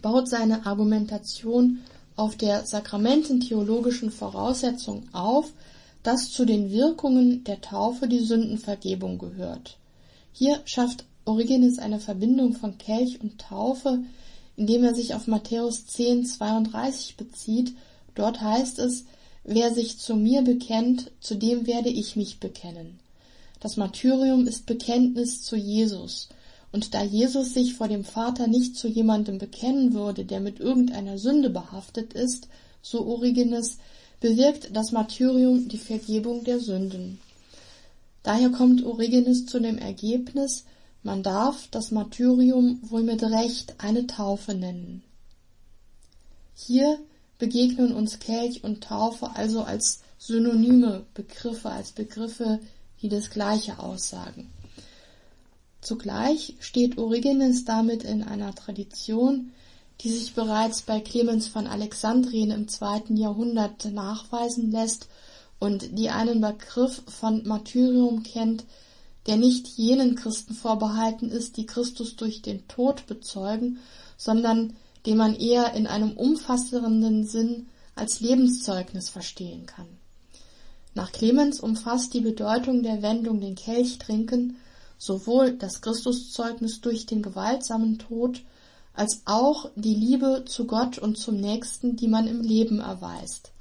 baut 0.02 0.28
seine 0.28 0.66
Argumentation 0.66 1.80
auf 2.16 2.36
der 2.36 2.66
sakramententheologischen 2.66 4.10
Voraussetzung 4.10 5.08
auf, 5.12 5.52
dass 6.02 6.30
zu 6.30 6.44
den 6.44 6.70
Wirkungen 6.70 7.44
der 7.44 7.60
Taufe 7.60 8.08
die 8.08 8.24
Sündenvergebung 8.24 9.18
gehört. 9.18 9.78
Hier 10.32 10.60
schafft 10.64 11.04
Origenes 11.28 11.78
eine 11.78 12.00
Verbindung 12.00 12.54
von 12.54 12.78
Kelch 12.78 13.20
und 13.20 13.38
Taufe, 13.38 14.00
indem 14.56 14.82
er 14.82 14.94
sich 14.94 15.14
auf 15.14 15.26
Matthäus 15.26 15.86
10, 15.86 16.24
32 16.24 17.16
bezieht. 17.16 17.74
Dort 18.14 18.40
heißt 18.40 18.78
es, 18.78 19.04
wer 19.44 19.72
sich 19.72 19.98
zu 19.98 20.16
mir 20.16 20.42
bekennt, 20.42 21.12
zu 21.20 21.36
dem 21.36 21.66
werde 21.66 21.90
ich 21.90 22.16
mich 22.16 22.40
bekennen. 22.40 22.98
Das 23.60 23.76
Martyrium 23.76 24.46
ist 24.46 24.66
Bekenntnis 24.66 25.42
zu 25.42 25.56
Jesus. 25.56 26.28
Und 26.72 26.94
da 26.94 27.02
Jesus 27.02 27.54
sich 27.54 27.74
vor 27.74 27.88
dem 27.88 28.04
Vater 28.04 28.46
nicht 28.46 28.76
zu 28.76 28.88
jemandem 28.88 29.38
bekennen 29.38 29.94
würde, 29.94 30.24
der 30.24 30.40
mit 30.40 30.60
irgendeiner 30.60 31.18
Sünde 31.18 31.50
behaftet 31.50 32.14
ist, 32.14 32.48
so 32.82 33.06
Origenes, 33.06 33.78
bewirkt 34.20 34.74
das 34.74 34.92
Martyrium 34.92 35.68
die 35.68 35.78
Vergebung 35.78 36.44
der 36.44 36.58
Sünden. 36.58 37.20
Daher 38.22 38.50
kommt 38.50 38.84
Origenes 38.84 39.46
zu 39.46 39.60
dem 39.60 39.78
Ergebnis, 39.78 40.64
man 41.08 41.22
darf 41.22 41.68
das 41.70 41.90
Martyrium 41.90 42.80
wohl 42.82 43.02
mit 43.02 43.22
Recht 43.22 43.76
eine 43.78 44.06
Taufe 44.06 44.52
nennen. 44.52 45.02
Hier 46.54 46.98
begegnen 47.38 47.94
uns 47.94 48.18
Kelch 48.18 48.62
und 48.62 48.84
Taufe 48.84 49.30
also 49.34 49.62
als 49.62 50.02
synonyme 50.18 51.06
Begriffe, 51.14 51.70
als 51.70 51.92
Begriffe, 51.92 52.60
die 53.00 53.08
das 53.08 53.30
Gleiche 53.30 53.78
aussagen. 53.78 54.50
Zugleich 55.80 56.56
steht 56.60 56.98
Origenes 56.98 57.64
damit 57.64 58.02
in 58.02 58.22
einer 58.22 58.54
Tradition, 58.54 59.52
die 60.02 60.10
sich 60.10 60.34
bereits 60.34 60.82
bei 60.82 61.00
Clemens 61.00 61.48
von 61.48 61.66
Alexandrien 61.66 62.50
im 62.50 62.68
zweiten 62.68 63.16
Jahrhundert 63.16 63.86
nachweisen 63.86 64.70
lässt 64.70 65.08
und 65.58 65.98
die 65.98 66.10
einen 66.10 66.42
Begriff 66.42 67.02
von 67.06 67.48
Martyrium 67.48 68.24
kennt, 68.24 68.66
der 69.28 69.36
nicht 69.36 69.68
jenen 69.76 70.16
Christen 70.16 70.54
vorbehalten 70.54 71.30
ist, 71.30 71.56
die 71.56 71.66
Christus 71.66 72.16
durch 72.16 72.42
den 72.42 72.66
Tod 72.66 73.06
bezeugen, 73.06 73.78
sondern 74.16 74.74
den 75.06 75.16
man 75.16 75.36
eher 75.36 75.74
in 75.74 75.86
einem 75.86 76.12
umfassenden 76.12 77.26
Sinn 77.26 77.68
als 77.94 78.20
Lebenszeugnis 78.20 79.10
verstehen 79.10 79.66
kann. 79.66 79.86
Nach 80.94 81.12
Clemens 81.12 81.60
umfasst 81.60 82.14
die 82.14 82.20
Bedeutung 82.20 82.82
der 82.82 83.02
Wendung 83.02 83.40
den 83.40 83.54
Kelch 83.54 83.98
trinken 83.98 84.56
sowohl 84.98 85.52
das 85.52 85.80
Christuszeugnis 85.80 86.80
durch 86.80 87.06
den 87.06 87.22
gewaltsamen 87.22 87.98
Tod 87.98 88.42
als 88.94 89.22
auch 89.26 89.70
die 89.76 89.94
Liebe 89.94 90.44
zu 90.46 90.66
Gott 90.66 90.98
und 90.98 91.16
zum 91.16 91.36
Nächsten, 91.36 91.94
die 91.94 92.08
man 92.08 92.26
im 92.26 92.40
Leben 92.40 92.80
erweist. 92.80 93.52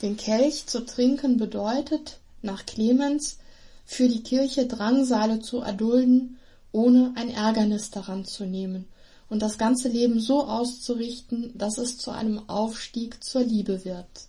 Den 0.00 0.16
Kelch 0.16 0.66
zu 0.66 0.84
trinken 0.86 1.36
bedeutet, 1.36 2.20
nach 2.40 2.64
Clemens, 2.64 3.38
für 3.86 4.08
die 4.08 4.22
Kirche 4.22 4.66
Drangsale 4.66 5.40
zu 5.40 5.60
erdulden, 5.60 6.36
ohne 6.72 7.12
ein 7.16 7.30
Ärgernis 7.30 7.90
daran 7.90 8.26
zu 8.26 8.44
nehmen 8.44 8.84
und 9.28 9.40
das 9.40 9.58
ganze 9.58 9.88
Leben 9.88 10.20
so 10.20 10.44
auszurichten, 10.44 11.52
dass 11.56 11.78
es 11.78 11.98
zu 11.98 12.10
einem 12.10 12.48
Aufstieg 12.48 13.24
zur 13.24 13.42
Liebe 13.42 13.84
wird. 13.84 14.28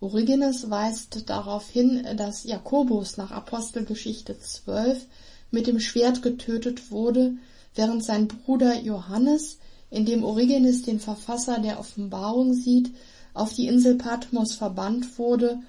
Origenes 0.00 0.68
weist 0.68 1.30
darauf 1.30 1.70
hin, 1.70 2.04
dass 2.16 2.44
Jakobus 2.44 3.16
nach 3.16 3.30
Apostelgeschichte 3.30 4.38
12 4.38 5.06
mit 5.52 5.68
dem 5.68 5.78
Schwert 5.78 6.22
getötet 6.22 6.90
wurde, 6.90 7.34
während 7.74 8.04
sein 8.04 8.26
Bruder 8.26 8.80
Johannes, 8.80 9.58
in 9.90 10.04
dem 10.04 10.24
Origenes 10.24 10.82
den 10.82 10.98
Verfasser 10.98 11.60
der 11.60 11.78
Offenbarung 11.78 12.54
sieht, 12.54 12.90
auf 13.34 13.52
die 13.54 13.68
Insel 13.68 13.94
Patmos 13.94 14.54
verbannt 14.54 15.18
wurde. 15.18 15.60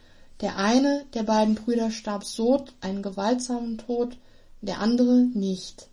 Der 0.43 0.57
eine 0.57 1.05
der 1.13 1.23
beiden 1.23 1.55
Brüder 1.55 1.89
starb 1.89 2.25
so 2.25 2.65
einen 2.81 3.01
gewaltsamen 3.01 3.77
Tod, 3.77 4.17
der 4.61 4.79
andere 4.79 5.21
nicht. 5.33 5.87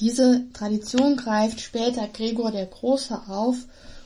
Diese 0.00 0.46
Tradition 0.54 1.18
greift 1.18 1.60
später 1.60 2.08
Gregor 2.08 2.52
der 2.52 2.64
Große 2.64 3.28
auf 3.28 3.56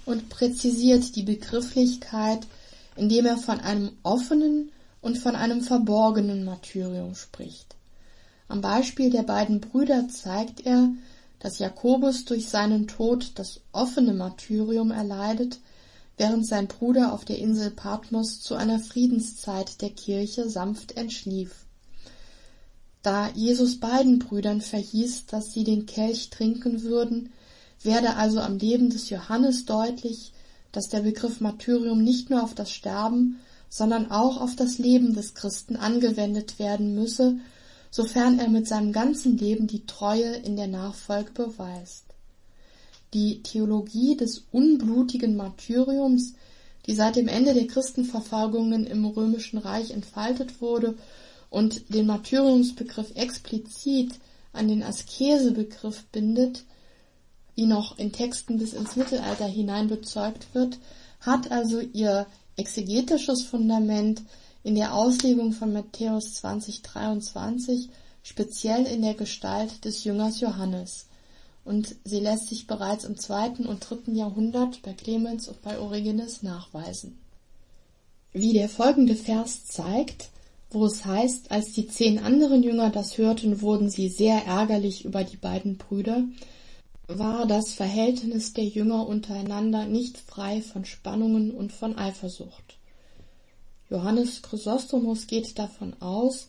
und 0.07 0.29
präzisiert 0.29 1.15
die 1.15 1.23
Begrifflichkeit, 1.23 2.49
indem 2.97 3.27
er 3.27 3.39
von 3.39 3.61
einem 3.61 3.93
offenen 4.03 4.73
und 5.03 5.19
von 5.19 5.37
einem 5.37 5.61
verborgenen 5.61 6.45
Martyrium 6.45 7.15
spricht. 7.15 7.77
Am 8.49 8.61
Beispiel 8.61 9.11
der 9.11 9.23
beiden 9.23 9.61
Brüder 9.61 10.09
zeigt 10.09 10.67
er, 10.67 10.89
dass 11.39 11.61
Jakobus 11.61 12.25
durch 12.25 12.49
seinen 12.49 12.89
Tod 12.89 13.31
das 13.37 13.61
offene 13.71 14.15
Martyrium 14.15 14.91
erleidet, 14.91 15.61
während 16.19 16.47
sein 16.47 16.67
Bruder 16.67 17.13
auf 17.13 17.25
der 17.25 17.39
Insel 17.39 17.71
Patmos 17.71 18.41
zu 18.41 18.55
einer 18.55 18.81
Friedenszeit 18.81 19.81
der 19.81 19.91
Kirche 19.91 20.51
sanft 20.51 20.97
entschlief. 20.97 21.65
Da 23.03 23.31
Jesus 23.31 23.81
beiden 23.81 24.19
Brüdern 24.19 24.61
verhieß, 24.61 25.27
dass 25.27 25.53
sie 25.53 25.65
den 25.65 25.87
Kelch 25.87 26.31
trinken 26.31 26.83
würden, 26.83 27.33
werde 27.83 28.17
also 28.17 28.41
am 28.41 28.59
Leben 28.59 28.91
des 28.91 29.09
Johannes 29.09 29.65
deutlich, 29.65 30.33
dass 30.73 30.89
der 30.89 31.01
Begriff 31.01 31.41
Martyrium 31.41 32.03
nicht 32.03 32.29
nur 32.29 32.43
auf 32.43 32.55
das 32.55 32.71
Sterben, 32.71 33.39
sondern 33.71 34.11
auch 34.11 34.41
auf 34.41 34.57
das 34.57 34.79
Leben 34.79 35.15
des 35.15 35.35
Christen 35.35 35.77
angewendet 35.77 36.59
werden 36.59 36.95
müsse, 36.95 37.39
sofern 37.91 38.39
er 38.39 38.49
mit 38.49 38.67
seinem 38.67 38.93
ganzen 38.93 39.39
Leben 39.39 39.67
die 39.67 39.87
Treue 39.87 40.35
in 40.37 40.57
der 40.57 40.69
Nachfolge 40.69 41.31
beweist. 41.33 42.08
Die 43.15 43.43
Theologie 43.43 44.17
des 44.17 44.45
unblutigen 44.53 45.37
Martyriums, 45.37 46.35
die 46.87 46.95
seit 46.95 47.17
dem 47.17 47.29
Ende 47.29 47.55
der 47.55 47.67
Christenverfolgungen 47.67 48.87
im 48.87 49.05
römischen 49.05 49.59
Reich 49.59 49.91
entfaltet 49.91 50.61
wurde 50.61 50.97
und 51.51 51.95
den 51.95 52.07
Martyriumsbegriff 52.07 53.15
explizit 53.15 54.13
an 54.53 54.69
den 54.69 54.83
Askesebegriff 54.83 56.05
bindet, 56.07 56.65
wie 57.55 57.67
noch 57.67 57.99
in 57.99 58.13
Texten 58.13 58.59
bis 58.59 58.73
ins 58.73 58.97
Mittelalter 58.97 59.47
hinein 59.47 59.89
bezeugt 59.89 60.55
wird, 60.55 60.79
hat 61.21 61.51
also 61.51 61.81
ihr 61.81 62.27
exegetisches 62.57 63.43
Fundament 63.43 64.23
in 64.63 64.75
der 64.75 64.95
Auslegung 64.95 65.53
von 65.53 65.73
Matthäus 65.73 66.35
2023, 66.35 67.89
speziell 68.23 68.85
in 68.87 69.03
der 69.03 69.15
Gestalt 69.15 69.85
des 69.85 70.05
Jüngers 70.05 70.41
Johannes. 70.41 71.07
Und 71.69 71.97
sie 72.03 72.21
lässt 72.21 72.49
sich 72.49 72.67
bereits 72.67 73.05
im 73.05 73.19
zweiten 73.19 73.67
und 73.67 73.81
dritten 73.81 74.17
Jahrhundert 74.17 74.81
bei 74.81 74.95
Clemens 74.95 75.49
und 75.49 75.61
bei 75.61 75.79
Origenes 75.79 76.43
nachweisen. 76.43 77.19
Wie 78.33 78.55
der 78.55 78.71
folgende 78.71 79.15
Vers 79.15 79.67
zeigt, 79.67 80.31
wo 80.71 80.87
es 80.87 81.05
heißt, 81.05 81.51
als 81.51 81.73
die 81.73 81.87
zehn 81.87 82.21
anderen 82.21 82.63
Jünger 82.63 82.89
das 82.89 83.19
hörten, 83.19 83.61
wurden 83.61 83.91
sie 83.91 84.09
sehr 84.09 84.47
ärgerlich 84.47 85.05
über 85.05 85.25
die 85.25 85.37
beiden 85.37 85.77
Brüder, 85.77 86.25
war 87.07 87.47
das 87.47 87.75
Verhältnis 87.75 88.55
der 88.55 88.65
Jünger 88.65 89.07
untereinander 89.07 89.85
nicht 89.85 90.17
frei 90.17 90.63
von 90.63 90.87
Spannungen 90.87 91.51
und 91.51 91.71
von 91.71 91.99
Eifersucht. 91.99 92.79
Johannes 93.91 94.41
Chrysostomus 94.41 95.27
geht 95.27 95.59
davon 95.59 96.01
aus, 96.01 96.49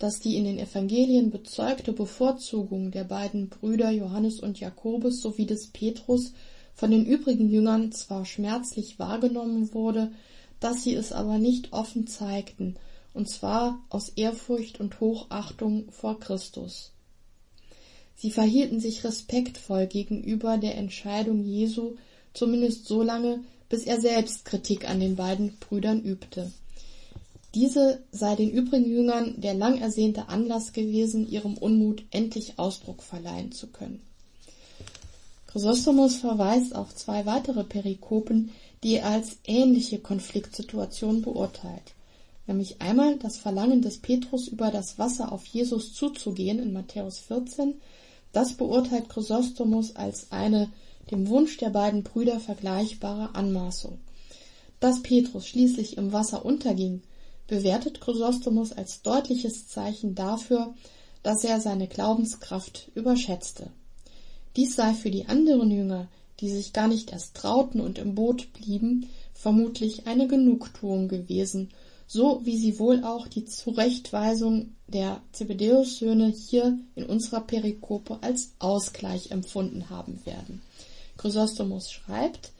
dass 0.00 0.18
die 0.18 0.36
in 0.36 0.44
den 0.44 0.58
Evangelien 0.58 1.30
bezeugte 1.30 1.92
Bevorzugung 1.92 2.90
der 2.90 3.04
beiden 3.04 3.50
Brüder 3.50 3.90
Johannes 3.90 4.40
und 4.40 4.58
Jakobus 4.58 5.20
sowie 5.20 5.44
des 5.44 5.68
Petrus 5.68 6.32
von 6.74 6.90
den 6.90 7.04
übrigen 7.04 7.50
Jüngern 7.50 7.92
zwar 7.92 8.24
schmerzlich 8.24 8.98
wahrgenommen 8.98 9.74
wurde, 9.74 10.10
dass 10.58 10.82
sie 10.82 10.94
es 10.94 11.12
aber 11.12 11.38
nicht 11.38 11.74
offen 11.74 12.06
zeigten 12.06 12.76
und 13.12 13.28
zwar 13.28 13.84
aus 13.90 14.08
Ehrfurcht 14.08 14.80
und 14.80 15.00
Hochachtung 15.00 15.92
vor 15.92 16.18
Christus. 16.18 16.92
Sie 18.16 18.30
verhielten 18.30 18.80
sich 18.80 19.04
respektvoll 19.04 19.86
gegenüber 19.86 20.56
der 20.56 20.78
Entscheidung 20.78 21.44
Jesu, 21.44 21.96
zumindest 22.32 22.86
so 22.86 23.02
lange, 23.02 23.44
bis 23.68 23.84
er 23.84 24.00
selbst 24.00 24.46
Kritik 24.46 24.88
an 24.88 25.00
den 25.00 25.16
beiden 25.16 25.58
Brüdern 25.58 26.02
übte. 26.02 26.50
Diese 27.54 28.00
sei 28.12 28.36
den 28.36 28.50
übrigen 28.50 28.88
Jüngern 28.88 29.40
der 29.40 29.54
lang 29.54 29.80
ersehnte 29.80 30.28
Anlass 30.28 30.72
gewesen, 30.72 31.28
ihrem 31.28 31.56
Unmut 31.56 32.04
endlich 32.10 32.58
Ausdruck 32.58 33.02
verleihen 33.02 33.50
zu 33.50 33.66
können. 33.66 34.00
Chrysostomus 35.48 36.16
verweist 36.16 36.76
auf 36.76 36.94
zwei 36.94 37.26
weitere 37.26 37.64
Perikopen, 37.64 38.52
die 38.84 38.94
er 38.94 39.06
als 39.06 39.38
ähnliche 39.44 39.98
Konfliktsituation 39.98 41.22
beurteilt, 41.22 41.94
nämlich 42.46 42.80
einmal 42.80 43.16
das 43.18 43.38
Verlangen 43.38 43.82
des 43.82 43.98
Petrus 43.98 44.46
über 44.46 44.70
das 44.70 45.00
Wasser 45.00 45.32
auf 45.32 45.44
Jesus 45.46 45.92
zuzugehen 45.92 46.60
in 46.60 46.72
Matthäus 46.72 47.18
14, 47.18 47.74
das 48.32 48.52
beurteilt 48.52 49.08
Chrysostomus 49.08 49.96
als 49.96 50.30
eine 50.30 50.70
dem 51.10 51.26
Wunsch 51.26 51.56
der 51.56 51.70
beiden 51.70 52.04
Brüder 52.04 52.38
vergleichbare 52.38 53.34
Anmaßung. 53.34 53.98
Dass 54.78 55.02
Petrus 55.02 55.48
schließlich 55.48 55.96
im 55.96 56.12
Wasser 56.12 56.44
unterging, 56.44 57.02
bewertet 57.50 58.00
Chrysostomus 58.00 58.70
als 58.72 59.02
deutliches 59.02 59.66
Zeichen 59.66 60.14
dafür, 60.14 60.72
dass 61.24 61.42
er 61.42 61.60
seine 61.60 61.88
Glaubenskraft 61.88 62.92
überschätzte. 62.94 63.70
Dies 64.54 64.76
sei 64.76 64.94
für 64.94 65.10
die 65.10 65.26
anderen 65.26 65.72
Jünger, 65.72 66.06
die 66.38 66.48
sich 66.48 66.72
gar 66.72 66.86
nicht 66.86 67.10
erst 67.10 67.34
trauten 67.34 67.80
und 67.80 67.98
im 67.98 68.14
Boot 68.14 68.52
blieben, 68.52 69.08
vermutlich 69.34 70.06
eine 70.06 70.28
Genugtuung 70.28 71.08
gewesen, 71.08 71.70
so 72.06 72.40
wie 72.44 72.56
sie 72.56 72.78
wohl 72.78 73.02
auch 73.02 73.26
die 73.26 73.44
Zurechtweisung 73.44 74.76
der 74.86 75.20
Zebedäus-Söhne 75.32 76.28
hier 76.28 76.78
in 76.94 77.04
unserer 77.04 77.40
Perikope 77.40 78.18
als 78.22 78.52
Ausgleich 78.60 79.32
empfunden 79.32 79.90
haben 79.90 80.24
werden. 80.24 80.62
Chrysostomus 81.18 81.90
schreibt, 81.90 82.52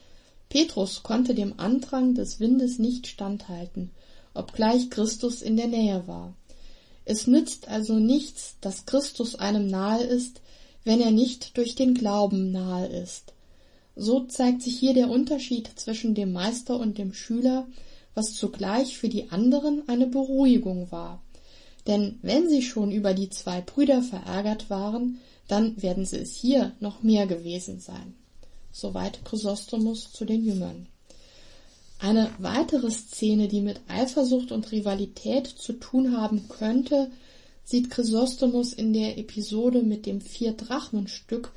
Petrus 0.49 1.05
konnte 1.05 1.37
dem 1.37 1.61
Andrang 1.61 2.17
des 2.17 2.41
Windes 2.41 2.81
nicht 2.81 3.07
standhalten 3.07 3.93
obgleich 4.35 4.91
Christus 4.91 5.43
in 5.43 5.57
der 5.57 5.69
Nähe 5.69 6.07
war. 6.07 6.35
Es 7.05 7.27
nützt 7.27 7.69
also 7.69 7.95
nichts, 7.95 8.57
dass 8.61 8.87
Christus 8.87 9.35
einem 9.35 9.67
nahe 9.67 10.03
ist, 10.03 10.41
wenn 10.85 11.01
er 11.01 11.11
nicht 11.11 11.57
durch 11.57 11.75
den 11.75 11.95
Glauben 11.95 12.53
nahe 12.53 12.87
ist. 12.87 13.33
So 13.97 14.21
zeigt 14.21 14.63
sich 14.63 14.79
hier 14.79 14.95
der 14.95 15.11
Unterschied 15.11 15.69
zwischen 15.75 16.15
dem 16.15 16.33
Meister 16.33 16.79
und 16.79 16.99
dem 16.99 17.13
Schüler, 17.13 17.67
was 18.15 18.35
zugleich 18.35 18.97
für 18.97 19.09
die 19.09 19.31
anderen 19.31 19.89
eine 19.89 20.07
Beruhigung 20.07 20.91
war. 20.91 21.23
Denn 21.87 22.19
wenn 22.23 22.49
sie 22.49 22.63
schon 22.63 22.93
über 22.93 23.15
die 23.15 23.31
zwei 23.31 23.61
Brüder 23.61 24.03
verärgert 24.03 24.71
waren, 24.71 25.19
dann 25.49 25.83
werden 25.83 26.05
sie 26.05 26.19
es 26.19 26.35
hier 26.35 26.73
noch 26.81 27.03
mehr 27.03 27.27
gewesen 27.27 27.81
sein. 27.81 28.15
Soweit 28.71 29.25
Chrysostomus 29.25 30.13
zu 30.13 30.25
den 30.25 30.45
Jüngern. 30.45 30.87
Eine 32.03 32.31
weitere 32.39 32.91
Szene, 32.91 33.47
die 33.47 33.61
mit 33.61 33.83
Eifersucht 33.87 34.53
und 34.53 34.73
Rivalität 34.73 35.47
zu 35.47 35.75
tun 35.75 36.17
haben 36.17 36.49
könnte, 36.49 37.11
sieht 37.63 37.91
Chrysostomus 37.91 38.73
in 38.73 38.95
der 38.95 39.19
Episode 39.19 39.83
mit 39.83 40.07
dem 40.07 40.23
Vier-Drachmen-Stück, 40.23 41.53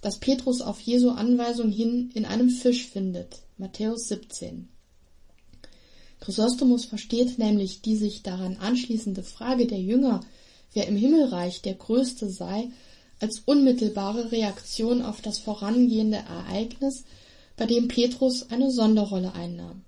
das 0.00 0.20
Petrus 0.20 0.60
auf 0.60 0.80
Jesu 0.80 1.10
Anweisung 1.10 1.72
hin 1.72 2.12
in 2.14 2.26
einem 2.26 2.48
Fisch 2.48 2.86
findet. 2.86 3.40
Matthäus 3.56 4.06
17. 4.06 4.68
Chrysostomus 6.20 6.84
versteht 6.84 7.40
nämlich 7.40 7.82
die 7.82 7.96
sich 7.96 8.22
daran 8.22 8.56
anschließende 8.56 9.24
Frage 9.24 9.66
der 9.66 9.80
Jünger, 9.80 10.20
wer 10.74 10.86
im 10.86 10.96
Himmelreich 10.96 11.60
der 11.62 11.74
Größte 11.74 12.30
sei, 12.30 12.70
als 13.18 13.40
unmittelbare 13.44 14.30
Reaktion 14.30 15.02
auf 15.02 15.22
das 15.22 15.40
vorangehende 15.40 16.18
Ereignis, 16.18 17.02
bei 17.56 17.66
dem 17.66 17.88
Petrus 17.88 18.48
eine 18.50 18.70
Sonderrolle 18.70 19.34
einnahm. 19.34 19.82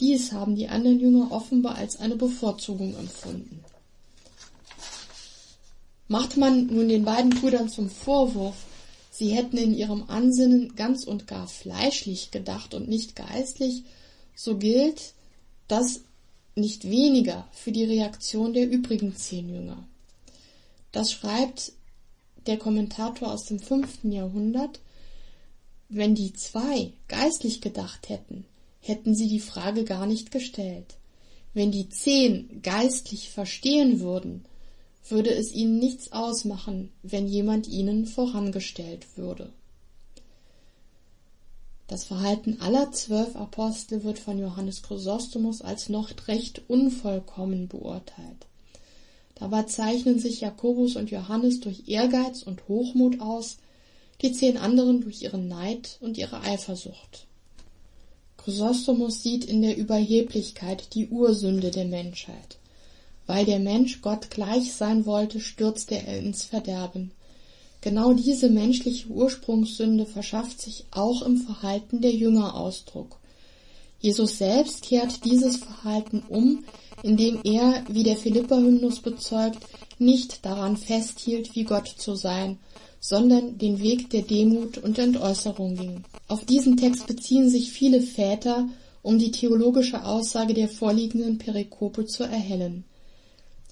Dies 0.00 0.32
haben 0.32 0.56
die 0.56 0.68
anderen 0.68 0.98
Jünger 0.98 1.30
offenbar 1.30 1.76
als 1.76 2.00
eine 2.00 2.16
Bevorzugung 2.16 2.96
empfunden. 2.96 3.62
Macht 6.08 6.36
man 6.36 6.66
nun 6.66 6.88
den 6.88 7.04
beiden 7.04 7.30
Brüdern 7.30 7.68
zum 7.68 7.88
Vorwurf, 7.90 8.56
sie 9.10 9.28
hätten 9.28 9.58
in 9.58 9.74
ihrem 9.74 10.08
Ansinnen 10.08 10.74
ganz 10.74 11.04
und 11.04 11.26
gar 11.26 11.46
fleischlich 11.46 12.30
gedacht 12.30 12.74
und 12.74 12.88
nicht 12.88 13.14
geistlich, 13.14 13.84
so 14.34 14.56
gilt 14.56 15.12
das 15.68 16.00
nicht 16.56 16.90
weniger 16.90 17.46
für 17.52 17.70
die 17.70 17.84
Reaktion 17.84 18.54
der 18.54 18.68
übrigen 18.68 19.14
zehn 19.14 19.48
Jünger. 19.48 19.84
Das 20.92 21.12
schreibt 21.12 21.72
der 22.46 22.58
Kommentator 22.58 23.32
aus 23.32 23.44
dem 23.44 23.60
fünften 23.60 24.10
Jahrhundert, 24.10 24.80
wenn 25.88 26.14
die 26.14 26.32
zwei 26.32 26.92
geistlich 27.08 27.60
gedacht 27.60 28.08
hätten, 28.08 28.46
hätten 28.80 29.14
sie 29.14 29.28
die 29.28 29.40
Frage 29.40 29.84
gar 29.84 30.06
nicht 30.06 30.30
gestellt. 30.30 30.96
Wenn 31.52 31.72
die 31.72 31.88
zehn 31.88 32.60
geistlich 32.62 33.30
verstehen 33.30 34.00
würden, 34.00 34.44
würde 35.08 35.30
es 35.30 35.52
ihnen 35.52 35.78
nichts 35.78 36.12
ausmachen, 36.12 36.90
wenn 37.02 37.26
jemand 37.26 37.68
ihnen 37.68 38.06
vorangestellt 38.06 39.16
würde. 39.16 39.52
Das 41.88 42.04
Verhalten 42.04 42.58
aller 42.60 42.92
zwölf 42.92 43.34
Apostel 43.34 44.04
wird 44.04 44.20
von 44.20 44.38
Johannes 44.38 44.82
Chrysostomus 44.82 45.60
als 45.60 45.88
noch 45.88 46.10
recht 46.28 46.62
unvollkommen 46.68 47.66
beurteilt. 47.66 48.46
Dabei 49.34 49.64
zeichnen 49.64 50.20
sich 50.20 50.40
Jakobus 50.40 50.94
und 50.94 51.10
Johannes 51.10 51.60
durch 51.60 51.88
Ehrgeiz 51.88 52.42
und 52.42 52.68
Hochmut 52.68 53.20
aus, 53.20 53.56
die 54.22 54.30
zehn 54.30 54.56
anderen 54.56 55.00
durch 55.00 55.22
ihren 55.22 55.48
Neid 55.48 55.98
und 56.00 56.16
ihre 56.16 56.42
Eifersucht. 56.42 57.26
Chrysostomus 58.42 59.22
sieht 59.22 59.44
in 59.44 59.60
der 59.60 59.76
Überheblichkeit 59.76 60.94
die 60.94 61.08
Ursünde 61.08 61.70
der 61.70 61.84
Menschheit. 61.84 62.56
Weil 63.26 63.44
der 63.44 63.58
Mensch 63.58 64.00
Gott 64.00 64.30
gleich 64.30 64.72
sein 64.72 65.04
wollte, 65.04 65.40
stürzte 65.40 65.94
er 65.94 66.18
ins 66.18 66.44
Verderben. 66.44 67.10
Genau 67.82 68.14
diese 68.14 68.48
menschliche 68.48 69.08
Ursprungssünde 69.08 70.06
verschafft 70.06 70.60
sich 70.60 70.86
auch 70.90 71.22
im 71.22 71.36
Verhalten 71.36 72.00
der 72.00 72.12
Jünger 72.12 72.54
Ausdruck. 72.54 73.18
Jesus 74.00 74.38
selbst 74.38 74.82
kehrt 74.82 75.24
dieses 75.26 75.56
Verhalten 75.56 76.22
um, 76.28 76.64
indem 77.02 77.40
er, 77.44 77.84
wie 77.88 78.04
der 78.04 78.16
Philippa-Hymnus 78.16 79.00
bezeugt, 79.00 79.58
nicht 79.98 80.46
daran 80.46 80.78
festhielt, 80.78 81.54
wie 81.54 81.64
Gott 81.64 81.88
zu 81.88 82.14
sein, 82.14 82.58
sondern 83.00 83.58
den 83.58 83.80
Weg 83.80 84.10
der 84.10 84.22
Demut 84.22 84.78
und 84.78 84.98
Entäußerung 84.98 85.76
ging. 85.76 86.04
Auf 86.28 86.44
diesen 86.44 86.76
Text 86.76 87.06
beziehen 87.06 87.48
sich 87.48 87.72
viele 87.72 88.02
Väter, 88.02 88.68
um 89.02 89.18
die 89.18 89.30
theologische 89.30 90.04
Aussage 90.04 90.52
der 90.52 90.68
vorliegenden 90.68 91.38
Perikope 91.38 92.04
zu 92.04 92.24
erhellen. 92.24 92.84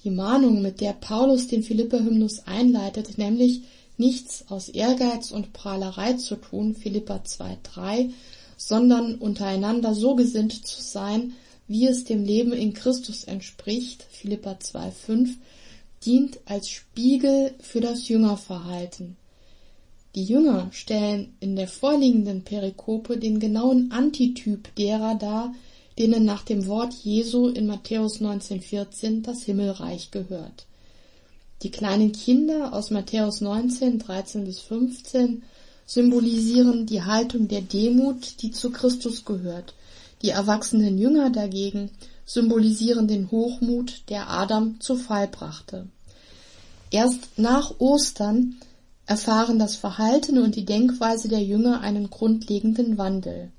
Die 0.03 0.09
Mahnung, 0.09 0.61
mit 0.61 0.81
der 0.81 0.93
Paulus 0.93 1.47
den 1.47 1.61
Philippa-Hymnus 1.61 2.47
einleitet, 2.47 3.17
nämlich 3.17 3.61
nichts 3.97 4.45
aus 4.49 4.69
Ehrgeiz 4.69 5.31
und 5.31 5.53
Prahlerei 5.53 6.13
zu 6.13 6.35
tun, 6.37 6.73
Philippa 6.73 7.17
2,3, 7.17 8.11
sondern 8.57 9.15
untereinander 9.15 9.93
so 9.93 10.15
gesinnt 10.15 10.65
zu 10.65 10.81
sein, 10.81 11.33
wie 11.67 11.85
es 11.85 12.05
dem 12.05 12.23
Leben 12.23 12.51
in 12.53 12.73
Christus 12.73 13.25
entspricht, 13.25 14.05
Philippa 14.09 14.53
2,5, 14.53 15.35
dient 16.05 16.39
als 16.45 16.69
Spiegel 16.69 17.53
für 17.59 17.81
das 17.81 18.07
Jüngerverhalten. 18.07 19.17
Die 20.15 20.23
Jünger 20.23 20.69
stellen 20.71 21.33
in 21.39 21.55
der 21.55 21.67
vorliegenden 21.67 22.43
Perikope 22.43 23.17
den 23.17 23.39
genauen 23.39 23.91
Antityp 23.91 24.73
derer 24.75 25.15
dar, 25.15 25.53
denen 25.99 26.25
nach 26.25 26.43
dem 26.43 26.65
Wort 26.65 26.93
Jesu 26.93 27.47
in 27.47 27.67
Matthäus 27.67 28.21
19,14 28.21 29.21
das 29.21 29.43
Himmelreich 29.43 30.11
gehört. 30.11 30.65
Die 31.61 31.71
kleinen 31.71 32.13
Kinder 32.13 32.73
aus 32.73 32.89
Matthäus 32.89 33.41
19, 33.41 33.99
13 33.99 34.45
bis 34.45 34.59
15 34.59 35.43
symbolisieren 35.85 36.85
die 36.85 37.01
Haltung 37.01 37.47
der 37.47 37.61
Demut, 37.61 38.41
die 38.41 38.51
zu 38.51 38.71
Christus 38.71 39.25
gehört. 39.25 39.73
Die 40.21 40.29
erwachsenen 40.29 40.97
Jünger 40.97 41.29
dagegen 41.29 41.91
symbolisieren 42.29 43.07
den 43.07 43.31
Hochmut, 43.31 44.03
der 44.09 44.29
Adam 44.29 44.79
zu 44.79 44.95
Fall 44.95 45.27
brachte. 45.27 45.87
Erst 46.91 47.39
nach 47.39 47.79
Ostern 47.79 48.55
erfahren 49.07 49.57
das 49.57 49.75
Verhalten 49.75 50.37
und 50.37 50.55
die 50.55 50.65
Denkweise 50.65 51.27
der 51.27 51.41
Jünger 51.41 51.81
einen 51.81 52.11
grundlegenden 52.11 52.99
Wandel. 52.99 53.51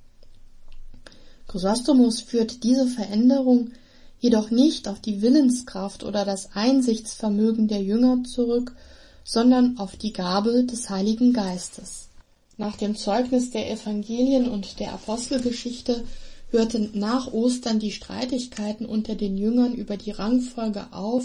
Chrysostomus 1.49 2.21
führt 2.21 2.63
diese 2.63 2.87
Veränderung 2.87 3.73
jedoch 4.21 4.53
nicht 4.53 4.87
auf 4.87 5.01
die 5.01 5.21
Willenskraft 5.21 6.05
oder 6.05 6.25
das 6.25 6.55
Einsichtsvermögen 6.55 7.67
der 7.67 7.83
Jünger 7.83 8.23
zurück, 8.23 8.77
sondern 9.25 9.79
auf 9.79 9.97
die 9.97 10.13
Gabe 10.13 10.63
des 10.63 10.89
Heiligen 10.91 11.33
Geistes. 11.33 12.09
Nach 12.57 12.77
dem 12.77 12.95
Zeugnis 12.95 13.51
der 13.51 13.69
Evangelien 13.69 14.49
und 14.49 14.79
der 14.79 14.93
Apostelgeschichte 14.93 16.05
hörten 16.51 16.91
nach 16.95 17.33
Ostern 17.33 17.79
die 17.79 17.93
Streitigkeiten 17.93 18.87
unter 18.87 19.15
den 19.15 19.37
Jüngern 19.37 19.75
über 19.75 19.97
die 19.97 20.11
Rangfolge 20.11 20.87
auf 20.93 21.25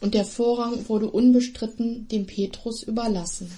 und 0.00 0.14
der 0.14 0.24
Vorrang 0.24 0.88
wurde 0.88 1.10
unbestritten 1.10 2.06
dem 2.08 2.26
Petrus 2.26 2.82
überlassen. 2.82 3.50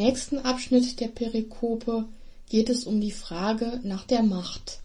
Nächsten 0.00 0.38
Abschnitt 0.38 0.98
der 1.00 1.08
Perikope 1.08 2.06
geht 2.48 2.70
es 2.70 2.84
um 2.84 3.00
die 3.00 3.10
Frage 3.12 3.80
nach 3.82 4.04
der 4.04 4.22
Macht. 4.22 4.80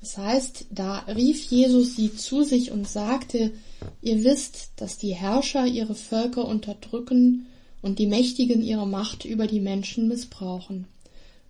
Es 0.00 0.16
heißt, 0.16 0.66
da 0.70 1.00
rief 1.00 1.44
Jesus 1.44 1.94
sie 1.94 2.16
zu 2.16 2.42
sich 2.42 2.72
und 2.72 2.88
sagte, 2.88 3.52
ihr 4.00 4.24
wisst, 4.24 4.70
dass 4.76 4.98
die 4.98 5.14
Herrscher 5.14 5.66
ihre 5.66 5.94
Völker 5.94 6.44
unterdrücken 6.46 7.46
und 7.82 7.98
die 7.98 8.06
Mächtigen 8.06 8.62
ihre 8.62 8.86
Macht 8.86 9.24
über 9.24 9.46
die 9.46 9.60
Menschen 9.60 10.08
missbrauchen. 10.08 10.86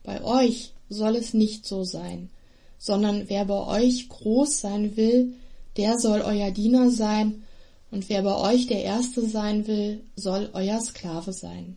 Bei 0.02 0.22
euch 0.22 0.72
soll 0.88 1.16
es 1.16 1.32
nicht 1.32 1.64
so 1.64 1.84
sein, 1.84 2.28
sondern 2.78 3.28
wer 3.28 3.44
bei 3.44 3.66
euch 3.82 4.08
groß 4.08 4.60
sein 4.60 4.96
will, 4.96 5.32
der 5.76 5.98
soll 5.98 6.20
euer 6.20 6.50
Diener 6.50 6.90
sein, 6.90 7.44
und 7.90 8.08
wer 8.08 8.22
bei 8.22 8.34
euch 8.52 8.66
der 8.66 8.82
Erste 8.82 9.26
sein 9.28 9.66
will, 9.66 10.00
soll 10.16 10.48
euer 10.54 10.80
Sklave 10.80 11.32
sein. 11.34 11.76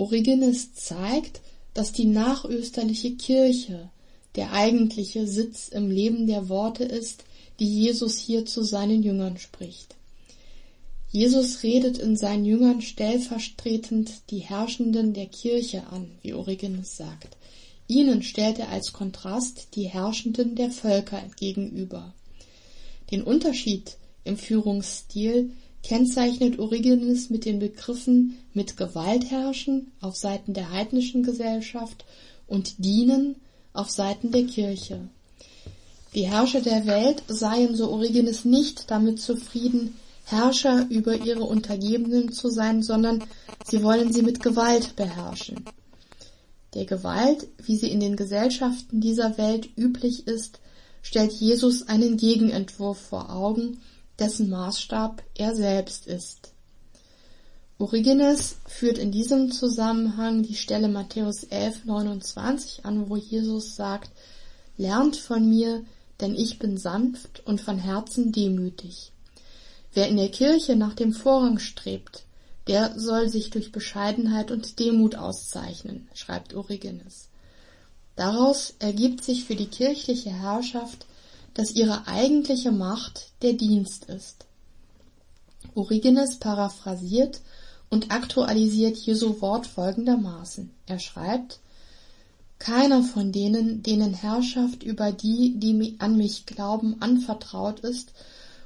Origenes 0.00 0.72
zeigt, 0.72 1.42
dass 1.74 1.92
die 1.92 2.06
nachösterliche 2.06 3.16
Kirche 3.16 3.90
der 4.34 4.52
eigentliche 4.52 5.26
Sitz 5.26 5.68
im 5.68 5.90
Leben 5.90 6.26
der 6.26 6.48
Worte 6.48 6.84
ist, 6.84 7.24
die 7.58 7.68
Jesus 7.68 8.16
hier 8.16 8.46
zu 8.46 8.62
seinen 8.62 9.02
Jüngern 9.02 9.36
spricht. 9.36 9.96
Jesus 11.12 11.62
redet 11.64 11.98
in 11.98 12.16
seinen 12.16 12.44
Jüngern 12.44 12.80
stellvertretend 12.80 14.10
die 14.30 14.38
Herrschenden 14.38 15.12
der 15.12 15.26
Kirche 15.26 15.86
an, 15.88 16.10
wie 16.22 16.32
Origenes 16.32 16.96
sagt. 16.96 17.36
Ihnen 17.86 18.22
stellt 18.22 18.58
er 18.58 18.70
als 18.70 18.92
Kontrast 18.92 19.74
die 19.74 19.88
Herrschenden 19.88 20.54
der 20.54 20.70
Völker 20.70 21.22
gegenüber. 21.38 22.14
Den 23.10 23.22
Unterschied 23.22 23.96
im 24.24 24.38
Führungsstil 24.38 25.50
kennzeichnet 25.82 26.58
Origenes 26.58 27.30
mit 27.30 27.44
den 27.44 27.58
Begriffen 27.58 28.38
mit 28.52 28.76
Gewalt 28.76 29.30
herrschen 29.30 29.92
auf 30.00 30.16
Seiten 30.16 30.54
der 30.54 30.70
heidnischen 30.70 31.22
Gesellschaft 31.22 32.04
und 32.46 32.84
dienen 32.84 33.36
auf 33.72 33.90
Seiten 33.90 34.32
der 34.32 34.44
Kirche. 34.44 35.08
Die 36.14 36.28
Herrscher 36.28 36.60
der 36.60 36.86
Welt 36.86 37.22
seien, 37.28 37.76
so 37.76 37.90
Origenes, 37.90 38.44
nicht 38.44 38.90
damit 38.90 39.20
zufrieden, 39.20 39.94
Herrscher 40.24 40.86
über 40.90 41.14
ihre 41.14 41.42
Untergebenen 41.42 42.32
zu 42.32 42.50
sein, 42.50 42.82
sondern 42.82 43.24
sie 43.64 43.82
wollen 43.82 44.12
sie 44.12 44.22
mit 44.22 44.42
Gewalt 44.42 44.96
beherrschen. 44.96 45.64
Der 46.74 46.84
Gewalt, 46.84 47.48
wie 47.64 47.76
sie 47.76 47.90
in 47.90 48.00
den 48.00 48.16
Gesellschaften 48.16 49.00
dieser 49.00 49.38
Welt 49.38 49.68
üblich 49.76 50.26
ist, 50.26 50.60
stellt 51.02 51.32
Jesus 51.32 51.88
einen 51.88 52.16
Gegenentwurf 52.16 52.98
vor 52.98 53.32
Augen, 53.32 53.80
dessen 54.20 54.50
Maßstab 54.50 55.22
er 55.34 55.56
selbst 55.56 56.06
ist. 56.06 56.52
Origenes 57.78 58.58
führt 58.66 58.98
in 58.98 59.10
diesem 59.10 59.50
Zusammenhang 59.50 60.42
die 60.42 60.54
Stelle 60.54 60.88
Matthäus 60.88 61.44
11, 61.44 61.86
29 61.86 62.84
an, 62.84 63.08
wo 63.08 63.16
Jesus 63.16 63.74
sagt, 63.74 64.10
Lernt 64.76 65.16
von 65.16 65.48
mir, 65.48 65.82
denn 66.20 66.34
ich 66.34 66.58
bin 66.58 66.76
sanft 66.76 67.42
und 67.46 67.60
von 67.60 67.78
Herzen 67.78 68.32
demütig. 68.32 69.12
Wer 69.92 70.08
in 70.08 70.18
der 70.18 70.30
Kirche 70.30 70.76
nach 70.76 70.94
dem 70.94 71.12
Vorrang 71.12 71.58
strebt, 71.58 72.24
der 72.66 72.98
soll 72.98 73.28
sich 73.28 73.50
durch 73.50 73.72
Bescheidenheit 73.72 74.50
und 74.50 74.78
Demut 74.78 75.16
auszeichnen, 75.16 76.08
schreibt 76.14 76.54
Origenes. 76.54 77.28
Daraus 78.16 78.74
ergibt 78.78 79.24
sich 79.24 79.44
für 79.44 79.56
die 79.56 79.68
kirchliche 79.68 80.30
Herrschaft 80.30 81.06
dass 81.54 81.72
ihre 81.72 82.06
eigentliche 82.06 82.72
Macht 82.72 83.32
der 83.42 83.54
Dienst 83.54 84.06
ist. 84.06 84.46
Origenes 85.74 86.38
paraphrasiert 86.38 87.40
und 87.90 88.10
aktualisiert 88.10 88.96
Jesu 88.96 89.40
Wort 89.40 89.66
folgendermaßen. 89.66 90.70
Er 90.86 90.98
schreibt, 90.98 91.60
keiner 92.58 93.02
von 93.02 93.32
denen, 93.32 93.82
denen 93.82 94.14
Herrschaft 94.14 94.82
über 94.82 95.12
die, 95.12 95.58
die 95.58 95.96
an 95.98 96.16
mich 96.16 96.46
glauben, 96.46 96.96
anvertraut 97.00 97.80
ist, 97.80 98.12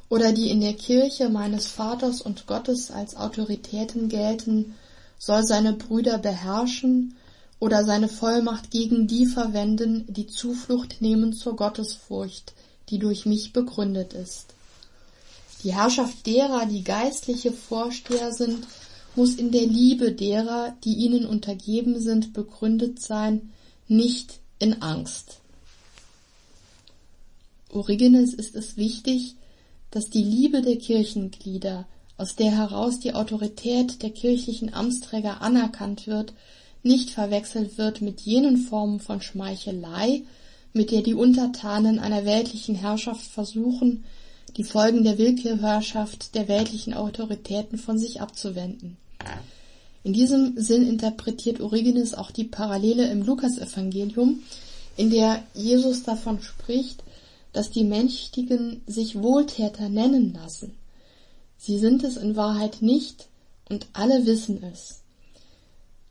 oder 0.09 0.33
die 0.33 0.51
in 0.51 0.61
der 0.61 0.75
Kirche 0.75 1.29
meines 1.29 1.67
Vaters 1.69 2.21
und 2.21 2.47
Gottes 2.47 2.91
als 2.91 3.17
Autoritäten 3.17 4.09
gelten, 4.09 4.75
soll 5.19 5.45
seine 5.45 5.73
Brüder 5.73 6.19
beherrschen 6.19 7.15
oder 7.61 7.85
seine 7.85 8.09
Vollmacht 8.09 8.71
gegen 8.71 9.07
die 9.07 9.27
verwenden, 9.27 10.05
die 10.09 10.27
Zuflucht 10.27 11.01
nehmen 11.01 11.33
zur 11.33 11.57
Gottesfurcht, 11.57 12.53
die 12.91 12.99
durch 12.99 13.27
mich 13.27 13.53
begründet 13.53 14.13
ist. 14.13 14.55
Die 15.63 15.75
Herrschaft 15.75 16.27
derer, 16.27 16.67
die 16.67 16.85
geistliche 16.85 17.53
Vorsteher 17.53 18.33
sind, 18.33 18.67
muss 19.17 19.35
in 19.35 19.51
der 19.51 19.67
Liebe 19.67 20.13
derer, 20.13 20.77
die 20.85 20.95
ihnen 20.95 21.25
untergeben 21.27 22.01
sind, 22.01 22.33
begründet 22.33 23.01
sein, 23.01 23.53
nicht 23.89 24.41
in 24.59 24.83
Angst. 24.83 25.39
Origenes 27.71 28.35
ist 28.35 28.55
es 28.55 28.77
wichtig, 28.77 29.37
dass 29.91 30.11
die 30.11 30.23
Liebe 30.23 30.63
der 30.63 30.77
Kirchenglieder, 30.77 31.87
aus 32.17 32.37
der 32.37 32.53
heraus 32.53 33.01
die 33.01 33.15
Autorität 33.15 34.03
der 34.03 34.11
kirchlichen 34.11 34.73
Amtsträger 34.73 35.41
anerkannt 35.41 36.07
wird, 36.07 36.33
nicht 36.83 37.11
verwechselt 37.11 37.79
wird 37.79 38.03
mit 38.03 38.21
jenen 38.21 38.59
Formen 38.59 39.01
von 39.01 39.21
Schmeichelei, 39.21 40.23
mit 40.75 40.91
der 40.91 41.03
die 41.03 41.15
Untertanen 41.15 41.99
einer 41.99 42.27
weltlichen 42.27 42.75
Herrschaft 42.75 43.25
versuchen, 43.25 44.05
die 44.57 44.65
Folgen 44.65 45.05
der 45.05 45.19
Willkürherrschaft 45.19 46.35
der 46.35 46.49
weltlichen 46.49 46.95
Autoritäten 46.95 47.79
von 47.79 47.99
sich 47.99 48.21
abzuwenden. 48.21 48.97
In 50.03 50.13
diesem 50.13 50.61
Sinn 50.61 50.87
interpretiert 50.87 51.61
Origenes 51.61 52.15
auch 52.15 52.31
die 52.31 52.45
Parallele 52.45 53.09
im 53.11 53.23
Lukasevangelium, 53.23 54.41
in 54.97 55.11
der 55.11 55.43
Jesus 55.55 56.03
davon 56.03 56.43
spricht, 56.43 57.03
dass 57.53 57.71
die 57.71 57.85
Mächtigen 57.85 58.83
sich 58.87 59.23
Wohltäter 59.23 59.89
nennen 59.89 60.35
lassen. 60.35 60.75
Sie 61.57 61.79
sind 61.79 62.05
es 62.05 62.17
in 62.17 62.37
Wahrheit 62.37 62.83
nicht 62.83 63.29
und 63.69 63.87
alle 63.93 64.27
wissen 64.27 64.63
es. 64.63 65.01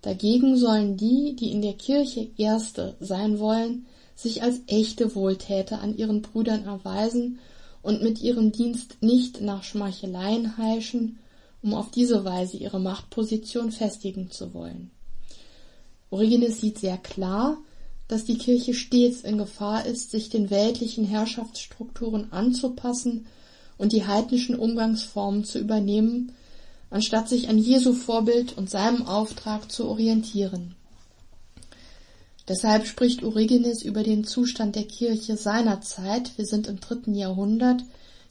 Dagegen 0.01 0.57
sollen 0.57 0.97
die, 0.97 1.35
die 1.35 1.51
in 1.51 1.61
der 1.61 1.73
Kirche 1.73 2.29
Erste 2.37 2.95
sein 2.99 3.39
wollen, 3.39 3.85
sich 4.15 4.43
als 4.43 4.61
echte 4.67 5.15
Wohltäter 5.15 5.81
an 5.81 5.97
ihren 5.97 6.21
Brüdern 6.21 6.65
erweisen 6.65 7.39
und 7.81 8.01
mit 8.01 8.21
ihrem 8.21 8.51
Dienst 8.51 8.97
nicht 9.01 9.41
nach 9.41 9.63
Schmeicheleien 9.63 10.57
heischen, 10.57 11.19
um 11.61 11.73
auf 11.73 11.91
diese 11.91 12.25
Weise 12.25 12.57
ihre 12.57 12.79
Machtposition 12.79 13.71
festigen 13.71 14.31
zu 14.31 14.53
wollen. 14.53 14.91
Origenes 16.09 16.61
sieht 16.61 16.79
sehr 16.79 16.97
klar, 16.97 17.57
dass 18.07 18.25
die 18.25 18.37
Kirche 18.37 18.73
stets 18.73 19.21
in 19.21 19.37
Gefahr 19.37 19.85
ist, 19.85 20.11
sich 20.11 20.29
den 20.29 20.49
weltlichen 20.49 21.05
Herrschaftsstrukturen 21.05 22.31
anzupassen 22.31 23.25
und 23.77 23.93
die 23.93 24.05
heidnischen 24.05 24.55
Umgangsformen 24.55 25.45
zu 25.45 25.59
übernehmen, 25.59 26.33
anstatt 26.89 27.27
sich 27.27 27.49
an 27.49 27.57
Jesu 27.57 27.93
Vorbild 27.93 28.55
und 28.55 28.69
seinem 28.69 29.07
Auftrag 29.07 29.71
zu 29.71 29.87
orientieren. 29.87 30.75
Deshalb 32.47 32.85
spricht 32.85 33.23
Origenes 33.23 33.83
über 33.83 34.03
den 34.03 34.25
Zustand 34.25 34.75
der 34.75 34.83
Kirche 34.83 35.37
seiner 35.37 35.81
Zeit, 35.81 36.37
wir 36.37 36.45
sind 36.45 36.67
im 36.67 36.79
dritten 36.79 37.15
Jahrhundert, 37.15 37.83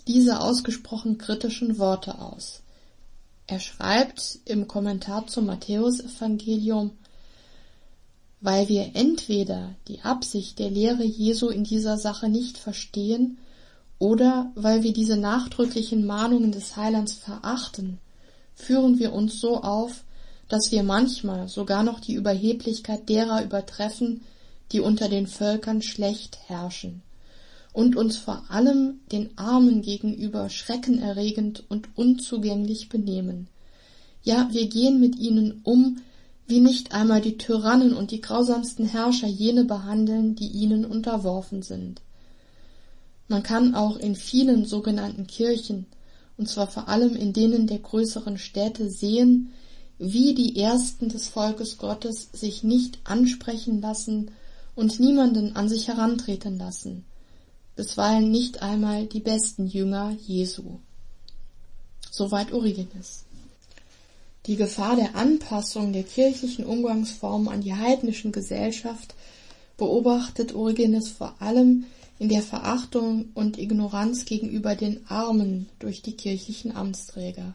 diese 0.06 0.40
ausgesprochen 0.40 1.16
kritischen 1.16 1.78
Worte 1.78 2.18
aus. 2.18 2.60
Er 3.46 3.60
schreibt 3.60 4.38
im 4.44 4.68
Kommentar 4.68 5.26
zum 5.26 5.46
Matthäusevangelium, 5.46 6.90
weil 8.40 8.68
wir 8.68 8.90
entweder 8.94 9.74
die 9.88 10.00
Absicht 10.02 10.58
der 10.58 10.70
Lehre 10.70 11.04
Jesu 11.04 11.48
in 11.48 11.64
dieser 11.64 11.96
Sache 11.96 12.28
nicht 12.28 12.58
verstehen 12.58 13.38
oder 13.98 14.50
weil 14.56 14.82
wir 14.82 14.92
diese 14.92 15.16
nachdrücklichen 15.16 16.04
Mahnungen 16.06 16.50
des 16.50 16.76
Heilands 16.76 17.12
verachten, 17.14 17.98
führen 18.54 18.98
wir 18.98 19.12
uns 19.12 19.40
so 19.40 19.62
auf, 19.62 20.02
dass 20.52 20.70
wir 20.70 20.82
manchmal 20.82 21.48
sogar 21.48 21.82
noch 21.82 21.98
die 21.98 22.12
Überheblichkeit 22.12 23.08
derer 23.08 23.42
übertreffen, 23.42 24.20
die 24.70 24.80
unter 24.80 25.08
den 25.08 25.26
Völkern 25.26 25.80
schlecht 25.80 26.40
herrschen, 26.46 27.00
und 27.72 27.96
uns 27.96 28.18
vor 28.18 28.44
allem 28.50 29.00
den 29.10 29.30
Armen 29.38 29.80
gegenüber 29.80 30.50
schreckenerregend 30.50 31.64
und 31.70 31.96
unzugänglich 31.96 32.90
benehmen. 32.90 33.48
Ja, 34.24 34.50
wir 34.52 34.68
gehen 34.68 35.00
mit 35.00 35.16
ihnen 35.16 35.62
um, 35.64 36.02
wie 36.46 36.60
nicht 36.60 36.92
einmal 36.92 37.22
die 37.22 37.38
Tyrannen 37.38 37.94
und 37.94 38.10
die 38.10 38.20
grausamsten 38.20 38.84
Herrscher 38.84 39.28
jene 39.28 39.64
behandeln, 39.64 40.34
die 40.34 40.48
ihnen 40.48 40.84
unterworfen 40.84 41.62
sind. 41.62 42.02
Man 43.26 43.42
kann 43.42 43.74
auch 43.74 43.96
in 43.96 44.16
vielen 44.16 44.66
sogenannten 44.66 45.26
Kirchen, 45.26 45.86
und 46.36 46.46
zwar 46.50 46.66
vor 46.66 46.90
allem 46.90 47.16
in 47.16 47.32
denen 47.32 47.66
der 47.66 47.78
größeren 47.78 48.36
Städte, 48.36 48.90
sehen, 48.90 49.50
wie 50.04 50.34
die 50.34 50.58
Ersten 50.58 51.08
des 51.08 51.28
Volkes 51.28 51.78
Gottes 51.78 52.28
sich 52.32 52.64
nicht 52.64 52.98
ansprechen 53.04 53.80
lassen 53.80 54.32
und 54.74 54.98
niemanden 54.98 55.54
an 55.54 55.68
sich 55.68 55.86
herantreten 55.86 56.58
lassen, 56.58 57.04
bisweilen 57.76 58.28
nicht 58.28 58.62
einmal 58.62 59.06
die 59.06 59.20
besten 59.20 59.68
Jünger 59.68 60.16
Jesu. 60.26 60.80
Soweit 62.10 62.52
Origenes. 62.52 63.22
Die 64.46 64.56
Gefahr 64.56 64.96
der 64.96 65.14
Anpassung 65.14 65.92
der 65.92 66.02
kirchlichen 66.02 66.66
Umgangsformen 66.66 67.46
an 67.46 67.60
die 67.60 67.74
heidnischen 67.74 68.32
Gesellschaft 68.32 69.14
beobachtet 69.76 70.52
Origenes 70.52 71.10
vor 71.10 71.36
allem 71.38 71.84
in 72.18 72.28
der 72.28 72.42
Verachtung 72.42 73.28
und 73.34 73.56
Ignoranz 73.56 74.24
gegenüber 74.24 74.74
den 74.74 75.06
Armen 75.08 75.68
durch 75.78 76.02
die 76.02 76.16
kirchlichen 76.16 76.74
Amtsträger. 76.74 77.54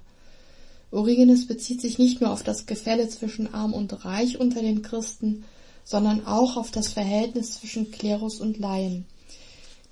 Origenes 0.92 1.48
bezieht 1.48 1.82
sich 1.82 1.98
nicht 1.98 2.22
nur 2.22 2.32
auf 2.32 2.44
das 2.44 2.66
Gefälle 2.66 3.10
zwischen 3.10 3.54
Arm 3.54 3.74
und 3.74 4.06
Reich 4.06 4.40
unter 4.40 4.62
den 4.62 4.82
Christen, 4.82 5.44
sondern 5.84 6.26
auch 6.26 6.58
auf 6.58 6.72
das 6.72 6.90
Verhältnis 6.90 7.60
zwischen 7.60 7.92
Klerus 7.92 8.40
und 8.40 8.58
Laien. 8.58 9.06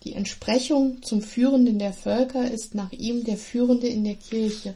Die 0.04 0.14
Entsprechung 0.14 1.02
zum 1.02 1.22
Führenden 1.22 1.80
der 1.80 1.94
Völker 1.94 2.50
ist 2.50 2.76
nach 2.76 2.92
ihm 2.92 3.24
der 3.24 3.38
Führende 3.38 3.88
in 3.88 4.04
der 4.04 4.16
Kirche 4.16 4.76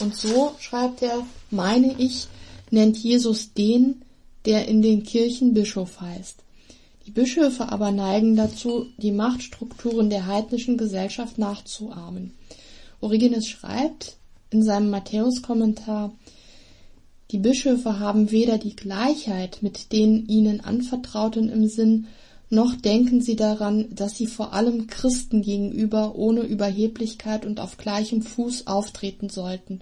und 0.00 0.16
so, 0.16 0.52
schreibt 0.58 1.02
er, 1.02 1.24
meine 1.50 1.94
ich, 1.98 2.26
nennt 2.70 2.96
Jesus 2.96 3.52
den, 3.54 4.02
der 4.44 4.66
in 4.66 4.82
den 4.82 5.04
Kirchen 5.04 5.54
Bischof 5.54 6.00
heißt. 6.00 6.38
Die 7.06 7.10
Bischöfe 7.10 7.70
aber 7.70 7.92
neigen 7.92 8.34
dazu, 8.34 8.86
die 8.96 9.12
Machtstrukturen 9.12 10.10
der 10.10 10.26
heidnischen 10.26 10.76
Gesellschaft 10.76 11.38
nachzuahmen. 11.38 12.32
Origenes 13.00 13.46
schreibt 13.46 14.16
in 14.54 14.62
seinem 14.62 14.88
Matthäus-Kommentar, 14.88 16.14
die 17.32 17.38
Bischöfe 17.38 17.98
haben 17.98 18.30
weder 18.30 18.56
die 18.56 18.76
Gleichheit 18.76 19.58
mit 19.62 19.92
den 19.92 20.28
ihnen 20.28 20.60
Anvertrauten 20.60 21.48
im 21.48 21.66
Sinn, 21.66 22.06
noch 22.50 22.76
denken 22.76 23.20
sie 23.20 23.34
daran, 23.34 23.92
dass 23.92 24.16
sie 24.16 24.28
vor 24.28 24.52
allem 24.52 24.86
Christen 24.86 25.42
gegenüber 25.42 26.14
ohne 26.14 26.42
Überheblichkeit 26.42 27.44
und 27.44 27.58
auf 27.58 27.78
gleichem 27.78 28.22
Fuß 28.22 28.68
auftreten 28.68 29.28
sollten, 29.28 29.80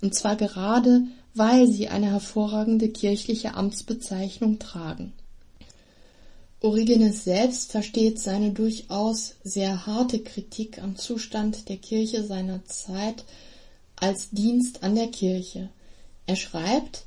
und 0.00 0.14
zwar 0.16 0.34
gerade, 0.34 1.04
weil 1.34 1.68
sie 1.68 1.88
eine 1.88 2.06
hervorragende 2.06 2.88
kirchliche 2.88 3.54
Amtsbezeichnung 3.54 4.58
tragen. 4.58 5.12
Origenes 6.60 7.22
selbst 7.22 7.70
versteht 7.70 8.18
seine 8.18 8.50
durchaus 8.50 9.36
sehr 9.44 9.86
harte 9.86 10.18
Kritik 10.18 10.82
am 10.82 10.96
Zustand 10.96 11.68
der 11.68 11.76
Kirche 11.76 12.24
seiner 12.24 12.64
Zeit 12.64 13.24
als 14.00 14.30
Dienst 14.30 14.82
an 14.82 14.94
der 14.94 15.08
Kirche. 15.08 15.68
Er 16.26 16.36
schreibt, 16.36 17.04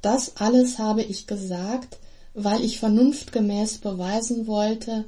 das 0.00 0.36
alles 0.36 0.78
habe 0.78 1.02
ich 1.02 1.26
gesagt, 1.26 1.98
weil 2.34 2.64
ich 2.64 2.78
vernunftgemäß 2.78 3.78
beweisen 3.78 4.46
wollte, 4.46 5.04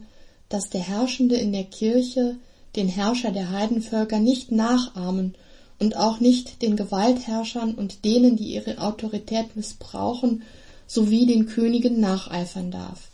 dass 0.48 0.70
der 0.70 0.82
Herrschende 0.82 1.36
in 1.36 1.52
der 1.52 1.64
Kirche 1.64 2.36
den 2.76 2.88
Herrscher 2.88 3.30
der 3.30 3.50
Heidenvölker 3.50 4.18
nicht 4.18 4.52
nachahmen 4.52 5.34
und 5.78 5.96
auch 5.96 6.20
nicht 6.20 6.62
den 6.62 6.76
Gewaltherrschern 6.76 7.74
und 7.74 8.04
denen, 8.04 8.36
die 8.36 8.54
ihre 8.54 8.78
Autorität 8.78 9.56
missbrauchen, 9.56 10.42
sowie 10.86 11.26
den 11.26 11.46
Königen 11.46 12.00
nacheifern 12.00 12.70
darf. 12.70 13.10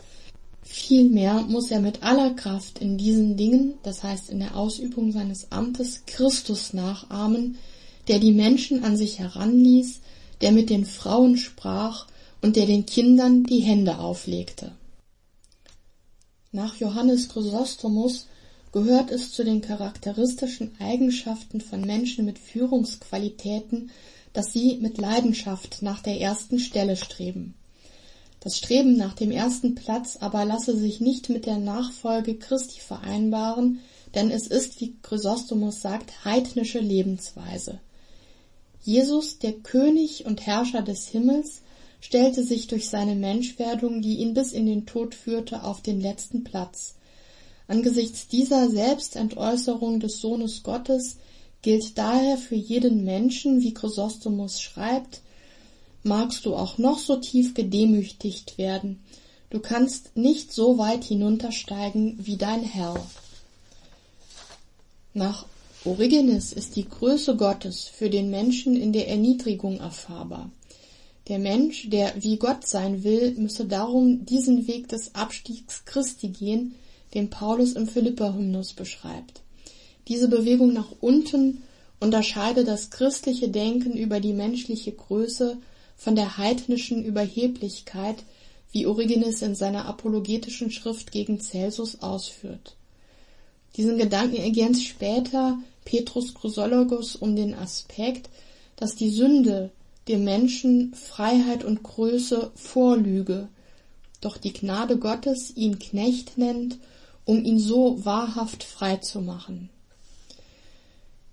Vielmehr 0.62 1.40
muss 1.42 1.70
er 1.70 1.80
mit 1.80 2.02
aller 2.02 2.30
Kraft 2.34 2.78
in 2.78 2.96
diesen 2.96 3.36
Dingen, 3.36 3.74
das 3.82 4.02
heißt 4.02 4.30
in 4.30 4.40
der 4.40 4.56
Ausübung 4.56 5.12
seines 5.12 5.50
Amtes, 5.50 6.02
Christus 6.06 6.72
nachahmen, 6.72 7.58
der 8.10 8.18
die 8.18 8.32
Menschen 8.32 8.82
an 8.82 8.96
sich 8.96 9.20
heranließ, 9.20 10.00
der 10.40 10.50
mit 10.50 10.68
den 10.68 10.84
Frauen 10.84 11.36
sprach 11.36 12.08
und 12.42 12.56
der 12.56 12.66
den 12.66 12.84
Kindern 12.84 13.44
die 13.44 13.60
Hände 13.60 14.00
auflegte. 14.00 14.72
Nach 16.50 16.74
Johannes 16.74 17.28
Chrysostomus 17.28 18.26
gehört 18.72 19.12
es 19.12 19.30
zu 19.30 19.44
den 19.44 19.60
charakteristischen 19.60 20.72
Eigenschaften 20.80 21.60
von 21.60 21.82
Menschen 21.82 22.24
mit 22.24 22.40
Führungsqualitäten, 22.40 23.92
dass 24.32 24.52
sie 24.52 24.78
mit 24.78 24.98
Leidenschaft 24.98 25.80
nach 25.80 26.02
der 26.02 26.20
ersten 26.20 26.58
Stelle 26.58 26.96
streben. 26.96 27.54
Das 28.40 28.56
Streben 28.56 28.96
nach 28.96 29.14
dem 29.14 29.30
ersten 29.30 29.76
Platz 29.76 30.16
aber 30.18 30.44
lasse 30.44 30.76
sich 30.76 31.00
nicht 31.00 31.28
mit 31.28 31.46
der 31.46 31.58
Nachfolge 31.58 32.34
Christi 32.34 32.80
vereinbaren, 32.80 33.78
denn 34.16 34.32
es 34.32 34.48
ist, 34.48 34.80
wie 34.80 34.96
Chrysostomus 35.00 35.80
sagt, 35.80 36.24
heidnische 36.24 36.80
Lebensweise. 36.80 37.78
Jesus, 38.82 39.38
der 39.38 39.52
König 39.52 40.24
und 40.26 40.46
Herrscher 40.46 40.82
des 40.82 41.08
Himmels, 41.08 41.62
stellte 42.00 42.42
sich 42.44 42.66
durch 42.66 42.88
seine 42.88 43.14
Menschwerdung, 43.14 44.00
die 44.00 44.16
ihn 44.18 44.34
bis 44.34 44.52
in 44.52 44.66
den 44.66 44.86
Tod 44.86 45.14
führte, 45.14 45.64
auf 45.64 45.82
den 45.82 46.00
letzten 46.00 46.44
Platz. 46.44 46.94
Angesichts 47.68 48.26
dieser 48.26 48.70
Selbstentäußerung 48.70 50.00
des 50.00 50.20
Sohnes 50.20 50.62
Gottes 50.62 51.18
gilt 51.62 51.98
daher 51.98 52.38
für 52.38 52.56
jeden 52.56 53.04
Menschen, 53.04 53.60
wie 53.60 53.74
Chrysostomus 53.74 54.60
schreibt, 54.60 55.20
magst 56.02 56.46
du 56.46 56.56
auch 56.56 56.78
noch 56.78 56.98
so 56.98 57.16
tief 57.16 57.54
gedemütigt 57.54 58.56
werden, 58.58 59.02
du 59.50 59.60
kannst 59.60 60.16
nicht 60.16 60.52
so 60.52 60.78
weit 60.78 61.04
hinuntersteigen 61.04 62.18
wie 62.18 62.36
dein 62.36 62.62
Herr. 62.62 62.94
Nach 65.12 65.44
Origenes 65.86 66.52
ist 66.52 66.76
die 66.76 66.86
Größe 66.86 67.36
Gottes 67.36 67.84
für 67.84 68.10
den 68.10 68.28
Menschen 68.28 68.76
in 68.76 68.92
der 68.92 69.08
Erniedrigung 69.08 69.80
erfahrbar. 69.80 70.50
Der 71.28 71.38
Mensch, 71.38 71.88
der 71.88 72.12
wie 72.22 72.36
Gott 72.36 72.66
sein 72.66 73.02
will, 73.02 73.32
müsse 73.38 73.64
darum 73.64 74.26
diesen 74.26 74.66
Weg 74.66 74.88
des 74.88 75.14
Abstiegs 75.14 75.86
Christi 75.86 76.28
gehen, 76.28 76.74
den 77.14 77.30
Paulus 77.30 77.72
im 77.72 77.86
Philipperhymnus 77.86 78.74
beschreibt. 78.74 79.40
Diese 80.06 80.28
Bewegung 80.28 80.74
nach 80.74 80.92
unten 81.00 81.62
unterscheide 81.98 82.64
das 82.64 82.90
christliche 82.90 83.48
Denken 83.48 83.96
über 83.96 84.20
die 84.20 84.34
menschliche 84.34 84.92
Größe 84.92 85.56
von 85.96 86.14
der 86.14 86.36
heidnischen 86.36 87.02
Überheblichkeit, 87.02 88.16
wie 88.70 88.84
Origenes 88.84 89.40
in 89.40 89.54
seiner 89.54 89.86
apologetischen 89.86 90.70
Schrift 90.70 91.10
gegen 91.10 91.40
Celsus 91.40 92.02
ausführt. 92.02 92.76
Diesen 93.76 93.98
Gedanken 93.98 94.36
ergänzt 94.36 94.84
später 94.84 95.58
Petrus 95.84 96.34
Chrysologus 96.34 97.16
um 97.16 97.36
den 97.36 97.54
Aspekt, 97.54 98.28
dass 98.76 98.96
die 98.96 99.10
Sünde 99.10 99.70
dem 100.08 100.24
Menschen 100.24 100.94
Freiheit 100.94 101.64
und 101.64 101.82
Größe 101.82 102.50
vorlüge, 102.54 103.48
doch 104.20 104.36
die 104.36 104.52
Gnade 104.52 104.98
Gottes 104.98 105.56
ihn 105.56 105.78
Knecht 105.78 106.36
nennt, 106.36 106.78
um 107.24 107.44
ihn 107.44 107.58
so 107.58 108.04
wahrhaft 108.04 108.64
frei 108.64 108.96
zu 108.96 109.20
machen. 109.20 109.70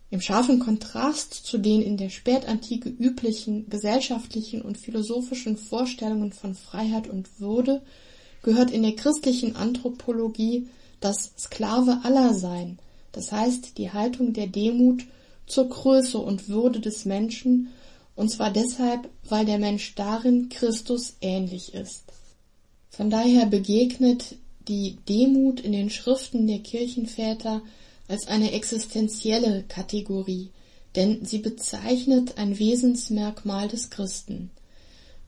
Im 0.10 0.22
scharfen 0.22 0.60
Kontrast 0.60 1.34
zu 1.34 1.58
den 1.58 1.82
in 1.82 1.98
der 1.98 2.10
Spätantike 2.10 2.88
üblichen 2.88 3.70
gesellschaftlichen 3.70 4.62
und 4.62 4.78
philosophischen 4.78 5.58
Vorstellungen 5.58 6.32
von 6.32 6.56
Freiheit 6.56 7.10
und 7.10 7.42
Würde 7.42 7.82
gehört 8.42 8.72
in 8.72 8.84
der 8.84 8.96
christlichen 8.96 9.58
Anthropologie 9.58 10.68
das 11.00 11.34
Sklave 11.38 12.00
aller 12.04 12.34
Sein, 12.34 12.80
das 13.12 13.32
heißt 13.32 13.78
die 13.78 13.92
Haltung 13.92 14.34
der 14.34 14.48
Demut 14.48 15.06
zur 15.46 15.70
Größe 15.70 16.18
und 16.18 16.50
Würde 16.50 16.80
des 16.80 17.06
Menschen, 17.06 17.70
und 18.16 18.30
zwar 18.30 18.52
deshalb, 18.52 19.10
weil 19.30 19.46
der 19.46 19.60
Mensch 19.60 19.96
darin 19.96 20.50
Christus 20.50 21.16
ähnlich 21.22 21.74
ist. 21.74 22.04
Von 22.90 23.10
daher 23.10 23.46
begegnet 23.46 24.36
die 24.68 24.98
Demut 25.08 25.60
in 25.60 25.72
den 25.72 25.90
Schriften 25.90 26.48
der 26.48 26.60
Kirchenväter 26.60 27.62
als 28.08 28.28
eine 28.28 28.52
existenzielle 28.54 29.64
Kategorie, 29.68 30.50
denn 30.96 31.26
sie 31.26 31.40
bezeichnet 31.40 32.38
ein 32.38 32.58
Wesensmerkmal 32.58 33.68
des 33.68 33.90
Christen. 33.90 34.50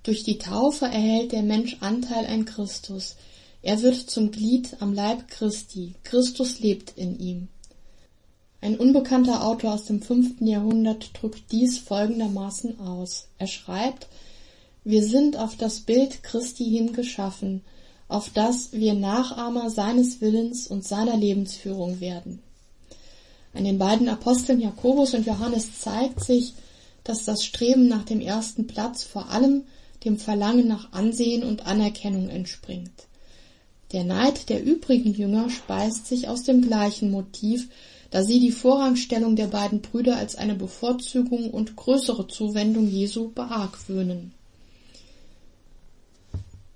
Durch 0.04 0.24
die 0.24 0.40
Taufe 0.40 0.86
erhält 0.86 1.32
der 1.32 1.44
Mensch 1.44 1.78
Anteil 1.82 2.26
an 2.26 2.46
Christus, 2.46 3.16
er 3.62 3.82
wird 3.82 3.96
zum 4.10 4.32
Glied 4.32 4.78
am 4.80 4.94
Leib 4.94 5.28
Christi, 5.28 5.96
Christus 6.04 6.60
lebt 6.60 6.98
in 6.98 7.20
ihm. 7.20 7.48
Ein 8.62 8.78
unbekannter 8.78 9.46
Autor 9.46 9.74
aus 9.74 9.86
dem 9.86 10.02
fünften 10.02 10.48
Jahrhundert 10.48 11.12
drückt 11.14 11.52
dies 11.52 11.78
folgendermaßen 11.78 12.80
aus. 12.80 13.28
Er 13.38 13.48
schreibt, 13.48 14.08
wir 14.84 15.04
sind 15.04 15.38
auf 15.38 15.56
das 15.56 15.82
Bild 15.82 16.24
Christi 16.24 16.66
hin 16.66 16.94
geschaffen, 16.94 17.62
auf 18.08 18.30
das 18.34 18.74
wir 18.74 18.94
Nachahmer 18.94 19.70
seines 19.70 20.20
Willens 20.20 20.68
und 20.68 20.84
seiner 20.84 21.16
Lebensführung 21.16 22.00
werden. 22.00 22.42
An 23.54 23.64
den 23.64 23.78
beiden 23.78 24.10
Aposteln 24.10 24.60
Jakobus 24.60 25.14
und 25.14 25.26
Johannes 25.26 25.80
zeigt 25.80 26.24
sich, 26.24 26.54
dass 27.04 27.26
das 27.26 27.44
Streben 27.44 27.88
nach 27.88 28.04
dem 28.04 28.22
ersten 28.22 28.68
Platz 28.68 29.04
vor 29.04 29.30
allem 29.30 29.64
dem 30.06 30.18
Verlangen 30.18 30.68
nach 30.68 30.92
Ansehen 30.92 31.44
und 31.44 31.66
Anerkennung 31.66 32.30
entspringt. 32.30 33.09
Der 33.92 34.04
Neid 34.04 34.50
der 34.50 34.64
übrigen 34.64 35.14
Jünger 35.14 35.50
speist 35.50 36.06
sich 36.06 36.28
aus 36.28 36.44
dem 36.44 36.62
gleichen 36.62 37.10
Motiv, 37.10 37.70
da 38.12 38.24
sie 38.24 38.40
die 38.40 38.52
Vorrangstellung 38.52 39.36
der 39.36 39.48
beiden 39.48 39.82
Brüder 39.82 40.18
als 40.18 40.36
eine 40.36 40.56
Bevorzugung 40.56 41.50
und 41.52 41.76
größere 41.76 42.28
Zuwendung 42.28 42.88
Jesu 42.88 43.32
beargwöhnen. 43.32 44.32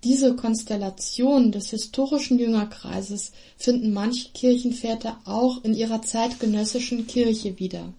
Diese 0.04 0.36
Konstellation 0.36 1.52
des 1.52 1.70
historischen 1.70 2.38
Jüngerkreises 2.38 3.32
finden 3.58 3.94
manche 3.94 4.30
Kirchenväter 4.34 5.18
auch 5.24 5.64
in 5.64 5.74
ihrer 5.74 6.02
zeitgenössischen 6.02 7.08
Kirche 7.08 7.58
wieder. 7.58 7.94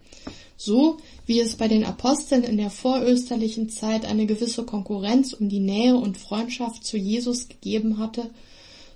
So 0.57 0.99
wie 1.25 1.41
es 1.41 1.57
bei 1.57 1.67
den 1.67 1.85
Aposteln 1.85 2.45
in 2.45 2.59
der 2.59 2.71
vorösterlichen 2.71 3.71
Zeit 3.71 4.05
eine 4.05 4.27
gewisse 4.27 4.65
Konkurrenz 4.65 5.33
um 5.33 5.49
die 5.49 5.61
Nähe 5.61 5.97
und 5.97 6.19
Freundschaft 6.19 6.85
zu 6.85 6.99
Jesus 6.99 7.49
gegeben 7.49 7.97
hatte, 7.99 8.31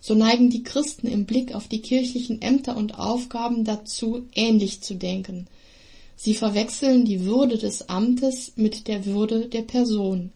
so 0.08 0.14
neigen 0.14 0.48
die 0.48 0.62
Christen 0.62 1.06
im 1.06 1.26
Blick 1.26 1.54
auf 1.54 1.68
die 1.68 1.82
kirchlichen 1.82 2.40
Ämter 2.40 2.78
und 2.78 2.98
Aufgaben 2.98 3.64
dazu, 3.64 4.22
ähnlich 4.34 4.80
zu 4.80 4.94
denken. 4.94 5.48
Sie 6.16 6.32
verwechseln 6.32 7.04
die 7.04 7.26
Würde 7.26 7.58
des 7.58 7.90
Amtes 7.90 8.52
mit 8.56 8.88
der 8.88 9.04
Würde 9.04 9.48
der 9.48 9.60
Person. 9.60 10.32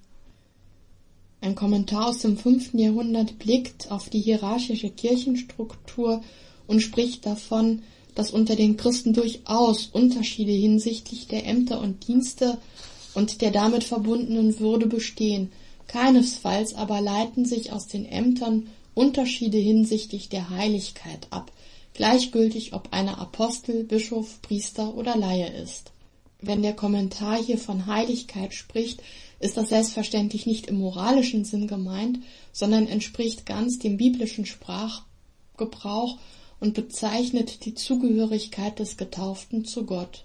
Ein 1.40 1.54
Kommentar 1.54 2.08
aus 2.08 2.18
dem 2.18 2.36
fünften 2.36 2.78
Jahrhundert 2.78 3.38
blickt 3.38 3.90
auf 3.90 4.10
die 4.10 4.20
hierarchische 4.20 4.90
Kirchenstruktur 4.90 6.22
und 6.66 6.80
spricht 6.80 7.24
davon, 7.24 7.80
dass 8.14 8.30
unter 8.30 8.56
den 8.56 8.76
Christen 8.76 9.14
durchaus 9.14 9.86
Unterschiede 9.86 10.52
hinsichtlich 10.52 11.28
der 11.28 11.46
Ämter 11.46 11.80
und 11.80 12.06
Dienste 12.06 12.58
und 13.14 13.40
der 13.40 13.52
damit 13.52 13.84
verbundenen 13.84 14.60
Würde 14.60 14.86
bestehen, 14.86 15.50
keinesfalls 15.88 16.74
aber 16.74 17.00
leiten 17.00 17.46
sich 17.46 17.72
aus 17.72 17.86
den 17.86 18.04
Ämtern 18.04 18.66
Unterschiede 18.94 19.58
hinsichtlich 19.58 20.28
der 20.28 20.50
Heiligkeit 20.50 21.26
ab, 21.30 21.52
gleichgültig 21.94 22.72
ob 22.72 22.92
einer 22.92 23.18
Apostel, 23.18 23.84
Bischof, 23.84 24.40
Priester 24.42 24.94
oder 24.94 25.16
Laie 25.16 25.48
ist. 25.48 25.92
Wenn 26.40 26.62
der 26.62 26.74
Kommentar 26.74 27.42
hier 27.42 27.58
von 27.58 27.86
Heiligkeit 27.86 28.52
spricht, 28.52 29.00
ist 29.38 29.56
das 29.56 29.68
selbstverständlich 29.68 30.46
nicht 30.46 30.66
im 30.66 30.78
moralischen 30.78 31.44
Sinn 31.44 31.68
gemeint, 31.68 32.18
sondern 32.52 32.86
entspricht 32.86 33.46
ganz 33.46 33.78
dem 33.78 33.96
biblischen 33.96 34.46
Sprachgebrauch 34.46 36.18
und 36.60 36.74
bezeichnet 36.74 37.64
die 37.64 37.74
Zugehörigkeit 37.74 38.78
des 38.78 38.96
Getauften 38.96 39.64
zu 39.64 39.84
Gott. 39.84 40.24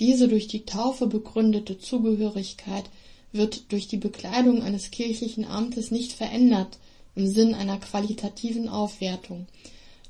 Diese 0.00 0.28
durch 0.28 0.48
die 0.48 0.64
Taufe 0.64 1.06
begründete 1.06 1.78
Zugehörigkeit 1.78 2.84
wird 3.32 3.72
durch 3.72 3.88
die 3.88 3.96
Bekleidung 3.96 4.62
eines 4.62 4.90
kirchlichen 4.90 5.44
Amtes 5.44 5.90
nicht 5.90 6.12
verändert, 6.12 6.78
im 7.14 7.26
Sinn 7.26 7.54
einer 7.54 7.78
qualitativen 7.78 8.68
Aufwertung. 8.68 9.46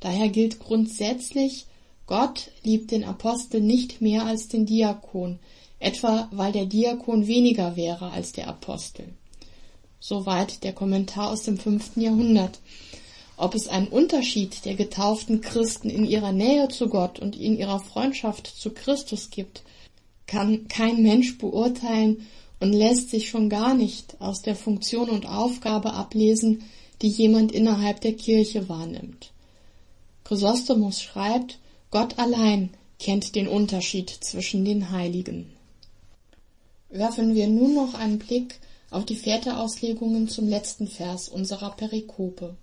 Daher 0.01 0.29
gilt 0.29 0.59
grundsätzlich, 0.59 1.67
Gott 2.07 2.51
liebt 2.63 2.91
den 2.91 3.05
Apostel 3.05 3.61
nicht 3.61 4.01
mehr 4.01 4.27
als 4.27 4.49
den 4.49 4.67
Diakon, 4.67 5.39
etwa 5.79 6.29
weil 6.33 6.53
der 6.53 6.67
Diakon 6.67 7.27
weniger 7.27 7.77
wäre 7.77 8.11
als 8.11 8.33
der 8.33 8.49
Apostel. 8.49 9.07
Soweit 10.01 10.65
der 10.65 10.75
Kommentar 10.75 11.31
aus 11.31 11.43
dem 11.43 11.57
fünften 11.57 12.03
Jahrhundert. 12.03 12.61
Ob 13.37 13.55
es 13.55 13.69
einen 13.69 13.89
Unterschied 13.89 14.65
der 14.65 14.75
getauften 14.75 15.41
Christen 15.41 15.91
in 15.91 16.05
ihrer 16.05 16.33
Nähe 16.33 16.69
zu 16.69 16.89
Gott 16.89 17.19
und 17.19 17.37
in 17.37 17.59
ihrer 17.59 17.81
Freundschaft 17.81 18.47
zu 18.47 18.71
Christus 18.71 19.31
gibt, 19.31 19.63
kann 20.27 20.69
kein 20.69 21.03
Mensch 21.03 21.39
beurteilen 21.39 22.27
und 22.61 22.73
lässt 22.73 23.11
sich 23.11 23.29
schon 23.29 23.49
gar 23.49 23.75
nicht 23.75 24.21
aus 24.21 24.43
der 24.43 24.57
Funktion 24.57 25.11
und 25.11 25.27
Aufgabe 25.27 25.95
ablesen, 25.95 26.63
die 27.03 27.09
jemand 27.09 27.53
innerhalb 27.53 28.01
der 28.01 28.15
Kirche 28.15 28.69
wahrnimmt. 28.69 29.33
Chrysostomus 30.25 31.03
schreibt, 31.03 31.59
Gott 31.91 32.19
allein 32.19 32.71
kennt 32.99 33.35
den 33.35 33.49
Unterschied 33.49 34.11
zwischen 34.11 34.65
den 34.65 34.91
Heiligen. 34.91 35.53
Werfen 36.91 37.35
wir 37.35 37.49
nun 37.49 37.75
noch 37.75 37.95
einen 37.95 38.19
Blick 38.19 38.61
auf 38.91 39.05
die 39.05 39.17
Väterauslegungen 39.17 40.29
zum 40.29 40.49
letzten 40.49 40.87
Vers 40.87 41.29
unserer 41.29 41.71
Perikope. 41.73 42.57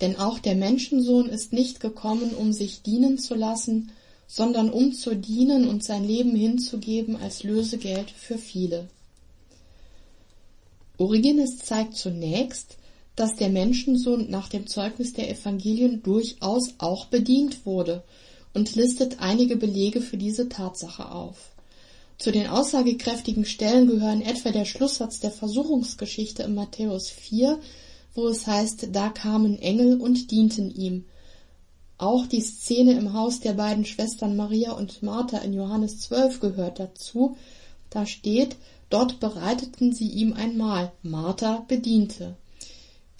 Denn 0.00 0.16
auch 0.16 0.38
der 0.38 0.54
Menschensohn 0.54 1.28
ist 1.28 1.52
nicht 1.52 1.80
gekommen, 1.80 2.30
um 2.34 2.52
sich 2.52 2.82
dienen 2.82 3.18
zu 3.18 3.34
lassen, 3.34 3.92
sondern 4.26 4.70
um 4.70 4.92
zu 4.92 5.16
dienen 5.16 5.68
und 5.68 5.84
sein 5.84 6.06
Leben 6.06 6.34
hinzugeben 6.36 7.16
als 7.16 7.42
Lösegeld 7.42 8.10
für 8.10 8.38
viele. 8.38 8.88
Origenes 10.96 11.58
zeigt 11.58 11.96
zunächst, 11.96 12.76
dass 13.20 13.36
der 13.36 13.50
Menschensohn 13.50 14.30
nach 14.30 14.48
dem 14.48 14.66
Zeugnis 14.66 15.12
der 15.12 15.28
Evangelien 15.28 16.02
durchaus 16.02 16.72
auch 16.78 17.04
bedient 17.04 17.66
wurde 17.66 18.02
und 18.54 18.74
listet 18.74 19.20
einige 19.20 19.56
Belege 19.56 20.00
für 20.00 20.16
diese 20.16 20.48
Tatsache 20.48 21.12
auf. 21.12 21.50
Zu 22.16 22.32
den 22.32 22.46
aussagekräftigen 22.46 23.44
Stellen 23.44 23.88
gehören 23.88 24.22
etwa 24.22 24.52
der 24.52 24.64
Schlusssatz 24.64 25.20
der 25.20 25.32
Versuchungsgeschichte 25.32 26.44
in 26.44 26.54
Matthäus 26.54 27.10
4, 27.10 27.58
wo 28.14 28.26
es 28.26 28.46
heißt, 28.46 28.88
da 28.92 29.10
kamen 29.10 29.58
Engel 29.58 30.00
und 30.00 30.30
dienten 30.30 30.74
ihm. 30.74 31.04
Auch 31.98 32.24
die 32.24 32.40
Szene 32.40 32.92
im 32.92 33.12
Haus 33.12 33.40
der 33.40 33.52
beiden 33.52 33.84
Schwestern 33.84 34.34
Maria 34.34 34.72
und 34.72 35.02
Martha 35.02 35.36
in 35.38 35.52
Johannes 35.52 36.00
12 36.00 36.40
gehört 36.40 36.80
dazu. 36.80 37.36
Da 37.90 38.06
steht, 38.06 38.56
dort 38.88 39.20
bereiteten 39.20 39.92
sie 39.92 40.08
ihm 40.08 40.32
ein 40.32 40.56
Mahl. 40.56 40.90
Martha 41.02 41.66
bediente. 41.68 42.36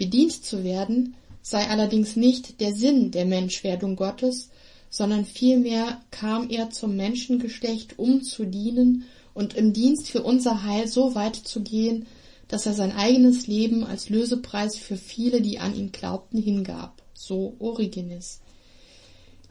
Bedient 0.01 0.33
zu 0.33 0.65
werden 0.65 1.15
sei 1.43 1.69
allerdings 1.69 2.17
nicht 2.17 2.63
der 2.63 2.73
Sinn 2.75 3.11
der 3.11 3.27
Menschwerdung 3.27 3.97
Gottes, 3.97 4.49
sondern 4.89 5.27
vielmehr 5.27 6.01
kam 6.11 6.49
er 6.49 6.71
zum 6.71 6.97
Menschengeschlecht, 6.97 7.99
um 7.99 8.23
zu 8.23 8.47
dienen 8.47 9.05
und 9.35 9.53
im 9.57 9.75
Dienst 9.75 10.09
für 10.09 10.23
unser 10.23 10.65
Heil 10.65 10.89
so 10.89 11.15
weit 11.15 11.37
zu 11.37 11.61
gehen, 11.61 12.07
dass 12.49 12.65
er 12.65 12.73
sein 12.73 12.93
eigenes 12.93 13.47
Leben 13.47 13.85
als 13.85 14.09
Lösepreis 14.09 14.79
für 14.79 14.97
viele, 14.97 15.43
die 15.43 15.59
an 15.59 15.77
ihn 15.77 15.93
glaubten, 15.93 16.41
hingab. 16.41 17.03
So 17.13 17.57
Origenes. 17.59 18.41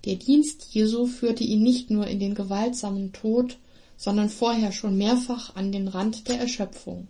Der 0.06 0.16
Dienst 0.16 0.66
Jesu 0.72 1.06
führte 1.06 1.44
ihn 1.44 1.62
nicht 1.62 1.92
nur 1.92 2.08
in 2.08 2.20
den 2.20 2.34
gewaltsamen 2.34 3.14
Tod, 3.14 3.60
sondern 3.98 4.30
vorher 4.30 4.72
schon 4.72 4.98
mehrfach 4.98 5.56
an 5.56 5.72
den 5.72 5.88
Rand 5.88 6.28
der 6.28 6.40
Erschöpfung. 6.40 7.08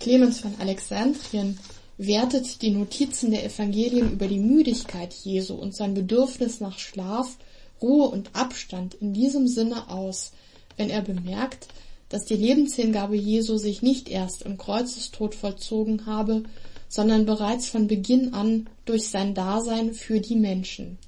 Clemens 0.00 0.40
von 0.40 0.54
Alexandrien 0.58 1.58
wertet 1.98 2.62
die 2.62 2.70
Notizen 2.70 3.32
der 3.32 3.44
Evangelien 3.44 4.12
über 4.12 4.28
die 4.28 4.38
Müdigkeit 4.38 5.12
Jesu 5.12 5.54
und 5.54 5.74
sein 5.74 5.94
Bedürfnis 5.94 6.60
nach 6.60 6.78
Schlaf, 6.78 7.36
Ruhe 7.82 8.08
und 8.08 8.30
Abstand 8.34 8.94
in 8.94 9.12
diesem 9.12 9.48
Sinne 9.48 9.90
aus, 9.90 10.32
wenn 10.76 10.90
er 10.90 11.02
bemerkt, 11.02 11.66
dass 12.08 12.24
die 12.24 12.36
Lebenshingabe 12.36 13.16
Jesu 13.16 13.58
sich 13.58 13.82
nicht 13.82 14.08
erst 14.08 14.42
im 14.42 14.56
Kreuzestod 14.56 15.34
vollzogen 15.34 16.06
habe, 16.06 16.44
sondern 16.88 17.26
bereits 17.26 17.66
von 17.66 17.88
Beginn 17.88 18.32
an 18.32 18.68
durch 18.86 19.08
sein 19.08 19.34
Dasein 19.34 19.92
für 19.92 20.20
die 20.20 20.36
Menschen. 20.36 20.98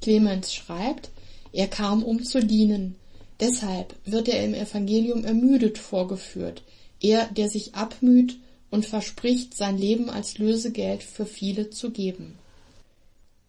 Clemens 0.00 0.54
schreibt, 0.54 1.10
er 1.52 1.66
kam, 1.66 2.02
um 2.02 2.22
zu 2.24 2.40
dienen. 2.40 2.94
Deshalb 3.40 3.94
wird 4.04 4.28
er 4.28 4.44
im 4.44 4.54
Evangelium 4.54 5.24
ermüdet 5.24 5.78
vorgeführt, 5.78 6.62
er, 7.00 7.26
der 7.26 7.48
sich 7.48 7.74
abmüht 7.74 8.38
und 8.70 8.86
verspricht, 8.86 9.56
sein 9.56 9.78
Leben 9.78 10.10
als 10.10 10.38
Lösegeld 10.38 11.02
für 11.02 11.26
viele 11.26 11.70
zu 11.70 11.90
geben. 11.90 12.34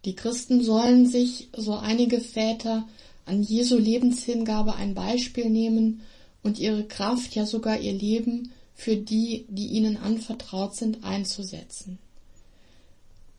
Die 0.05 0.15
Christen 0.15 0.63
sollen 0.63 1.07
sich, 1.07 1.49
so 1.55 1.73
einige 1.73 2.21
Väter, 2.21 2.87
an 3.25 3.43
Jesu 3.43 3.77
Lebenshingabe 3.77 4.75
ein 4.75 4.93
Beispiel 4.93 5.49
nehmen 5.49 6.01
und 6.41 6.57
ihre 6.57 6.85
Kraft, 6.85 7.35
ja 7.35 7.45
sogar 7.45 7.79
ihr 7.79 7.93
Leben 7.93 8.51
für 8.73 8.95
die, 8.95 9.45
die 9.49 9.67
ihnen 9.67 9.97
anvertraut 9.97 10.75
sind, 10.75 11.03
einzusetzen. 11.03 11.99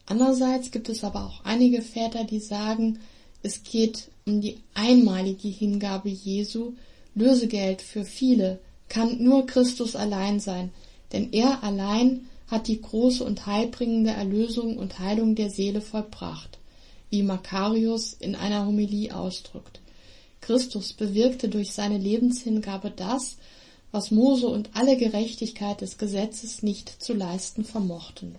Andererseits 0.07 0.71
gibt 0.71 0.89
es 0.89 1.03
aber 1.03 1.25
auch 1.25 1.45
einige 1.45 1.83
Väter, 1.83 2.25
die 2.25 2.41
sagen, 2.41 2.99
es 3.43 3.63
geht 3.63 4.09
um 4.27 4.41
die 4.41 4.59
einmalige 4.75 5.49
Hingabe 5.49 6.11
Jesu, 6.11 6.75
Lösegeld 7.15 7.81
für 7.81 8.05
viele, 8.05 8.59
kann 8.89 9.23
nur 9.23 9.47
Christus 9.47 9.97
allein 9.97 10.41
sein, 10.41 10.71
denn 11.13 11.33
er 11.33 11.63
allein 11.63 12.27
hat 12.47 12.69
die 12.69 12.81
große 12.81 13.25
und 13.25 13.47
heilbringende 13.47 14.11
Erlösung 14.11 14.77
und 14.77 14.99
Heilung 14.99 15.35
der 15.35 15.51
Seele 15.51 15.81
vollbracht, 15.81 16.59
wie 17.09 17.23
Makarius 17.23 18.13
in 18.15 18.35
einer 18.35 18.67
Homilie 18.67 19.15
ausdrückt. 19.15 19.81
Christus 20.41 20.93
bewirkte 20.93 21.49
durch 21.49 21.73
seine 21.73 21.99
Lebenshingabe 21.99 22.91
das, 22.91 23.37
was 23.93 24.11
Mose 24.11 24.47
und 24.49 24.71
alle 24.75 24.97
Gerechtigkeit 24.97 25.81
des 25.81 25.99
Gesetzes 25.99 26.63
nicht 26.63 27.03
zu 27.03 27.13
leisten 27.13 27.65
vermochten. 27.65 28.37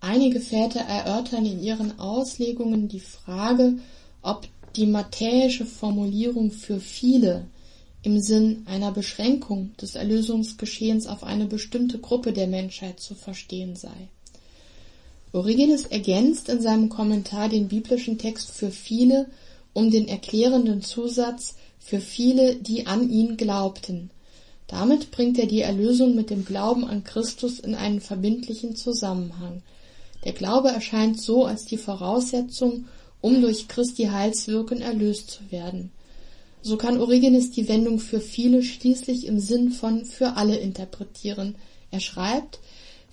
Einige 0.00 0.40
Väter 0.40 0.80
erörtern 0.80 1.46
in 1.46 1.62
ihren 1.62 1.98
Auslegungen 1.98 2.88
die 2.88 3.00
Frage, 3.00 3.78
ob 4.22 4.46
die 4.76 4.86
matthäische 4.86 5.66
Formulierung 5.66 6.50
für 6.50 6.80
viele 6.80 7.46
im 8.06 8.20
Sinn 8.20 8.62
einer 8.66 8.92
Beschränkung 8.92 9.74
des 9.82 9.96
Erlösungsgeschehens 9.96 11.08
auf 11.08 11.24
eine 11.24 11.46
bestimmte 11.46 11.98
Gruppe 11.98 12.32
der 12.32 12.46
Menschheit 12.46 13.00
zu 13.00 13.16
verstehen 13.16 13.74
sei. 13.74 14.08
Origenes 15.32 15.86
ergänzt 15.86 16.48
in 16.48 16.62
seinem 16.62 16.88
Kommentar 16.88 17.48
den 17.48 17.66
biblischen 17.66 18.16
Text 18.16 18.52
für 18.52 18.70
viele 18.70 19.26
um 19.72 19.90
den 19.90 20.06
erklärenden 20.06 20.82
Zusatz 20.82 21.56
für 21.80 22.00
viele, 22.00 22.54
die 22.54 22.86
an 22.86 23.10
ihn 23.10 23.36
glaubten. 23.36 24.10
Damit 24.68 25.10
bringt 25.10 25.36
er 25.40 25.46
die 25.46 25.62
Erlösung 25.62 26.14
mit 26.14 26.30
dem 26.30 26.44
Glauben 26.44 26.84
an 26.84 27.02
Christus 27.02 27.58
in 27.58 27.74
einen 27.74 28.00
verbindlichen 28.00 28.76
Zusammenhang. 28.76 29.62
Der 30.24 30.32
Glaube 30.32 30.68
erscheint 30.68 31.20
so 31.20 31.44
als 31.44 31.64
die 31.64 31.76
Voraussetzung, 31.76 32.84
um 33.20 33.40
durch 33.42 33.66
Christi 33.66 34.04
Heilswirken 34.04 34.80
erlöst 34.80 35.28
zu 35.28 35.50
werden. 35.50 35.90
So 36.66 36.76
kann 36.76 37.00
Origenes 37.00 37.52
die 37.52 37.68
Wendung 37.68 38.00
für 38.00 38.18
viele 38.18 38.60
schließlich 38.60 39.26
im 39.26 39.38
Sinn 39.38 39.70
von 39.70 40.04
für 40.04 40.32
alle 40.32 40.56
interpretieren. 40.56 41.54
Er 41.92 42.00
schreibt, 42.00 42.58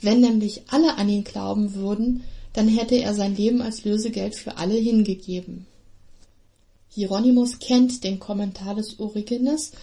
wenn 0.01 0.21
nämlich 0.21 0.63
alle 0.71 0.97
an 0.97 1.07
ihn 1.07 1.23
glauben 1.23 1.75
würden, 1.75 2.23
dann 2.53 2.67
hätte 2.67 2.95
er 2.95 3.13
sein 3.13 3.35
Leben 3.35 3.61
als 3.61 3.85
Lösegeld 3.85 4.33
für 4.35 4.57
alle 4.57 4.73
hingegeben. 4.73 5.67
Hieronymus 6.89 7.59
kennt 7.59 8.03
den 8.03 8.17
Kommentar 8.17 8.73
des 8.73 8.99
Origenes 8.99 9.73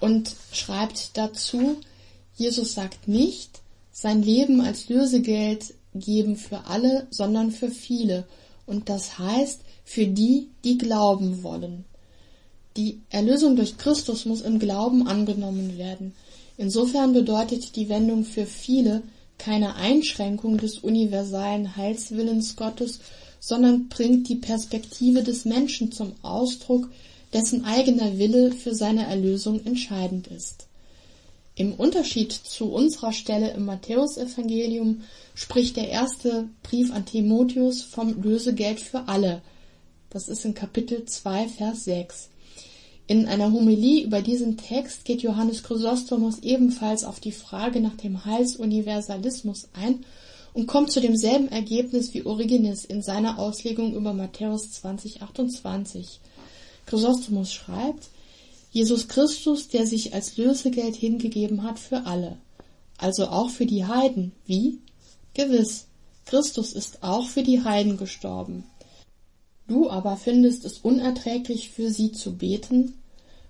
und 0.00 0.34
schreibt 0.50 1.16
dazu, 1.16 1.76
Jesus 2.34 2.74
sagt 2.74 3.06
nicht, 3.06 3.60
sein 3.92 4.24
Leben 4.24 4.60
als 4.60 4.88
Lösegeld 4.88 5.74
geben 5.94 6.34
für 6.34 6.66
alle, 6.66 7.06
sondern 7.10 7.52
für 7.52 7.70
viele, 7.70 8.26
und 8.66 8.88
das 8.88 9.16
heißt 9.20 9.60
für 9.84 10.08
die, 10.08 10.48
die 10.64 10.76
glauben 10.76 11.44
wollen. 11.44 11.84
Die 12.76 13.00
Erlösung 13.10 13.56
durch 13.56 13.76
Christus 13.76 14.24
muss 14.24 14.40
im 14.40 14.58
Glauben 14.58 15.06
angenommen 15.06 15.76
werden. 15.76 16.14
Insofern 16.56 17.12
bedeutet 17.12 17.76
die 17.76 17.88
Wendung 17.88 18.24
für 18.24 18.46
viele 18.46 19.02
keine 19.38 19.74
Einschränkung 19.74 20.56
des 20.56 20.78
universalen 20.78 21.76
Heilswillens 21.76 22.56
Gottes, 22.56 23.00
sondern 23.40 23.88
bringt 23.88 24.28
die 24.28 24.36
Perspektive 24.36 25.22
des 25.22 25.44
Menschen 25.44 25.90
zum 25.90 26.12
Ausdruck, 26.22 26.88
dessen 27.32 27.64
eigener 27.64 28.18
Wille 28.18 28.52
für 28.52 28.74
seine 28.74 29.06
Erlösung 29.06 29.64
entscheidend 29.66 30.28
ist. 30.28 30.66
Im 31.54 31.74
Unterschied 31.74 32.32
zu 32.32 32.72
unserer 32.72 33.12
Stelle 33.12 33.50
im 33.50 33.66
Matthäusevangelium 33.66 35.02
spricht 35.34 35.76
der 35.76 35.88
erste 35.88 36.48
Brief 36.62 36.92
an 36.92 37.04
Timotheus 37.04 37.82
vom 37.82 38.22
Lösegeld 38.22 38.80
für 38.80 39.08
alle. 39.08 39.42
Das 40.08 40.28
ist 40.28 40.44
in 40.44 40.54
Kapitel 40.54 41.04
2, 41.04 41.48
Vers 41.48 41.84
6. 41.84 42.28
In 43.08 43.26
einer 43.26 43.52
Homilie 43.52 44.04
über 44.04 44.22
diesen 44.22 44.56
Text 44.56 45.04
geht 45.04 45.22
Johannes 45.22 45.62
Chrysostomus 45.64 46.38
ebenfalls 46.40 47.04
auf 47.04 47.18
die 47.18 47.32
Frage 47.32 47.80
nach 47.80 47.96
dem 47.96 48.24
Heilsuniversalismus 48.24 49.68
ein 49.72 50.04
und 50.54 50.66
kommt 50.66 50.92
zu 50.92 51.00
demselben 51.00 51.48
Ergebnis 51.48 52.14
wie 52.14 52.24
Origenes 52.24 52.84
in 52.84 53.02
seiner 53.02 53.38
Auslegung 53.38 53.94
über 53.94 54.12
Matthäus 54.12 54.70
2028. 54.70 56.20
Chrysostomus 56.86 57.52
schreibt, 57.52 58.08
Jesus 58.70 59.08
Christus, 59.08 59.68
der 59.68 59.86
sich 59.86 60.14
als 60.14 60.36
Lösegeld 60.36 60.94
hingegeben 60.94 61.64
hat 61.64 61.78
für 61.78 62.06
alle, 62.06 62.38
also 62.98 63.26
auch 63.26 63.50
für 63.50 63.66
die 63.66 63.84
Heiden. 63.84 64.32
Wie? 64.46 64.78
Gewiss, 65.34 65.86
Christus 66.26 66.72
ist 66.72 67.02
auch 67.02 67.28
für 67.28 67.42
die 67.42 67.64
Heiden 67.64 67.96
gestorben. 67.96 68.64
Du 69.72 69.88
aber 69.88 70.18
findest 70.18 70.66
es 70.66 70.80
unerträglich, 70.80 71.70
für 71.70 71.90
sie 71.90 72.12
zu 72.12 72.34
beten? 72.34 72.92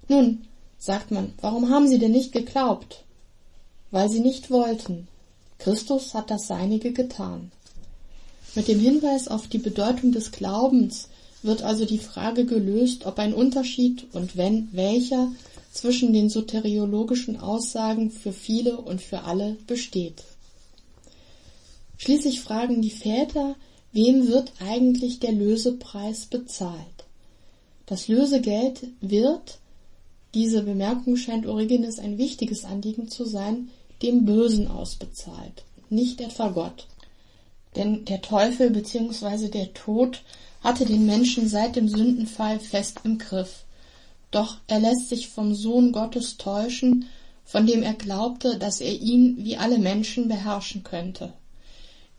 Nun, 0.06 0.44
sagt 0.78 1.10
man, 1.10 1.32
warum 1.40 1.68
haben 1.68 1.88
sie 1.88 1.98
denn 1.98 2.12
nicht 2.12 2.30
geglaubt? 2.30 3.02
Weil 3.90 4.08
sie 4.08 4.20
nicht 4.20 4.48
wollten. 4.48 5.08
Christus 5.58 6.14
hat 6.14 6.30
das 6.30 6.46
Seinige 6.46 6.92
getan. 6.92 7.50
Mit 8.54 8.68
dem 8.68 8.78
Hinweis 8.78 9.26
auf 9.26 9.48
die 9.48 9.58
Bedeutung 9.58 10.12
des 10.12 10.30
Glaubens 10.30 11.08
wird 11.42 11.62
also 11.62 11.86
die 11.86 11.98
Frage 11.98 12.44
gelöst, 12.44 13.04
ob 13.04 13.18
ein 13.18 13.34
Unterschied 13.34 14.06
und 14.12 14.36
wenn 14.36 14.68
welcher 14.70 15.32
zwischen 15.72 16.12
den 16.12 16.30
soteriologischen 16.30 17.40
Aussagen 17.40 18.12
für 18.12 18.32
viele 18.32 18.76
und 18.76 19.02
für 19.02 19.24
alle 19.24 19.56
besteht. 19.66 20.22
Schließlich 21.98 22.40
fragen 22.40 22.80
die 22.80 22.92
Väter, 22.92 23.56
wem 23.92 24.28
wird 24.28 24.52
eigentlich 24.60 25.20
der 25.20 25.32
Lösepreis 25.32 26.26
bezahlt? 26.26 27.04
Das 27.86 28.08
Lösegeld 28.08 28.86
wird, 29.00 29.58
diese 30.34 30.62
Bemerkung 30.62 31.16
scheint 31.16 31.46
Origenes 31.46 31.98
ein 31.98 32.16
wichtiges 32.18 32.64
Anliegen 32.64 33.08
zu 33.08 33.24
sein, 33.24 33.68
dem 34.02 34.24
Bösen 34.24 34.66
ausbezahlt, 34.68 35.64
nicht 35.90 36.20
etwa 36.20 36.48
Gott. 36.48 36.86
Denn 37.76 38.04
der 38.04 38.22
Teufel 38.22 38.70
bzw. 38.70 39.48
der 39.48 39.72
Tod 39.74 40.22
hatte 40.62 40.84
den 40.84 41.06
Menschen 41.06 41.48
seit 41.48 41.76
dem 41.76 41.88
Sündenfall 41.88 42.60
fest 42.60 43.00
im 43.04 43.18
Griff. 43.18 43.64
Doch 44.30 44.56
er 44.66 44.80
lässt 44.80 45.08
sich 45.08 45.28
vom 45.28 45.54
Sohn 45.54 45.92
Gottes 45.92 46.36
täuschen, 46.38 47.06
von 47.44 47.66
dem 47.66 47.82
er 47.82 47.94
glaubte, 47.94 48.58
dass 48.58 48.80
er 48.80 48.92
ihn 48.92 49.36
wie 49.38 49.56
alle 49.56 49.78
Menschen 49.78 50.28
beherrschen 50.28 50.82
könnte. 50.84 51.32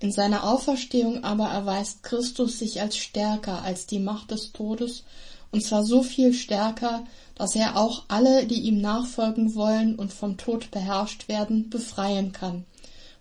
In 0.03 0.11
seiner 0.11 0.43
Auferstehung 0.43 1.23
aber 1.23 1.45
erweist 1.45 2.03
Christus 2.03 2.59
sich 2.59 2.81
als 2.81 2.97
stärker 2.97 3.61
als 3.61 3.85
die 3.85 3.99
Macht 3.99 4.31
des 4.31 4.51
Todes, 4.51 5.05
und 5.49 5.63
zwar 5.63 5.85
so 5.85 6.03
viel 6.03 6.33
stärker, 6.33 7.05
dass 7.35 7.55
er 7.55 7.77
auch 7.77 8.03
alle, 8.09 8.45
die 8.45 8.63
ihm 8.63 8.81
nachfolgen 8.81 9.55
wollen 9.55 9.95
und 9.95 10.11
vom 10.11 10.35
Tod 10.35 10.71
beherrscht 10.71 11.29
werden, 11.29 11.69
befreien 11.69 12.33
kann, 12.33 12.65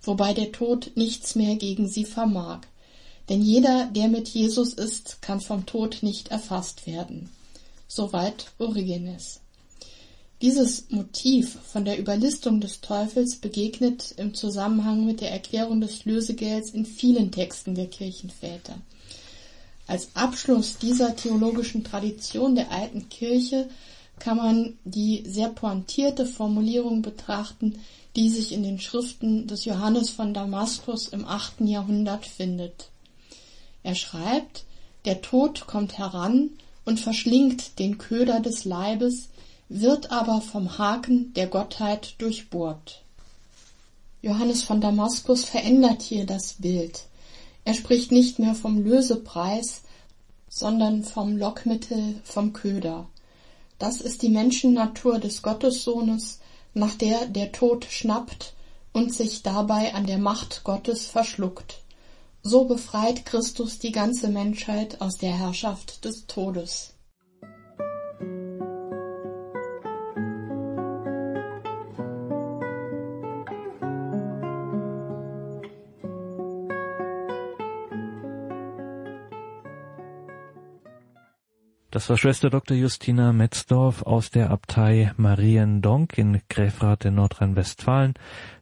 wobei 0.02 0.34
der 0.34 0.50
Tod 0.50 0.90
nichts 0.96 1.36
mehr 1.36 1.54
gegen 1.54 1.86
sie 1.88 2.04
vermag. 2.04 2.62
Denn 3.28 3.42
jeder, 3.42 3.86
der 3.86 4.08
mit 4.08 4.28
Jesus 4.30 4.74
ist, 4.74 5.22
kann 5.22 5.40
vom 5.40 5.66
Tod 5.66 5.98
nicht 6.02 6.32
erfasst 6.32 6.88
werden. 6.88 7.30
Soweit 7.86 8.46
Origenes. 8.58 9.41
Dieses 10.42 10.90
Motiv 10.90 11.56
von 11.72 11.84
der 11.84 12.00
Überlistung 12.00 12.60
des 12.60 12.80
Teufels 12.80 13.36
begegnet 13.36 14.12
im 14.16 14.34
Zusammenhang 14.34 15.06
mit 15.06 15.20
der 15.20 15.30
Erklärung 15.30 15.80
des 15.80 16.04
Lösegelds 16.04 16.70
in 16.70 16.84
vielen 16.84 17.30
Texten 17.30 17.76
der 17.76 17.86
Kirchenväter. 17.86 18.74
Als 19.86 20.08
Abschluss 20.14 20.78
dieser 20.78 21.14
theologischen 21.14 21.84
Tradition 21.84 22.56
der 22.56 22.72
alten 22.72 23.08
Kirche 23.08 23.68
kann 24.18 24.38
man 24.38 24.74
die 24.84 25.22
sehr 25.28 25.48
pointierte 25.48 26.26
Formulierung 26.26 27.02
betrachten, 27.02 27.78
die 28.16 28.28
sich 28.28 28.50
in 28.50 28.64
den 28.64 28.80
Schriften 28.80 29.46
des 29.46 29.64
Johannes 29.64 30.10
von 30.10 30.34
Damaskus 30.34 31.06
im 31.06 31.24
achten 31.24 31.68
Jahrhundert 31.68 32.26
findet. 32.26 32.90
Er 33.84 33.94
schreibt, 33.94 34.64
der 35.04 35.22
Tod 35.22 35.68
kommt 35.68 35.98
heran 35.98 36.50
und 36.84 36.98
verschlingt 36.98 37.78
den 37.78 37.98
Köder 37.98 38.40
des 38.40 38.64
Leibes, 38.64 39.28
wird 39.74 40.10
aber 40.10 40.42
vom 40.42 40.76
Haken 40.76 41.32
der 41.32 41.46
Gottheit 41.46 42.14
durchbohrt. 42.18 43.02
Johannes 44.20 44.62
von 44.62 44.82
Damaskus 44.82 45.44
verändert 45.44 46.02
hier 46.02 46.26
das 46.26 46.56
Bild. 46.58 47.04
Er 47.64 47.72
spricht 47.72 48.12
nicht 48.12 48.38
mehr 48.38 48.54
vom 48.54 48.84
Lösepreis, 48.84 49.82
sondern 50.48 51.04
vom 51.04 51.38
Lockmittel, 51.38 52.20
vom 52.22 52.52
Köder. 52.52 53.06
Das 53.78 54.02
ist 54.02 54.20
die 54.20 54.28
Menschennatur 54.28 55.18
des 55.18 55.40
Gottessohnes, 55.40 56.40
nach 56.74 56.94
der 56.94 57.26
der 57.26 57.50
Tod 57.52 57.86
schnappt 57.86 58.52
und 58.92 59.14
sich 59.14 59.42
dabei 59.42 59.94
an 59.94 60.06
der 60.06 60.18
Macht 60.18 60.64
Gottes 60.64 61.06
verschluckt. 61.06 61.80
So 62.42 62.64
befreit 62.64 63.24
Christus 63.24 63.78
die 63.78 63.92
ganze 63.92 64.28
Menschheit 64.28 65.00
aus 65.00 65.16
der 65.16 65.32
Herrschaft 65.32 66.04
des 66.04 66.26
Todes. 66.26 66.92
Das 81.92 82.08
war 82.08 82.16
Schwester 82.16 82.48
Dr. 82.48 82.74
Justina 82.74 83.34
Metzdorf 83.34 84.00
aus 84.00 84.30
der 84.30 84.50
Abtei 84.50 85.12
Mariendonk 85.18 86.16
in 86.16 86.40
Gräfrath 86.48 87.04
in 87.04 87.16
Nordrhein-Westfalen. 87.16 88.14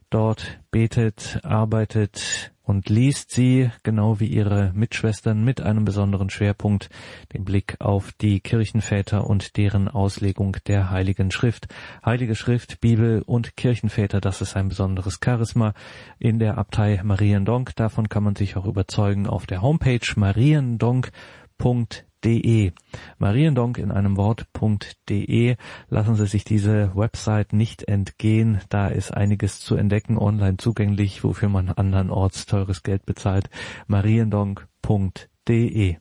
Dort 0.09 0.59
betet, 0.69 1.39
arbeitet 1.43 2.51
und 2.61 2.89
liest 2.89 3.31
sie, 3.31 3.71
genau 3.83 4.19
wie 4.19 4.25
ihre 4.25 4.73
Mitschwestern, 4.75 5.45
mit 5.45 5.61
einem 5.61 5.85
besonderen 5.85 6.29
Schwerpunkt, 6.29 6.89
den 7.33 7.45
Blick 7.45 7.77
auf 7.79 8.11
die 8.19 8.41
Kirchenväter 8.41 9.25
und 9.25 9.55
deren 9.55 9.87
Auslegung 9.87 10.57
der 10.67 10.89
Heiligen 10.89 11.31
Schrift. 11.31 11.69
Heilige 12.05 12.35
Schrift, 12.35 12.81
Bibel 12.81 13.21
und 13.21 13.55
Kirchenväter, 13.55 14.19
das 14.19 14.41
ist 14.41 14.57
ein 14.57 14.67
besonderes 14.67 15.21
Charisma 15.23 15.73
in 16.19 16.37
der 16.37 16.57
Abtei 16.57 16.99
Mariendonk. 17.01 17.77
Davon 17.77 18.09
kann 18.09 18.23
man 18.23 18.35
sich 18.35 18.57
auch 18.57 18.65
überzeugen 18.65 19.25
auf 19.25 19.45
der 19.45 19.61
Homepage 19.61 20.05
mariendonk.de 20.17 22.10
mariendonk.de. 22.21 22.73
Mariendonk 23.17 23.77
in 23.77 23.91
einem 23.91 24.17
Wort.de. 24.17 25.55
Lassen 25.89 26.15
Sie 26.15 26.27
sich 26.27 26.43
diese 26.43 26.95
Website 26.95 27.53
nicht 27.53 27.87
entgehen. 27.87 28.61
Da 28.69 28.87
ist 28.87 29.11
einiges 29.11 29.59
zu 29.59 29.75
entdecken, 29.75 30.17
online 30.17 30.57
zugänglich, 30.57 31.23
wofür 31.23 31.49
man 31.49 31.69
andernorts 31.69 32.45
teures 32.45 32.83
Geld 32.83 33.05
bezahlt. 33.05 33.49
mariendonk.de. 33.87 35.97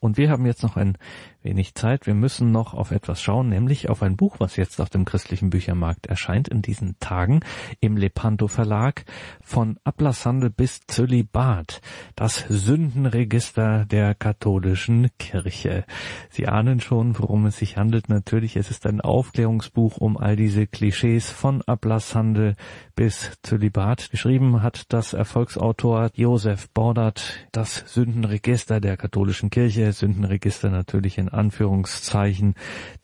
Und 0.00 0.16
wir 0.16 0.30
haben 0.30 0.46
jetzt 0.46 0.62
noch 0.62 0.76
ein 0.76 0.96
wenig 1.44 1.74
Zeit. 1.74 2.06
Wir 2.06 2.14
müssen 2.14 2.52
noch 2.52 2.74
auf 2.74 2.90
etwas 2.90 3.20
schauen, 3.20 3.48
nämlich 3.48 3.88
auf 3.88 4.02
ein 4.02 4.16
Buch, 4.16 4.36
was 4.38 4.56
jetzt 4.56 4.80
auf 4.80 4.90
dem 4.90 5.04
christlichen 5.04 5.50
Büchermarkt 5.50 6.06
erscheint 6.06 6.48
in 6.48 6.62
diesen 6.62 6.98
Tagen 7.00 7.40
im 7.80 7.96
Lepanto 7.96 8.48
Verlag 8.48 9.04
von 9.40 9.78
Ablasshandel 9.84 10.50
bis 10.50 10.80
Zölibat. 10.86 11.80
Das 12.16 12.44
Sündenregister 12.48 13.84
der 13.84 14.14
katholischen 14.14 15.08
Kirche. 15.18 15.84
Sie 16.30 16.48
ahnen 16.48 16.80
schon, 16.80 17.18
worum 17.18 17.46
es 17.46 17.58
sich 17.58 17.76
handelt. 17.76 18.08
Natürlich, 18.08 18.56
es 18.56 18.70
ist 18.70 18.86
ein 18.86 19.00
Aufklärungsbuch 19.00 19.96
um 19.96 20.16
all 20.16 20.36
diese 20.36 20.66
Klischees 20.66 21.30
von 21.30 21.62
Ablasshandel 21.62 22.54
bis 22.94 23.32
Zölibat. 23.42 24.10
Geschrieben 24.10 24.62
hat 24.62 24.92
das 24.92 25.12
Erfolgsautor 25.12 26.10
Josef 26.14 26.68
Bordert 26.70 27.46
das 27.52 27.76
Sündenregister 27.92 28.80
der 28.80 28.96
katholischen 28.96 29.50
Kirche. 29.50 29.92
Sündenregister 29.92 30.70
natürlich 30.70 31.18
in 31.18 31.28
Anführungszeichen. 31.32 32.54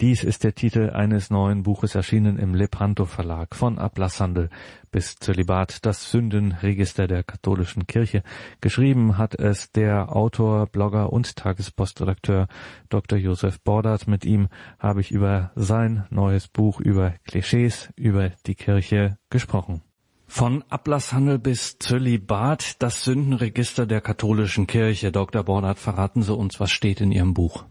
Dies 0.01 0.25
ist 0.25 0.45
der 0.45 0.55
Titel 0.55 0.91
eines 0.91 1.31
neuen 1.31 1.63
Buches 1.63 1.95
erschienen 1.95 2.39
im 2.39 2.55
Lepanto 2.55 3.05
Verlag 3.05 3.55
von 3.55 3.79
Ablasshandel 3.79 4.51
bis 4.91 5.17
Zölibat, 5.17 5.85
das 5.85 6.11
Sündenregister 6.11 7.07
der 7.07 7.23
katholischen 7.23 7.87
Kirche. 7.87 8.23
Geschrieben 8.61 9.19
hat 9.19 9.35
es 9.35 9.73
der 9.73 10.15
Autor, 10.15 10.67
Blogger 10.67 11.13
und 11.13 11.37
Tagespostredakteur 11.37 12.49
Dr. 12.89 13.19
Josef 13.19 13.61
Bordert. 13.61 14.09
Mit 14.09 14.25
ihm 14.25 14.49
habe 14.79 15.01
ich 15.01 15.11
über 15.11 15.53
sein 15.55 16.07
neues 16.11 16.49
Buch 16.49 16.81
über 16.81 17.15
Klischees 17.25 17.91
über 17.97 18.31
die 18.47 18.55
Kirche 18.55 19.19
gesprochen. 19.31 19.83
Von 20.31 20.63
Ablasshandel 20.69 21.39
bis 21.39 21.79
Zölibat, 21.79 22.83
das 22.83 23.03
Sündenregister 23.03 23.87
der 23.87 24.03
katholischen 24.03 24.67
Kirche. 24.67 25.11
Dr. 25.11 25.43
Bordert, 25.43 25.79
verraten 25.79 26.23
Sie 26.23 26.35
uns, 26.35 26.61
was 26.61 26.71
steht 26.71 27.01
in 27.01 27.13
Ihrem 27.13 27.33
Buch? 27.33 27.65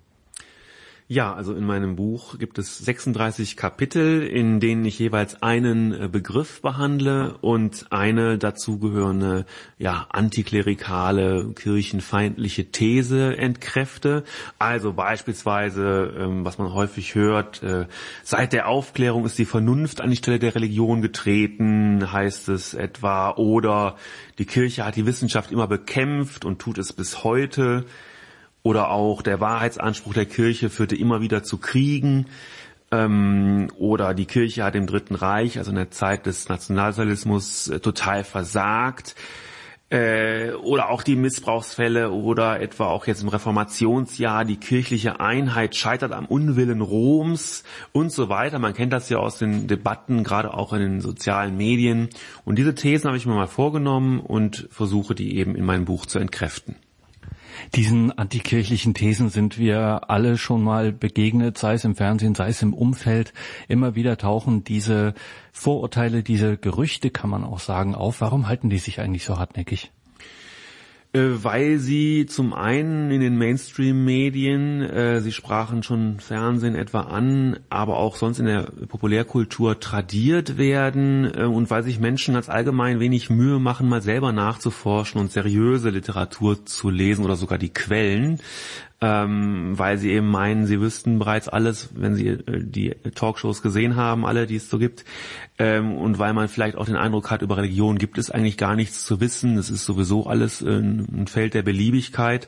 Ja, 1.09 1.33
also 1.33 1.53
in 1.53 1.63
meinem 1.63 1.95
Buch 1.95 2.37
gibt 2.37 2.59
es 2.59 2.79
36 2.79 3.55
Kapitel, 3.55 4.23
in 4.23 4.59
denen 4.59 4.83
ich 4.83 4.99
jeweils 4.99 5.41
einen 5.41 5.93
äh, 5.93 6.09
Begriff 6.09 6.61
behandle 6.61 7.37
und 7.39 7.85
eine 7.91 8.37
dazugehörende, 8.37 9.45
ja, 9.77 10.05
antiklerikale, 10.09 11.53
kirchenfeindliche 11.53 12.71
These 12.71 13.37
entkräfte. 13.37 14.25
Also 14.59 14.91
beispielsweise, 14.91 16.13
ähm, 16.19 16.43
was 16.43 16.57
man 16.57 16.73
häufig 16.73 17.15
hört, 17.15 17.63
äh, 17.63 17.85
seit 18.23 18.51
der 18.51 18.67
Aufklärung 18.67 19.23
ist 19.25 19.37
die 19.37 19.45
Vernunft 19.45 20.01
an 20.01 20.09
die 20.09 20.17
Stelle 20.17 20.39
der 20.39 20.55
Religion 20.55 21.01
getreten, 21.01 22.11
heißt 22.11 22.49
es 22.49 22.73
etwa, 22.73 23.31
oder 23.31 23.95
die 24.39 24.45
Kirche 24.45 24.83
hat 24.83 24.97
die 24.97 25.05
Wissenschaft 25.05 25.53
immer 25.53 25.67
bekämpft 25.67 26.43
und 26.43 26.59
tut 26.59 26.77
es 26.77 26.91
bis 26.91 27.23
heute 27.23 27.85
oder 28.67 28.91
auch 28.91 29.21
der 29.21 29.39
Wahrheitsanspruch 29.39 30.13
der 30.13 30.25
Kirche 30.25 30.69
führte 30.69 30.97
immer 30.97 31.21
wieder 31.21 31.41
zu 31.41 31.57
Kriegen 31.57 32.25
ähm, 32.91 33.69
oder 33.77 34.13
die 34.13 34.25
Kirche 34.25 34.65
hat 34.65 34.75
im 34.75 34.87
Dritten 34.87 35.15
Reich, 35.15 35.57
also 35.57 35.69
in 35.69 35.77
der 35.77 35.89
Zeit 35.89 36.25
des 36.25 36.49
Nationalsozialismus, 36.49 37.69
äh, 37.69 37.79
total 37.79 38.25
versagt 38.25 39.15
äh, 39.89 40.51
oder 40.51 40.89
auch 40.89 41.01
die 41.01 41.15
Missbrauchsfälle 41.15 42.11
oder 42.11 42.59
etwa 42.59 42.87
auch 42.87 43.07
jetzt 43.07 43.23
im 43.23 43.29
Reformationsjahr 43.29 44.43
die 44.43 44.57
kirchliche 44.57 45.21
Einheit 45.21 45.77
scheitert 45.77 46.11
am 46.11 46.25
Unwillen 46.25 46.81
Roms 46.81 47.63
und 47.93 48.11
so 48.11 48.27
weiter. 48.27 48.59
Man 48.59 48.73
kennt 48.73 48.91
das 48.91 49.07
ja 49.07 49.19
aus 49.19 49.37
den 49.37 49.67
Debatten, 49.67 50.25
gerade 50.25 50.53
auch 50.53 50.73
in 50.73 50.81
den 50.81 50.99
sozialen 50.99 51.55
Medien. 51.55 52.09
Und 52.43 52.57
diese 52.57 52.75
Thesen 52.75 53.07
habe 53.07 53.17
ich 53.17 53.25
mir 53.25 53.33
mal 53.33 53.47
vorgenommen 53.47 54.19
und 54.19 54.67
versuche 54.71 55.15
die 55.15 55.37
eben 55.37 55.55
in 55.55 55.63
meinem 55.63 55.85
Buch 55.85 56.05
zu 56.05 56.19
entkräften. 56.19 56.75
Diesen 57.75 58.17
antikirchlichen 58.17 58.93
Thesen 58.93 59.29
sind 59.29 59.57
wir 59.57 60.09
alle 60.09 60.37
schon 60.37 60.63
mal 60.63 60.91
begegnet, 60.91 61.57
sei 61.57 61.73
es 61.73 61.83
im 61.85 61.95
Fernsehen, 61.95 62.35
sei 62.35 62.49
es 62.49 62.61
im 62.61 62.73
Umfeld. 62.73 63.33
Immer 63.67 63.95
wieder 63.95 64.17
tauchen 64.17 64.63
diese 64.63 65.13
Vorurteile, 65.51 66.23
diese 66.23 66.57
Gerüchte, 66.57 67.09
kann 67.09 67.29
man 67.29 67.43
auch 67.43 67.59
sagen, 67.59 67.95
auf. 67.95 68.21
Warum 68.21 68.47
halten 68.47 68.69
die 68.69 68.77
sich 68.77 68.99
eigentlich 68.99 69.25
so 69.25 69.37
hartnäckig? 69.37 69.91
Äh, 71.17 71.43
weil 71.43 71.79
sie 71.79 72.25
zum 72.27 72.53
einen 72.53 73.09
in 73.11 73.21
den 73.21 73.37
Mainstream-Medien, 73.37 74.81
äh, 74.81 75.21
sie 75.21 75.31
sprachen 75.31 75.81
schon 75.81 76.19
Fernsehen 76.19 76.75
etwa 76.75 77.01
an, 77.01 77.59
aber 77.69 77.97
auch 77.97 78.15
sonst 78.15 78.39
in 78.39 78.45
der 78.45 78.63
Populärkultur 78.87 79.79
tradiert 79.79 80.57
werden 80.57 81.25
äh, 81.25 81.43
und 81.43 81.69
weil 81.69 81.83
sich 81.83 81.99
Menschen 81.99 82.35
ganz 82.35 82.49
allgemein 82.49 82.99
wenig 82.99 83.29
Mühe 83.29 83.59
machen, 83.59 83.89
mal 83.89 84.01
selber 84.01 84.31
nachzuforschen 84.31 85.19
und 85.19 85.31
seriöse 85.31 85.89
Literatur 85.89 86.65
zu 86.65 86.89
lesen 86.89 87.25
oder 87.25 87.35
sogar 87.35 87.57
die 87.57 87.73
Quellen 87.73 88.39
ähm, 88.99 89.77
weil 89.77 89.97
sie 89.97 90.11
eben 90.11 90.27
meinen, 90.27 90.65
sie 90.65 90.81
wüssten 90.81 91.19
bereits 91.19 91.47
alles, 91.47 91.89
wenn 91.93 92.15
sie 92.15 92.27
äh, 92.29 92.63
die 92.63 92.95
Talkshows 93.13 93.61
gesehen 93.61 93.95
haben, 93.95 94.25
alle, 94.25 94.47
die 94.47 94.55
es 94.55 94.69
so 94.69 94.79
gibt, 94.79 95.05
ähm, 95.59 95.95
und 95.95 96.17
weil 96.17 96.33
man 96.33 96.47
vielleicht 96.47 96.77
auch 96.77 96.85
den 96.85 96.95
Eindruck 96.95 97.29
hat, 97.29 97.43
über 97.43 97.57
Religion 97.57 97.97
gibt 97.99 98.17
es 98.17 98.31
eigentlich 98.31 98.57
gar 98.57 98.75
nichts 98.75 99.05
zu 99.05 99.19
wissen, 99.19 99.57
es 99.57 99.69
ist 99.69 99.85
sowieso 99.85 100.25
alles 100.25 100.61
äh, 100.61 100.69
ein 100.69 101.27
Feld 101.27 101.53
der 101.53 101.63
Beliebigkeit. 101.63 102.47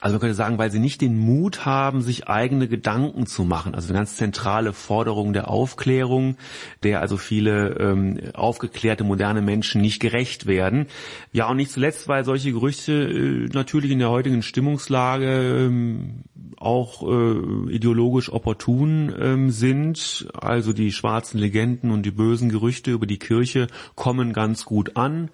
Also 0.00 0.14
man 0.14 0.20
könnte 0.20 0.34
sagen, 0.34 0.56
weil 0.56 0.70
sie 0.70 0.78
nicht 0.78 1.02
den 1.02 1.18
Mut 1.18 1.66
haben, 1.66 2.00
sich 2.00 2.26
eigene 2.26 2.68
Gedanken 2.68 3.26
zu 3.26 3.44
machen. 3.44 3.74
Also 3.74 3.88
eine 3.88 3.98
ganz 3.98 4.16
zentrale 4.16 4.72
Forderung 4.72 5.34
der 5.34 5.48
Aufklärung, 5.48 6.36
der 6.82 7.00
also 7.00 7.18
viele 7.18 7.76
ähm, 7.78 8.18
aufgeklärte 8.32 9.04
moderne 9.04 9.42
Menschen 9.42 9.82
nicht 9.82 10.00
gerecht 10.00 10.46
werden. 10.46 10.86
Ja, 11.32 11.50
und 11.50 11.58
nicht 11.58 11.70
zuletzt, 11.70 12.08
weil 12.08 12.24
solche 12.24 12.52
Gerüchte 12.52 12.92
äh, 12.92 13.48
natürlich 13.52 13.90
in 13.90 13.98
der 13.98 14.08
heutigen 14.10 14.42
Stimmungslage 14.42 15.66
ähm, 15.66 16.24
auch 16.56 17.02
äh, 17.02 17.70
ideologisch 17.70 18.32
opportun 18.32 19.14
ähm, 19.20 19.50
sind. 19.50 20.28
Also 20.32 20.72
die 20.72 20.92
schwarzen 20.92 21.38
Legenden 21.38 21.90
und 21.90 22.04
die 22.04 22.10
bösen 22.10 22.48
Gerüchte 22.48 22.90
über 22.90 23.06
die 23.06 23.18
Kirche 23.18 23.66
kommen 23.96 24.32
ganz 24.32 24.64
gut 24.64 24.96
an. 24.96 25.30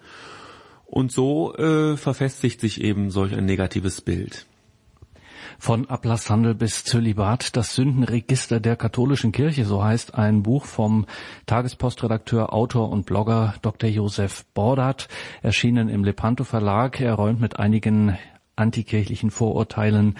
Und 0.85 1.11
so 1.11 1.53
äh, 1.55 1.95
verfestigt 1.95 2.59
sich 2.59 2.81
eben 2.81 3.11
solch 3.11 3.33
ein 3.33 3.45
negatives 3.45 4.01
Bild. 4.01 4.45
Von 5.59 5.89
Ablasshandel 5.89 6.53
bis 6.53 6.83
Zölibat, 6.83 7.57
das 7.57 7.73
Sündenregister 7.73 8.59
der 8.59 8.75
katholischen 8.75 9.31
Kirche, 9.31 9.65
so 9.65 9.83
heißt 9.83 10.15
ein 10.15 10.43
Buch 10.43 10.65
vom 10.65 11.05
Tagespostredakteur, 11.47 12.53
Autor 12.53 12.89
und 12.89 13.05
Blogger 13.05 13.55
Dr. 13.61 13.89
Josef 13.89 14.45
Bordat, 14.53 15.07
erschienen 15.41 15.89
im 15.89 16.03
Lepanto 16.03 16.43
Verlag. 16.43 17.01
Er 17.01 17.15
räumt 17.15 17.41
mit 17.41 17.59
einigen 17.59 18.17
antikirchlichen 18.55 19.31
Vorurteilen, 19.31 20.15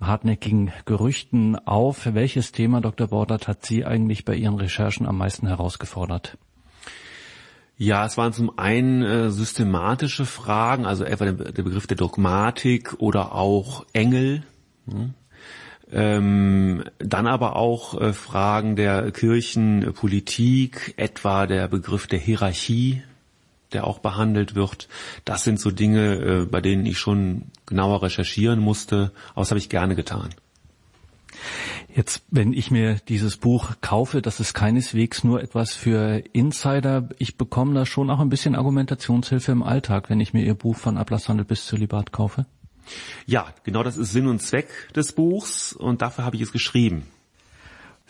hartnäckigen 0.00 0.72
Gerüchten 0.84 1.56
auf. 1.66 2.14
Welches 2.14 2.52
Thema, 2.52 2.80
Dr. 2.80 3.08
Bordat, 3.08 3.48
hat 3.48 3.64
Sie 3.64 3.84
eigentlich 3.84 4.24
bei 4.24 4.34
Ihren 4.34 4.56
Recherchen 4.56 5.06
am 5.06 5.18
meisten 5.18 5.46
herausgefordert? 5.46 6.38
Ja, 7.78 8.04
es 8.06 8.16
waren 8.16 8.32
zum 8.32 8.58
einen 8.58 9.02
äh, 9.02 9.30
systematische 9.30 10.26
Fragen, 10.26 10.86
also 10.86 11.04
etwa 11.04 11.24
der, 11.24 11.52
der, 11.52 11.62
Begriff 11.62 11.86
der 11.86 11.96
Dogmatik 11.96 12.94
oder 12.98 13.34
auch 13.34 13.86
Engel, 13.92 14.44
ähm, 15.92 16.84
dann 16.98 17.26
aber 17.26 17.56
auch 17.56 18.00
äh, 18.00 18.12
Fragen 18.12 18.76
der 18.76 19.10
Kirchenpolitik, 19.12 20.94
etwa 20.96 21.46
der 21.46 21.68
Begriff 21.68 22.06
der 22.06 22.18
Hierarchie, 22.18 23.02
der 23.72 23.86
auch 23.86 23.98
behandelt 23.98 24.54
wird. 24.54 24.88
Das 25.24 25.44
sind 25.44 25.60
so 25.60 25.70
Dinge, 25.70 26.14
äh, 26.14 26.46
bei 26.46 26.60
denen 26.60 26.86
ich 26.86 26.98
schon 26.98 27.50
genauer 27.66 28.02
recherchieren 28.02 28.60
musste, 28.60 29.12
aber 29.32 29.42
das 29.42 29.50
habe 29.50 29.58
ich 29.58 29.68
gerne 29.68 29.94
getan. 29.94 30.30
Jetzt, 31.94 32.22
wenn 32.30 32.52
ich 32.52 32.70
mir 32.70 32.96
dieses 33.08 33.36
Buch 33.36 33.72
kaufe, 33.80 34.22
das 34.22 34.40
ist 34.40 34.54
keineswegs 34.54 35.24
nur 35.24 35.42
etwas 35.42 35.74
für 35.74 36.22
Insider. 36.32 37.08
Ich 37.18 37.36
bekomme 37.36 37.74
da 37.74 37.84
schon 37.84 38.08
auch 38.08 38.20
ein 38.20 38.30
bisschen 38.30 38.54
Argumentationshilfe 38.54 39.52
im 39.52 39.62
Alltag, 39.62 40.08
wenn 40.08 40.20
ich 40.20 40.32
mir 40.32 40.42
Ihr 40.44 40.54
Buch 40.54 40.76
von 40.76 40.96
Ablasshandel 40.96 41.44
bis 41.44 41.66
Zölibat 41.66 42.12
kaufe. 42.12 42.46
Ja, 43.26 43.52
genau 43.64 43.82
das 43.82 43.96
ist 43.96 44.12
Sinn 44.12 44.26
und 44.26 44.40
Zweck 44.40 44.68
des 44.94 45.12
Buchs 45.12 45.72
und 45.72 46.02
dafür 46.02 46.24
habe 46.24 46.36
ich 46.36 46.42
es 46.42 46.52
geschrieben. 46.52 47.06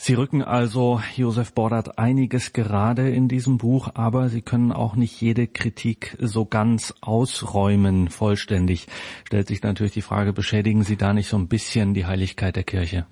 Sie 0.04 0.14
rücken 0.14 0.42
also, 0.42 1.00
Josef 1.14 1.52
Bordert, 1.52 1.98
einiges 1.98 2.52
gerade 2.52 3.10
in 3.10 3.28
diesem 3.28 3.58
Buch, 3.58 3.90
aber 3.94 4.28
Sie 4.30 4.42
können 4.42 4.72
auch 4.72 4.96
nicht 4.96 5.20
jede 5.20 5.46
Kritik 5.46 6.16
so 6.18 6.44
ganz 6.44 6.92
ausräumen, 7.00 8.08
vollständig. 8.08 8.88
Stellt 9.24 9.46
sich 9.46 9.62
natürlich 9.62 9.92
die 9.92 10.02
Frage, 10.02 10.32
beschädigen 10.32 10.82
Sie 10.82 10.96
da 10.96 11.12
nicht 11.12 11.28
so 11.28 11.36
ein 11.36 11.46
bisschen 11.46 11.94
die 11.94 12.06
Heiligkeit 12.06 12.56
der 12.56 12.64
Kirche? 12.64 13.06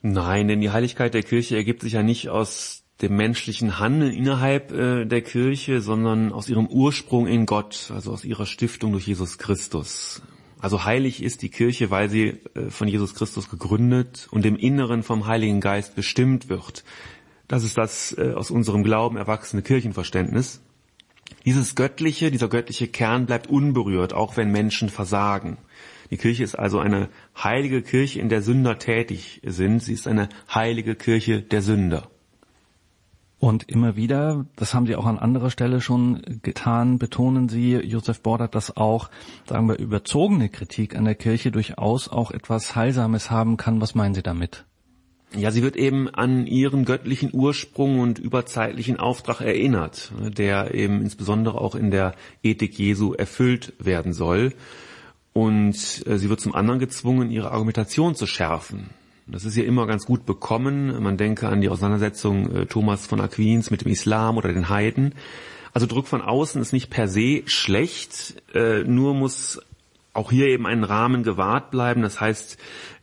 Nein, 0.00 0.46
denn 0.46 0.60
die 0.60 0.70
Heiligkeit 0.70 1.12
der 1.12 1.24
Kirche 1.24 1.56
ergibt 1.56 1.82
sich 1.82 1.94
ja 1.94 2.04
nicht 2.04 2.28
aus 2.28 2.84
dem 3.00 3.16
menschlichen 3.16 3.78
Handeln 3.78 4.12
innerhalb 4.12 4.72
äh, 4.72 5.04
der 5.04 5.22
Kirche, 5.22 5.80
sondern 5.80 6.32
aus 6.32 6.48
ihrem 6.48 6.66
Ursprung 6.66 7.26
in 7.26 7.46
Gott, 7.46 7.92
also 7.94 8.12
aus 8.12 8.24
ihrer 8.24 8.46
Stiftung 8.46 8.92
durch 8.92 9.06
Jesus 9.06 9.38
Christus. 9.38 10.22
Also 10.60 10.84
heilig 10.84 11.22
ist 11.22 11.42
die 11.42 11.50
Kirche, 11.50 11.90
weil 11.90 12.08
sie 12.08 12.38
äh, 12.54 12.70
von 12.70 12.88
Jesus 12.88 13.14
Christus 13.14 13.48
gegründet 13.48 14.26
und 14.30 14.44
im 14.44 14.56
Inneren 14.56 15.04
vom 15.04 15.26
Heiligen 15.26 15.60
Geist 15.60 15.94
bestimmt 15.94 16.48
wird. 16.48 16.84
Das 17.46 17.62
ist 17.62 17.78
das 17.78 18.16
äh, 18.18 18.32
aus 18.32 18.50
unserem 18.50 18.82
Glauben 18.82 19.16
erwachsene 19.16 19.62
Kirchenverständnis. 19.62 20.60
Dieses 21.44 21.76
göttliche, 21.76 22.30
dieser 22.30 22.48
göttliche 22.48 22.88
Kern 22.88 23.26
bleibt 23.26 23.46
unberührt, 23.46 24.12
auch 24.12 24.36
wenn 24.36 24.50
Menschen 24.50 24.88
versagen. 24.88 25.58
Die 26.10 26.16
Kirche 26.16 26.42
ist 26.42 26.54
also 26.54 26.78
eine 26.78 27.08
heilige 27.36 27.82
Kirche, 27.82 28.20
in 28.20 28.28
der 28.28 28.42
Sünder 28.42 28.78
tätig 28.78 29.40
sind. 29.44 29.80
Sie 29.80 29.92
ist 29.92 30.08
eine 30.08 30.28
heilige 30.52 30.94
Kirche 30.94 31.42
der 31.42 31.62
Sünder. 31.62 32.10
Und 33.40 33.68
immer 33.68 33.94
wieder, 33.94 34.46
das 34.56 34.74
haben 34.74 34.86
Sie 34.86 34.96
auch 34.96 35.06
an 35.06 35.18
anderer 35.18 35.50
Stelle 35.50 35.80
schon 35.80 36.40
getan, 36.42 36.98
betonen 36.98 37.48
Sie, 37.48 37.74
Josef 37.74 38.20
Bordert, 38.20 38.56
dass 38.56 38.76
auch, 38.76 39.10
sagen 39.48 39.68
wir, 39.68 39.78
überzogene 39.78 40.48
Kritik 40.48 40.96
an 40.96 41.04
der 41.04 41.14
Kirche 41.14 41.52
durchaus 41.52 42.08
auch 42.08 42.32
etwas 42.32 42.74
Heilsames 42.74 43.30
haben 43.30 43.56
kann. 43.56 43.80
Was 43.80 43.94
meinen 43.94 44.14
Sie 44.14 44.24
damit? 44.24 44.64
Ja, 45.36 45.50
sie 45.50 45.62
wird 45.62 45.76
eben 45.76 46.08
an 46.08 46.46
ihren 46.46 46.84
göttlichen 46.86 47.30
Ursprung 47.32 48.00
und 48.00 48.18
überzeitlichen 48.18 48.98
Auftrag 48.98 49.42
erinnert, 49.42 50.10
der 50.18 50.74
eben 50.74 51.02
insbesondere 51.02 51.60
auch 51.60 51.74
in 51.74 51.90
der 51.90 52.14
Ethik 52.42 52.78
Jesu 52.78 53.12
erfüllt 53.12 53.74
werden 53.78 54.14
soll. 54.14 54.54
Und 55.34 56.02
äh, 56.06 56.18
sie 56.18 56.30
wird 56.30 56.40
zum 56.40 56.54
anderen 56.54 56.80
gezwungen, 56.80 57.30
ihre 57.30 57.52
Argumentation 57.52 58.14
zu 58.14 58.26
schärfen. 58.26 58.90
Das 59.30 59.44
ist 59.44 59.56
ja 59.56 59.64
immer 59.64 59.86
ganz 59.86 60.06
gut 60.06 60.24
bekommen. 60.24 61.02
Man 61.02 61.16
denke 61.16 61.48
an 61.48 61.60
die 61.60 61.68
Auseinandersetzung 61.68 62.50
äh, 62.54 62.66
Thomas 62.66 63.06
von 63.06 63.20
Aquins 63.20 63.70
mit 63.70 63.82
dem 63.82 63.92
Islam 63.92 64.38
oder 64.38 64.52
den 64.52 64.68
Heiden. 64.70 65.14
Also 65.74 65.86
Druck 65.86 66.08
von 66.08 66.22
außen 66.22 66.60
ist 66.62 66.72
nicht 66.72 66.88
per 66.88 67.08
se 67.08 67.42
schlecht, 67.44 68.42
äh, 68.54 68.84
nur 68.84 69.14
muss 69.14 69.60
auch 70.14 70.30
hier 70.30 70.48
eben 70.48 70.66
ein 70.66 70.82
Rahmen 70.82 71.22
gewahrt 71.22 71.70
bleiben. 71.70 72.02
Das 72.02 72.20
heißt, 72.20 72.58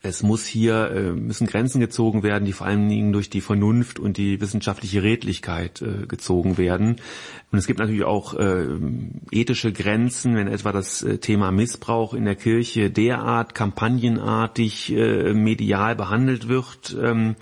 es 0.06 0.22
muss 0.22 0.46
hier, 0.46 0.90
äh, 0.90 1.12
müssen 1.12 1.46
Grenzen 1.46 1.80
gezogen 1.80 2.22
werden, 2.22 2.44
die 2.44 2.52
vor 2.52 2.66
allen 2.66 2.88
Dingen 2.88 3.12
durch 3.12 3.30
die 3.30 3.40
Vernunft 3.40 3.98
und 3.98 4.16
die 4.16 4.40
wissenschaftliche 4.40 5.02
Redlichkeit 5.02 5.82
äh, 5.82 6.06
gezogen 6.06 6.58
werden. 6.58 6.96
Und 7.50 7.58
es 7.58 7.66
gibt 7.66 7.78
natürlich 7.78 8.04
auch 8.04 8.34
äh, 8.34 8.66
ethische 9.30 9.72
Grenzen, 9.72 10.36
wenn 10.36 10.48
etwa 10.48 10.72
das 10.72 11.04
Thema 11.20 11.52
Missbrauch 11.52 12.14
in 12.14 12.24
der 12.24 12.34
Kirche 12.34 12.90
derart 12.90 13.54
kampagnenartig 13.54 14.90
medial 14.90 15.94
behandelt 15.94 16.48
wird. 16.48 16.96
Ähm, 17.00 17.36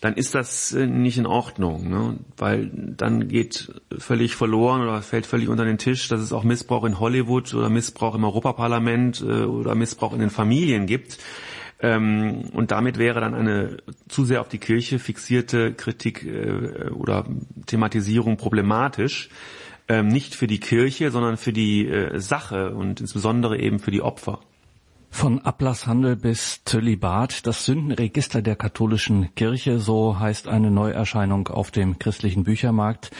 dann 0.00 0.14
ist 0.14 0.34
das 0.34 0.72
nicht 0.72 1.18
in 1.18 1.26
Ordnung, 1.26 1.88
ne? 1.88 2.16
weil 2.36 2.70
dann 2.74 3.28
geht 3.28 3.72
völlig 3.96 4.34
verloren 4.34 4.82
oder 4.82 5.00
fällt 5.02 5.26
völlig 5.26 5.48
unter 5.48 5.64
den 5.64 5.78
Tisch, 5.78 6.08
dass 6.08 6.20
es 6.20 6.32
auch 6.32 6.42
Missbrauch 6.42 6.84
in 6.84 6.98
Hollywood 6.98 7.54
oder 7.54 7.70
Missbrauch 7.70 8.14
im 8.14 8.24
Europaparlament 8.24 9.22
oder 9.22 9.74
Missbrauch 9.74 10.12
in 10.12 10.20
den 10.20 10.30
Familien 10.30 10.86
gibt. 10.86 11.18
Ähm, 11.82 12.44
und 12.52 12.70
damit 12.70 12.96
wäre 12.96 13.20
dann 13.20 13.34
eine 13.34 13.78
zu 14.08 14.24
sehr 14.24 14.40
auf 14.40 14.48
die 14.48 14.58
Kirche 14.58 14.98
fixierte 14.98 15.74
Kritik 15.74 16.24
äh, 16.24 16.90
oder 16.90 17.26
Thematisierung 17.66 18.36
problematisch. 18.36 19.28
Ähm, 19.88 20.08
nicht 20.08 20.34
für 20.34 20.46
die 20.46 20.60
Kirche, 20.60 21.10
sondern 21.10 21.36
für 21.36 21.52
die 21.52 21.90
Sache 22.14 22.74
und 22.74 23.00
insbesondere 23.00 23.58
eben 23.58 23.80
für 23.80 23.90
die 23.90 24.00
Opfer. 24.00 24.38
Von 25.14 25.40
Ablasshandel 25.40 26.16
bis 26.16 26.64
Zölibat, 26.64 27.46
das 27.46 27.66
Sündenregister 27.66 28.40
der 28.40 28.56
katholischen 28.56 29.34
Kirche, 29.34 29.78
so 29.78 30.18
heißt 30.18 30.48
eine 30.48 30.70
Neuerscheinung 30.70 31.48
auf 31.48 31.70
dem 31.70 31.98
christlichen 31.98 32.44
Büchermarkt. 32.44 33.10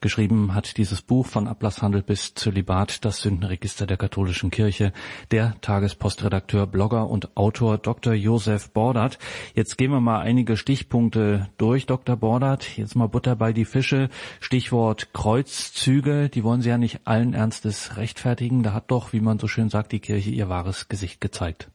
Geschrieben 0.00 0.54
hat 0.54 0.76
dieses 0.76 1.02
Buch 1.02 1.26
von 1.26 1.48
Ablasshandel 1.48 2.02
bis 2.02 2.34
Zölibat, 2.34 3.04
das 3.04 3.20
Sündenregister 3.20 3.84
der 3.84 3.96
katholischen 3.96 4.50
Kirche, 4.50 4.92
der 5.32 5.60
Tagespostredakteur, 5.60 6.68
Blogger 6.68 7.10
und 7.10 7.36
Autor 7.36 7.78
Dr. 7.78 8.12
Josef 8.12 8.70
Bordert. 8.70 9.18
Jetzt 9.54 9.76
gehen 9.76 9.90
wir 9.90 10.00
mal 10.00 10.20
einige 10.20 10.56
Stichpunkte 10.56 11.48
durch, 11.58 11.86
Dr. 11.86 12.16
Bordert. 12.16 12.76
Jetzt 12.76 12.94
mal 12.94 13.08
Butter 13.08 13.34
bei 13.34 13.52
die 13.52 13.64
Fische. 13.64 14.08
Stichwort 14.38 15.12
Kreuzzüge. 15.12 16.28
Die 16.28 16.44
wollen 16.44 16.62
Sie 16.62 16.68
ja 16.68 16.78
nicht 16.78 17.00
allen 17.04 17.34
Ernstes 17.34 17.96
rechtfertigen. 17.96 18.62
Da 18.62 18.74
hat 18.74 18.92
doch, 18.92 19.12
wie 19.12 19.20
man 19.20 19.40
so 19.40 19.48
schön 19.48 19.68
sagt, 19.68 19.90
die 19.90 20.00
Kirche 20.00 20.30
ihr 20.30 20.48
wahres 20.48 20.88
Gesicht 20.88 21.20
gezeigt. 21.20 21.70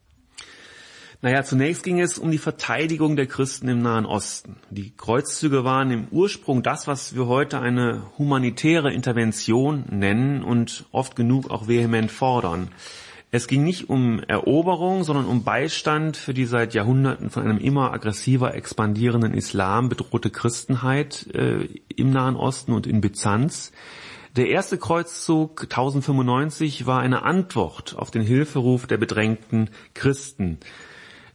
Naja, 1.24 1.42
zunächst 1.42 1.84
ging 1.84 2.02
es 2.02 2.18
um 2.18 2.32
die 2.32 2.38
Verteidigung 2.38 3.16
der 3.16 3.28
Christen 3.28 3.70
im 3.70 3.82
Nahen 3.82 4.06
Osten. 4.06 4.58
Die 4.70 4.92
Kreuzzüge 4.92 5.64
waren 5.64 5.90
im 5.90 6.08
Ursprung 6.12 6.64
das, 6.64 6.86
was 6.86 7.16
wir 7.16 7.28
heute 7.28 7.62
eine 7.62 8.04
humanitäre 8.18 8.92
Intervention 8.92 9.86
nennen 9.90 10.44
und 10.44 10.84
oft 10.92 11.16
genug 11.16 11.50
auch 11.50 11.70
vehement 11.70 12.12
fordern. 12.12 12.68
Es 13.32 13.48
ging 13.48 13.64
nicht 13.64 13.90
um 13.90 14.20
Eroberung, 14.20 15.06
sondern 15.06 15.26
um 15.26 15.46
Beistand 15.46 16.18
für 16.18 16.34
die 16.34 16.44
seit 16.44 16.74
Jahrhunderten 16.74 17.30
von 17.30 17.44
einem 17.44 17.58
immer 17.58 17.94
aggressiver 17.94 18.54
expandierenden 18.54 19.34
Islam 19.34 19.88
bedrohte 19.88 20.30
Christenheit 20.30 21.28
äh, 21.34 21.70
im 21.96 22.12
Nahen 22.12 22.36
Osten 22.36 22.74
und 22.74 22.86
in 22.86 23.00
Byzanz. 23.00 23.72
Der 24.36 24.50
erste 24.50 24.78
Kreuzzug 24.78 25.62
1095 25.70 26.86
war 26.86 27.00
eine 27.00 27.24
Antwort 27.24 27.96
auf 27.98 28.12
den 28.12 28.24
Hilferuf 28.24 28.88
der 28.88 28.98
bedrängten 28.98 29.70
Christen. 29.94 30.60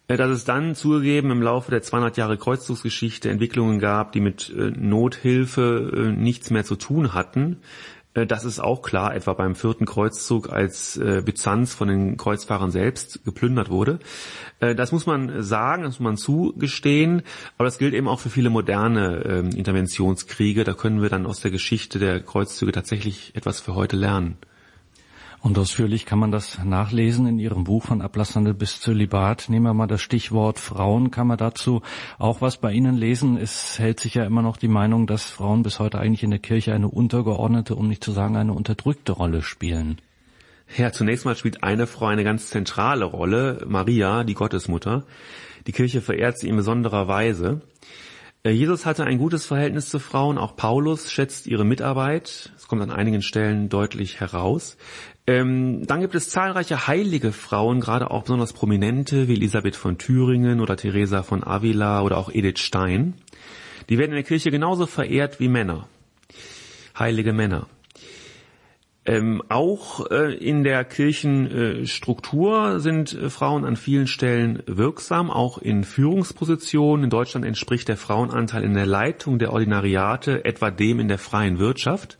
Äh, 0.09 0.17
dass 0.17 0.31
es 0.31 0.45
dann 0.45 0.75
zugegeben 0.75 1.31
im 1.31 1.43
Laufe 1.43 1.71
der 1.71 1.83
200 1.83 2.17
Jahre 2.17 2.39
Kreuzzugsgeschichte 2.39 3.31
Entwicklungen 3.31 3.79
gab, 3.79 4.13
die 4.13 4.21
mit 4.21 4.53
äh, 4.57 4.71
Nothilfe 4.71 5.93
äh, 5.95 6.13
nichts 6.13 6.51
mehr 6.51 6.65
zu 6.65 6.77
tun 6.77 7.15
hatten. 7.15 7.59
Das 8.15 8.45
ist 8.45 8.59
auch 8.59 8.83
klar, 8.83 9.15
etwa 9.15 9.35
beim 9.35 9.55
vierten 9.55 9.85
Kreuzzug, 9.85 10.51
als 10.51 10.99
Byzanz 10.99 11.75
von 11.75 11.87
den 11.87 12.17
Kreuzfahrern 12.17 12.73
selbst 12.73 13.25
geplündert 13.25 13.71
wurde. 13.71 14.01
Das 14.59 14.91
muss 14.91 15.07
man 15.07 15.45
sagen, 15.45 15.85
das 15.85 16.01
muss 16.01 16.05
man 16.05 16.17
zugestehen, 16.17 17.23
aber 17.59 17.67
das 17.67 17.79
gilt 17.79 17.95
eben 17.95 18.09
auch 18.09 18.19
für 18.19 18.31
viele 18.31 18.51
moderne 18.51 19.23
ähm, 19.25 19.51
Interventionskriege. 19.51 20.65
Da 20.65 20.73
können 20.73 21.01
wir 21.01 21.11
dann 21.11 21.27
aus 21.27 21.41
der 21.41 21.53
Geschichte 21.53 22.01
der 22.01 22.21
Kreuzzüge 22.21 22.73
tatsächlich 22.73 23.37
etwas 23.37 23.61
für 23.61 23.77
heute 23.77 23.97
lernen. 23.97 24.39
Und 25.41 25.57
ausführlich 25.57 26.05
kann 26.05 26.18
man 26.18 26.32
das 26.32 26.59
nachlesen 26.64 27.26
in 27.26 27.39
Ihrem 27.39 27.64
Buch 27.64 27.84
von 27.84 28.03
Ablasshandel 28.03 28.55
bis 28.55 28.80
Zölibat. 28.80 29.49
Nehmen 29.49 29.66
wir 29.66 29.74
mal 29.74 29.86
das 29.86 30.03
Stichwort 30.03 30.59
Frauen. 30.59 31.11
Kann 31.12 31.28
man 31.28 31.39
dazu 31.39 31.82
auch 32.18 32.41
was 32.41 32.57
bei 32.57 32.72
Ihnen 32.72 32.97
lesen? 32.97 33.36
Es 33.36 33.78
hält 33.78 34.01
sich 34.01 34.14
ja 34.14 34.24
immer 34.24 34.43
noch 34.43 34.57
die 34.57 34.68
Meinung, 34.68 35.07
dass 35.07 35.24
Frauen 35.24 35.62
bis 35.62 35.78
heute 35.78 36.01
eigentlich 36.01 36.24
in 36.24 36.30
der 36.30 36.41
Kirche 36.41 36.74
eine 36.74 36.89
untergeordnete, 36.89 37.76
um 37.76 37.86
nicht 37.86 38.03
zu 38.03 38.11
sagen 38.11 38.36
eine 38.36 38.53
unterdrückte 38.53 39.12
Rolle 39.12 39.43
spielen. 39.43 40.01
Ja, 40.76 40.93
zunächst 40.93 41.24
mal 41.24 41.36
spielt 41.36 41.62
eine 41.62 41.86
Frau 41.86 42.07
eine 42.07 42.24
ganz 42.24 42.51
zentrale 42.51 43.05
Rolle, 43.05 43.64
Maria, 43.66 44.24
die 44.24 44.34
Gottesmutter. 44.34 45.05
Die 45.66 45.72
Kirche 45.72 46.01
verehrt 46.01 46.39
sie 46.39 46.49
in 46.49 46.57
besonderer 46.57 47.09
Weise. 47.09 47.62
Äh, 48.43 48.51
Jesus 48.51 48.86
hatte 48.86 49.05
ein 49.05 49.18
gutes 49.18 49.47
Verhältnis 49.47 49.89
zu 49.89 49.99
Frauen, 49.99 50.39
auch 50.39 50.57
Paulus 50.57 51.11
schätzt 51.11 51.47
ihre 51.47 51.64
Mitarbeit. 51.64 52.53
Es 52.57 52.68
kommt 52.68 52.82
an 52.82 52.91
einigen 52.91 53.22
Stellen 53.22 53.68
deutlich 53.68 54.20
heraus. 54.20 54.76
Ähm, 55.26 55.86
dann 55.86 56.01
gibt 56.01 56.14
es 56.14 56.30
zahlreiche 56.30 56.86
heilige 56.86 57.32
Frauen, 57.32 57.80
gerade 57.80 58.11
auch 58.11 58.22
besonders 58.22 58.53
prominente, 58.53 59.28
wie 59.28 59.34
Elisabeth 59.34 59.76
von 59.76 59.99
Thüringen 59.99 60.61
oder 60.61 60.76
Theresa 60.76 61.22
von 61.22 61.45
Avila 61.45 62.03
oder 62.03 62.16
auch 62.16 62.30
Edith 62.30 62.61
Stein. 62.61 63.14
Die 63.89 63.99
werden 63.99 64.12
in 64.12 64.16
der 64.16 64.24
Kirche 64.24 64.51
genauso 64.51 64.86
verehrt 64.86 65.41
wie 65.41 65.49
Männer. 65.49 65.89
Heilige 66.99 67.32
Männer. 67.32 67.66
Ähm, 69.09 69.43
auch 69.49 70.11
äh, 70.11 70.35
in 70.35 70.65
der 70.65 70.85
Kirchenstruktur 70.85 72.79
sind 72.79 73.15
äh, 73.15 73.31
Frauen 73.31 73.65
an 73.65 73.77
vielen 73.77 74.07
Stellen 74.07 74.63
wirksam, 74.67 75.31
auch 75.31 75.57
in 75.57 75.85
Führungspositionen. 75.85 77.05
In 77.05 77.11
Deutschland 77.11 77.47
entspricht 77.47 77.89
der 77.89 77.97
Frauenanteil 77.97 78.65
in 78.65 78.75
der 78.75 78.85
Leitung 78.85 79.39
der 79.39 79.55
Ordinariate 79.55 80.45
etwa 80.45 80.71
dem 80.71 81.01
in 81.01 81.09
der 81.09 81.17
freien 81.17 81.59
Wirtschaft. 81.59 82.19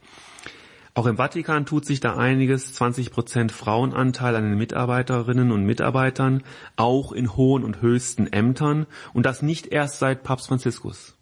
Auch 0.95 1.05
im 1.05 1.19
Vatikan 1.19 1.67
tut 1.67 1.85
sich 1.85 2.01
da 2.01 2.17
einiges. 2.17 2.73
20 2.73 3.11
Prozent 3.11 3.53
Frauenanteil 3.53 4.35
an 4.35 4.45
den 4.45 4.57
Mitarbeiterinnen 4.57 5.53
und 5.53 5.67
Mitarbeitern, 5.67 6.43
auch 6.77 7.13
in 7.13 7.37
hohen 7.37 7.65
und 7.65 7.83
höchsten 7.83 8.27
Ämtern. 8.27 8.87
Und 9.13 9.27
das 9.27 9.43
nicht 9.43 9.67
erst 9.67 9.99
seit 9.99 10.23
Papst 10.23 10.49
Franziskus. 10.49 11.18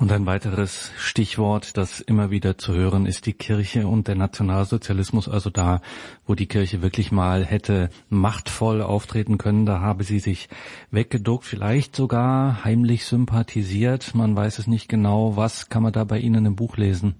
Und 0.00 0.10
ein 0.12 0.24
weiteres 0.24 0.92
Stichwort, 0.96 1.76
das 1.76 2.00
immer 2.00 2.30
wieder 2.30 2.56
zu 2.56 2.72
hören 2.72 3.04
ist, 3.04 3.26
die 3.26 3.34
Kirche 3.34 3.86
und 3.86 4.08
der 4.08 4.14
Nationalsozialismus, 4.14 5.28
also 5.28 5.50
da, 5.50 5.82
wo 6.26 6.34
die 6.34 6.46
Kirche 6.46 6.80
wirklich 6.80 7.12
mal 7.12 7.44
hätte 7.44 7.90
machtvoll 8.08 8.80
auftreten 8.80 9.36
können, 9.36 9.66
da 9.66 9.80
habe 9.80 10.02
sie 10.04 10.18
sich 10.18 10.48
weggeduckt, 10.90 11.44
vielleicht 11.44 11.94
sogar 11.94 12.64
heimlich 12.64 13.04
sympathisiert, 13.04 14.14
man 14.14 14.34
weiß 14.34 14.58
es 14.58 14.66
nicht 14.66 14.88
genau. 14.88 15.36
Was 15.36 15.68
kann 15.68 15.82
man 15.82 15.92
da 15.92 16.04
bei 16.04 16.18
Ihnen 16.18 16.46
im 16.46 16.56
Buch 16.56 16.78
lesen? 16.78 17.16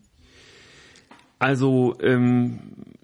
Also 1.38 1.98
ähm, 2.00 2.60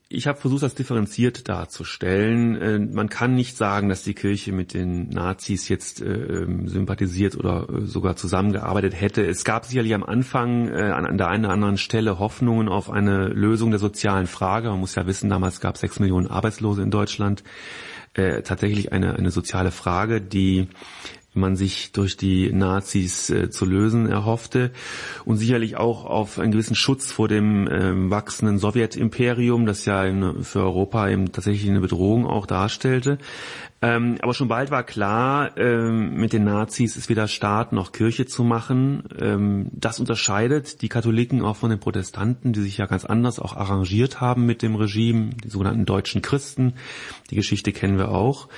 ich 0.08 0.28
habe 0.28 0.38
versucht, 0.38 0.62
das 0.62 0.76
differenziert 0.76 1.48
darzustellen. 1.48 2.56
Äh, 2.56 2.78
man 2.78 3.08
kann 3.08 3.34
nicht 3.34 3.56
sagen, 3.56 3.88
dass 3.88 4.04
die 4.04 4.14
Kirche 4.14 4.52
mit 4.52 4.72
den 4.72 5.08
Nazis 5.08 5.68
jetzt 5.68 6.00
äh, 6.00 6.04
ähm, 6.04 6.68
sympathisiert 6.68 7.36
oder 7.36 7.68
äh, 7.68 7.86
sogar 7.86 8.14
zusammengearbeitet 8.14 9.00
hätte. 9.00 9.26
Es 9.26 9.44
gab 9.44 9.64
sicherlich 9.64 9.94
am 9.94 10.04
Anfang 10.04 10.70
an 10.70 11.18
der 11.18 11.28
einen 11.28 11.44
oder 11.44 11.54
anderen 11.54 11.78
Stelle 11.78 12.18
Hoffnungen 12.18 12.68
auf 12.68 12.90
eine 12.90 13.28
Lösung 13.28 13.70
der 13.70 13.80
sozialen 13.80 14.26
Frage. 14.26 14.70
Man 14.70 14.80
muss 14.80 14.94
ja 14.94 15.06
wissen, 15.06 15.28
damals 15.28 15.60
gab 15.60 15.74
es 15.74 15.80
sechs 15.80 15.98
Millionen 15.98 16.26
Arbeitslose 16.26 16.82
in 16.82 16.90
Deutschland. 16.90 17.42
Tatsächlich 18.14 18.92
eine, 18.92 19.14
eine 19.14 19.30
soziale 19.30 19.70
Frage, 19.70 20.22
die 20.22 20.68
man 21.36 21.56
sich 21.56 21.92
durch 21.92 22.16
die 22.16 22.52
Nazis 22.52 23.30
äh, 23.30 23.50
zu 23.50 23.64
lösen 23.64 24.08
erhoffte 24.08 24.70
und 25.24 25.36
sicherlich 25.36 25.76
auch 25.76 26.04
auf 26.04 26.38
einen 26.38 26.52
gewissen 26.52 26.76
Schutz 26.76 27.12
vor 27.12 27.28
dem 27.28 27.68
äh, 27.68 28.10
wachsenden 28.10 28.58
Sowjetimperium, 28.58 29.66
das 29.66 29.84
ja 29.84 30.04
in, 30.04 30.42
für 30.42 30.60
Europa 30.60 31.08
eben 31.08 31.32
tatsächlich 31.32 31.68
eine 31.70 31.80
Bedrohung 31.80 32.26
auch 32.26 32.46
darstellte. 32.46 33.18
Ähm, 33.82 34.16
aber 34.22 34.32
schon 34.32 34.48
bald 34.48 34.70
war 34.70 34.84
klar, 34.84 35.56
ähm, 35.58 36.14
mit 36.14 36.32
den 36.32 36.44
Nazis 36.44 36.96
ist 36.96 37.10
weder 37.10 37.28
Staat 37.28 37.72
noch 37.72 37.92
Kirche 37.92 38.24
zu 38.24 38.42
machen. 38.42 39.04
Ähm, 39.20 39.68
das 39.72 40.00
unterscheidet 40.00 40.80
die 40.80 40.88
Katholiken 40.88 41.42
auch 41.42 41.56
von 41.56 41.68
den 41.68 41.78
Protestanten, 41.78 42.54
die 42.54 42.62
sich 42.62 42.78
ja 42.78 42.86
ganz 42.86 43.04
anders 43.04 43.38
auch 43.38 43.54
arrangiert 43.54 44.20
haben 44.20 44.46
mit 44.46 44.62
dem 44.62 44.76
Regime, 44.76 45.30
die 45.44 45.50
sogenannten 45.50 45.84
deutschen 45.84 46.22
Christen. 46.22 46.72
Die 47.30 47.36
Geschichte 47.36 47.72
kennen 47.72 47.98
wir 47.98 48.08
auch. 48.08 48.48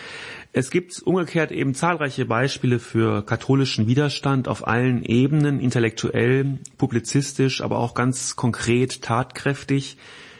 Es 0.58 0.72
gibt 0.72 1.00
umgekehrt 1.04 1.52
eben 1.52 1.72
zahlreiche 1.72 2.26
Beispiele 2.26 2.80
für 2.80 3.24
katholischen 3.24 3.86
Widerstand 3.86 4.48
auf 4.48 4.66
allen 4.66 5.04
Ebenen, 5.04 5.60
intellektuell, 5.60 6.58
publizistisch, 6.78 7.60
aber 7.60 7.78
auch 7.78 7.94
ganz 7.94 8.34
konkret, 8.34 9.02
tatkräftig, 9.02 9.98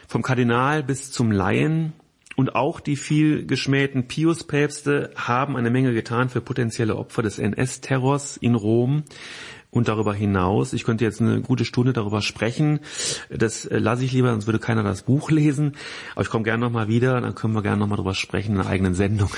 vom 0.09 0.21
Kardinal 0.21 0.83
bis 0.83 1.13
zum 1.13 1.31
Laien. 1.31 1.93
Und 2.35 2.53
auch 2.53 2.81
die 2.81 2.97
viel 2.97 3.45
geschmähten 3.45 4.09
Pius-Päpste 4.09 5.11
haben 5.15 5.55
eine 5.55 5.69
Menge 5.69 5.93
getan 5.93 6.27
für 6.27 6.41
potenzielle 6.41 6.97
Opfer 6.97 7.21
des 7.21 7.39
NS-Terrors 7.39 8.35
in 8.35 8.55
Rom 8.55 9.03
und 9.71 9.87
darüber 9.87 10.13
hinaus. 10.13 10.73
Ich 10.73 10.83
könnte 10.83 11.05
jetzt 11.05 11.21
eine 11.21 11.39
gute 11.39 11.63
Stunde 11.63 11.93
darüber 11.93 12.21
sprechen. 12.21 12.81
Das 13.29 13.69
lasse 13.71 14.03
ich 14.03 14.11
lieber, 14.11 14.31
sonst 14.31 14.47
würde 14.47 14.59
keiner 14.59 14.83
das 14.83 15.03
Buch 15.03 15.31
lesen. 15.31 15.77
Aber 16.11 16.23
ich 16.23 16.29
komme 16.29 16.43
gerne 16.43 16.65
nochmal 16.65 16.89
wieder, 16.89 17.21
dann 17.21 17.35
können 17.35 17.53
wir 17.53 17.61
gerne 17.61 17.77
nochmal 17.77 17.95
darüber 17.95 18.15
sprechen 18.15 18.55
in 18.55 18.59
einer 18.59 18.69
eigenen 18.69 18.95
Sendung. 18.95 19.29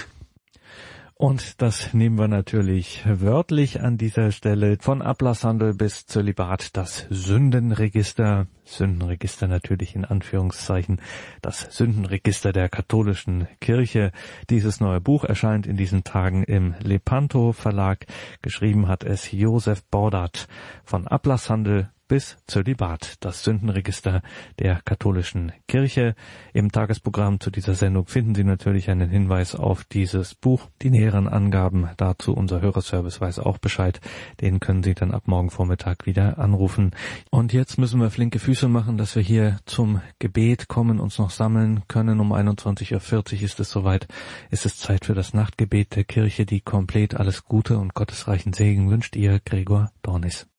Und 1.21 1.61
das 1.61 1.93
nehmen 1.93 2.17
wir 2.17 2.27
natürlich 2.27 3.03
wörtlich 3.05 3.79
an 3.79 3.95
dieser 3.95 4.31
Stelle. 4.31 4.77
Von 4.81 5.03
Ablasshandel 5.03 5.75
bis 5.75 6.07
Zölibat 6.07 6.75
das 6.75 7.05
Sündenregister. 7.11 8.47
Sündenregister 8.65 9.47
natürlich 9.47 9.95
in 9.95 10.03
Anführungszeichen. 10.03 10.99
Das 11.43 11.67
Sündenregister 11.69 12.53
der 12.53 12.69
katholischen 12.69 13.47
Kirche. 13.59 14.11
Dieses 14.49 14.79
neue 14.79 14.99
Buch 14.99 15.23
erscheint 15.23 15.67
in 15.67 15.77
diesen 15.77 16.03
Tagen 16.03 16.43
im 16.43 16.73
Lepanto 16.81 17.51
Verlag. 17.51 18.07
Geschrieben 18.41 18.87
hat 18.87 19.03
es 19.03 19.31
Josef 19.31 19.83
Bordat. 19.83 20.47
Von 20.85 21.07
Ablasshandel 21.07 21.91
bis 22.11 22.35
Zölibat, 22.45 23.15
das 23.21 23.41
Sündenregister 23.45 24.21
der 24.59 24.81
katholischen 24.83 25.53
Kirche. 25.69 26.13
Im 26.51 26.69
Tagesprogramm 26.69 27.39
zu 27.39 27.51
dieser 27.51 27.73
Sendung 27.73 28.05
finden 28.05 28.35
Sie 28.35 28.43
natürlich 28.43 28.89
einen 28.89 29.09
Hinweis 29.09 29.55
auf 29.55 29.85
dieses 29.85 30.35
Buch. 30.35 30.67
Die 30.81 30.89
näheren 30.89 31.29
Angaben 31.29 31.89
dazu, 31.95 32.33
unser 32.33 32.59
Hörerservice 32.59 33.21
weiß 33.21 33.39
auch 33.39 33.59
Bescheid. 33.59 34.01
Den 34.41 34.59
können 34.59 34.83
Sie 34.83 34.93
dann 34.93 35.13
ab 35.13 35.29
morgen 35.29 35.51
Vormittag 35.51 36.05
wieder 36.05 36.37
anrufen. 36.37 36.91
Und 37.29 37.53
jetzt 37.53 37.77
müssen 37.77 38.01
wir 38.01 38.09
flinke 38.09 38.39
Füße 38.39 38.67
machen, 38.67 38.97
dass 38.97 39.15
wir 39.15 39.23
hier 39.23 39.59
zum 39.65 40.01
Gebet 40.19 40.67
kommen, 40.67 40.99
uns 40.99 41.17
noch 41.17 41.29
sammeln 41.29 41.83
können. 41.87 42.19
Um 42.19 42.33
21.40 42.33 43.35
Uhr 43.37 43.43
ist 43.43 43.61
es 43.61 43.71
soweit. 43.71 44.09
Ist 44.49 44.65
es 44.65 44.75
Zeit 44.75 45.05
für 45.05 45.13
das 45.13 45.33
Nachtgebet 45.33 45.95
der 45.95 46.03
Kirche, 46.03 46.45
die 46.45 46.59
komplett 46.59 47.15
alles 47.15 47.45
Gute 47.45 47.77
und 47.77 47.93
gottesreichen 47.93 48.51
Segen 48.51 48.89
wünscht 48.89 49.15
ihr, 49.15 49.39
Gregor 49.39 49.93
Dornis. 50.01 50.45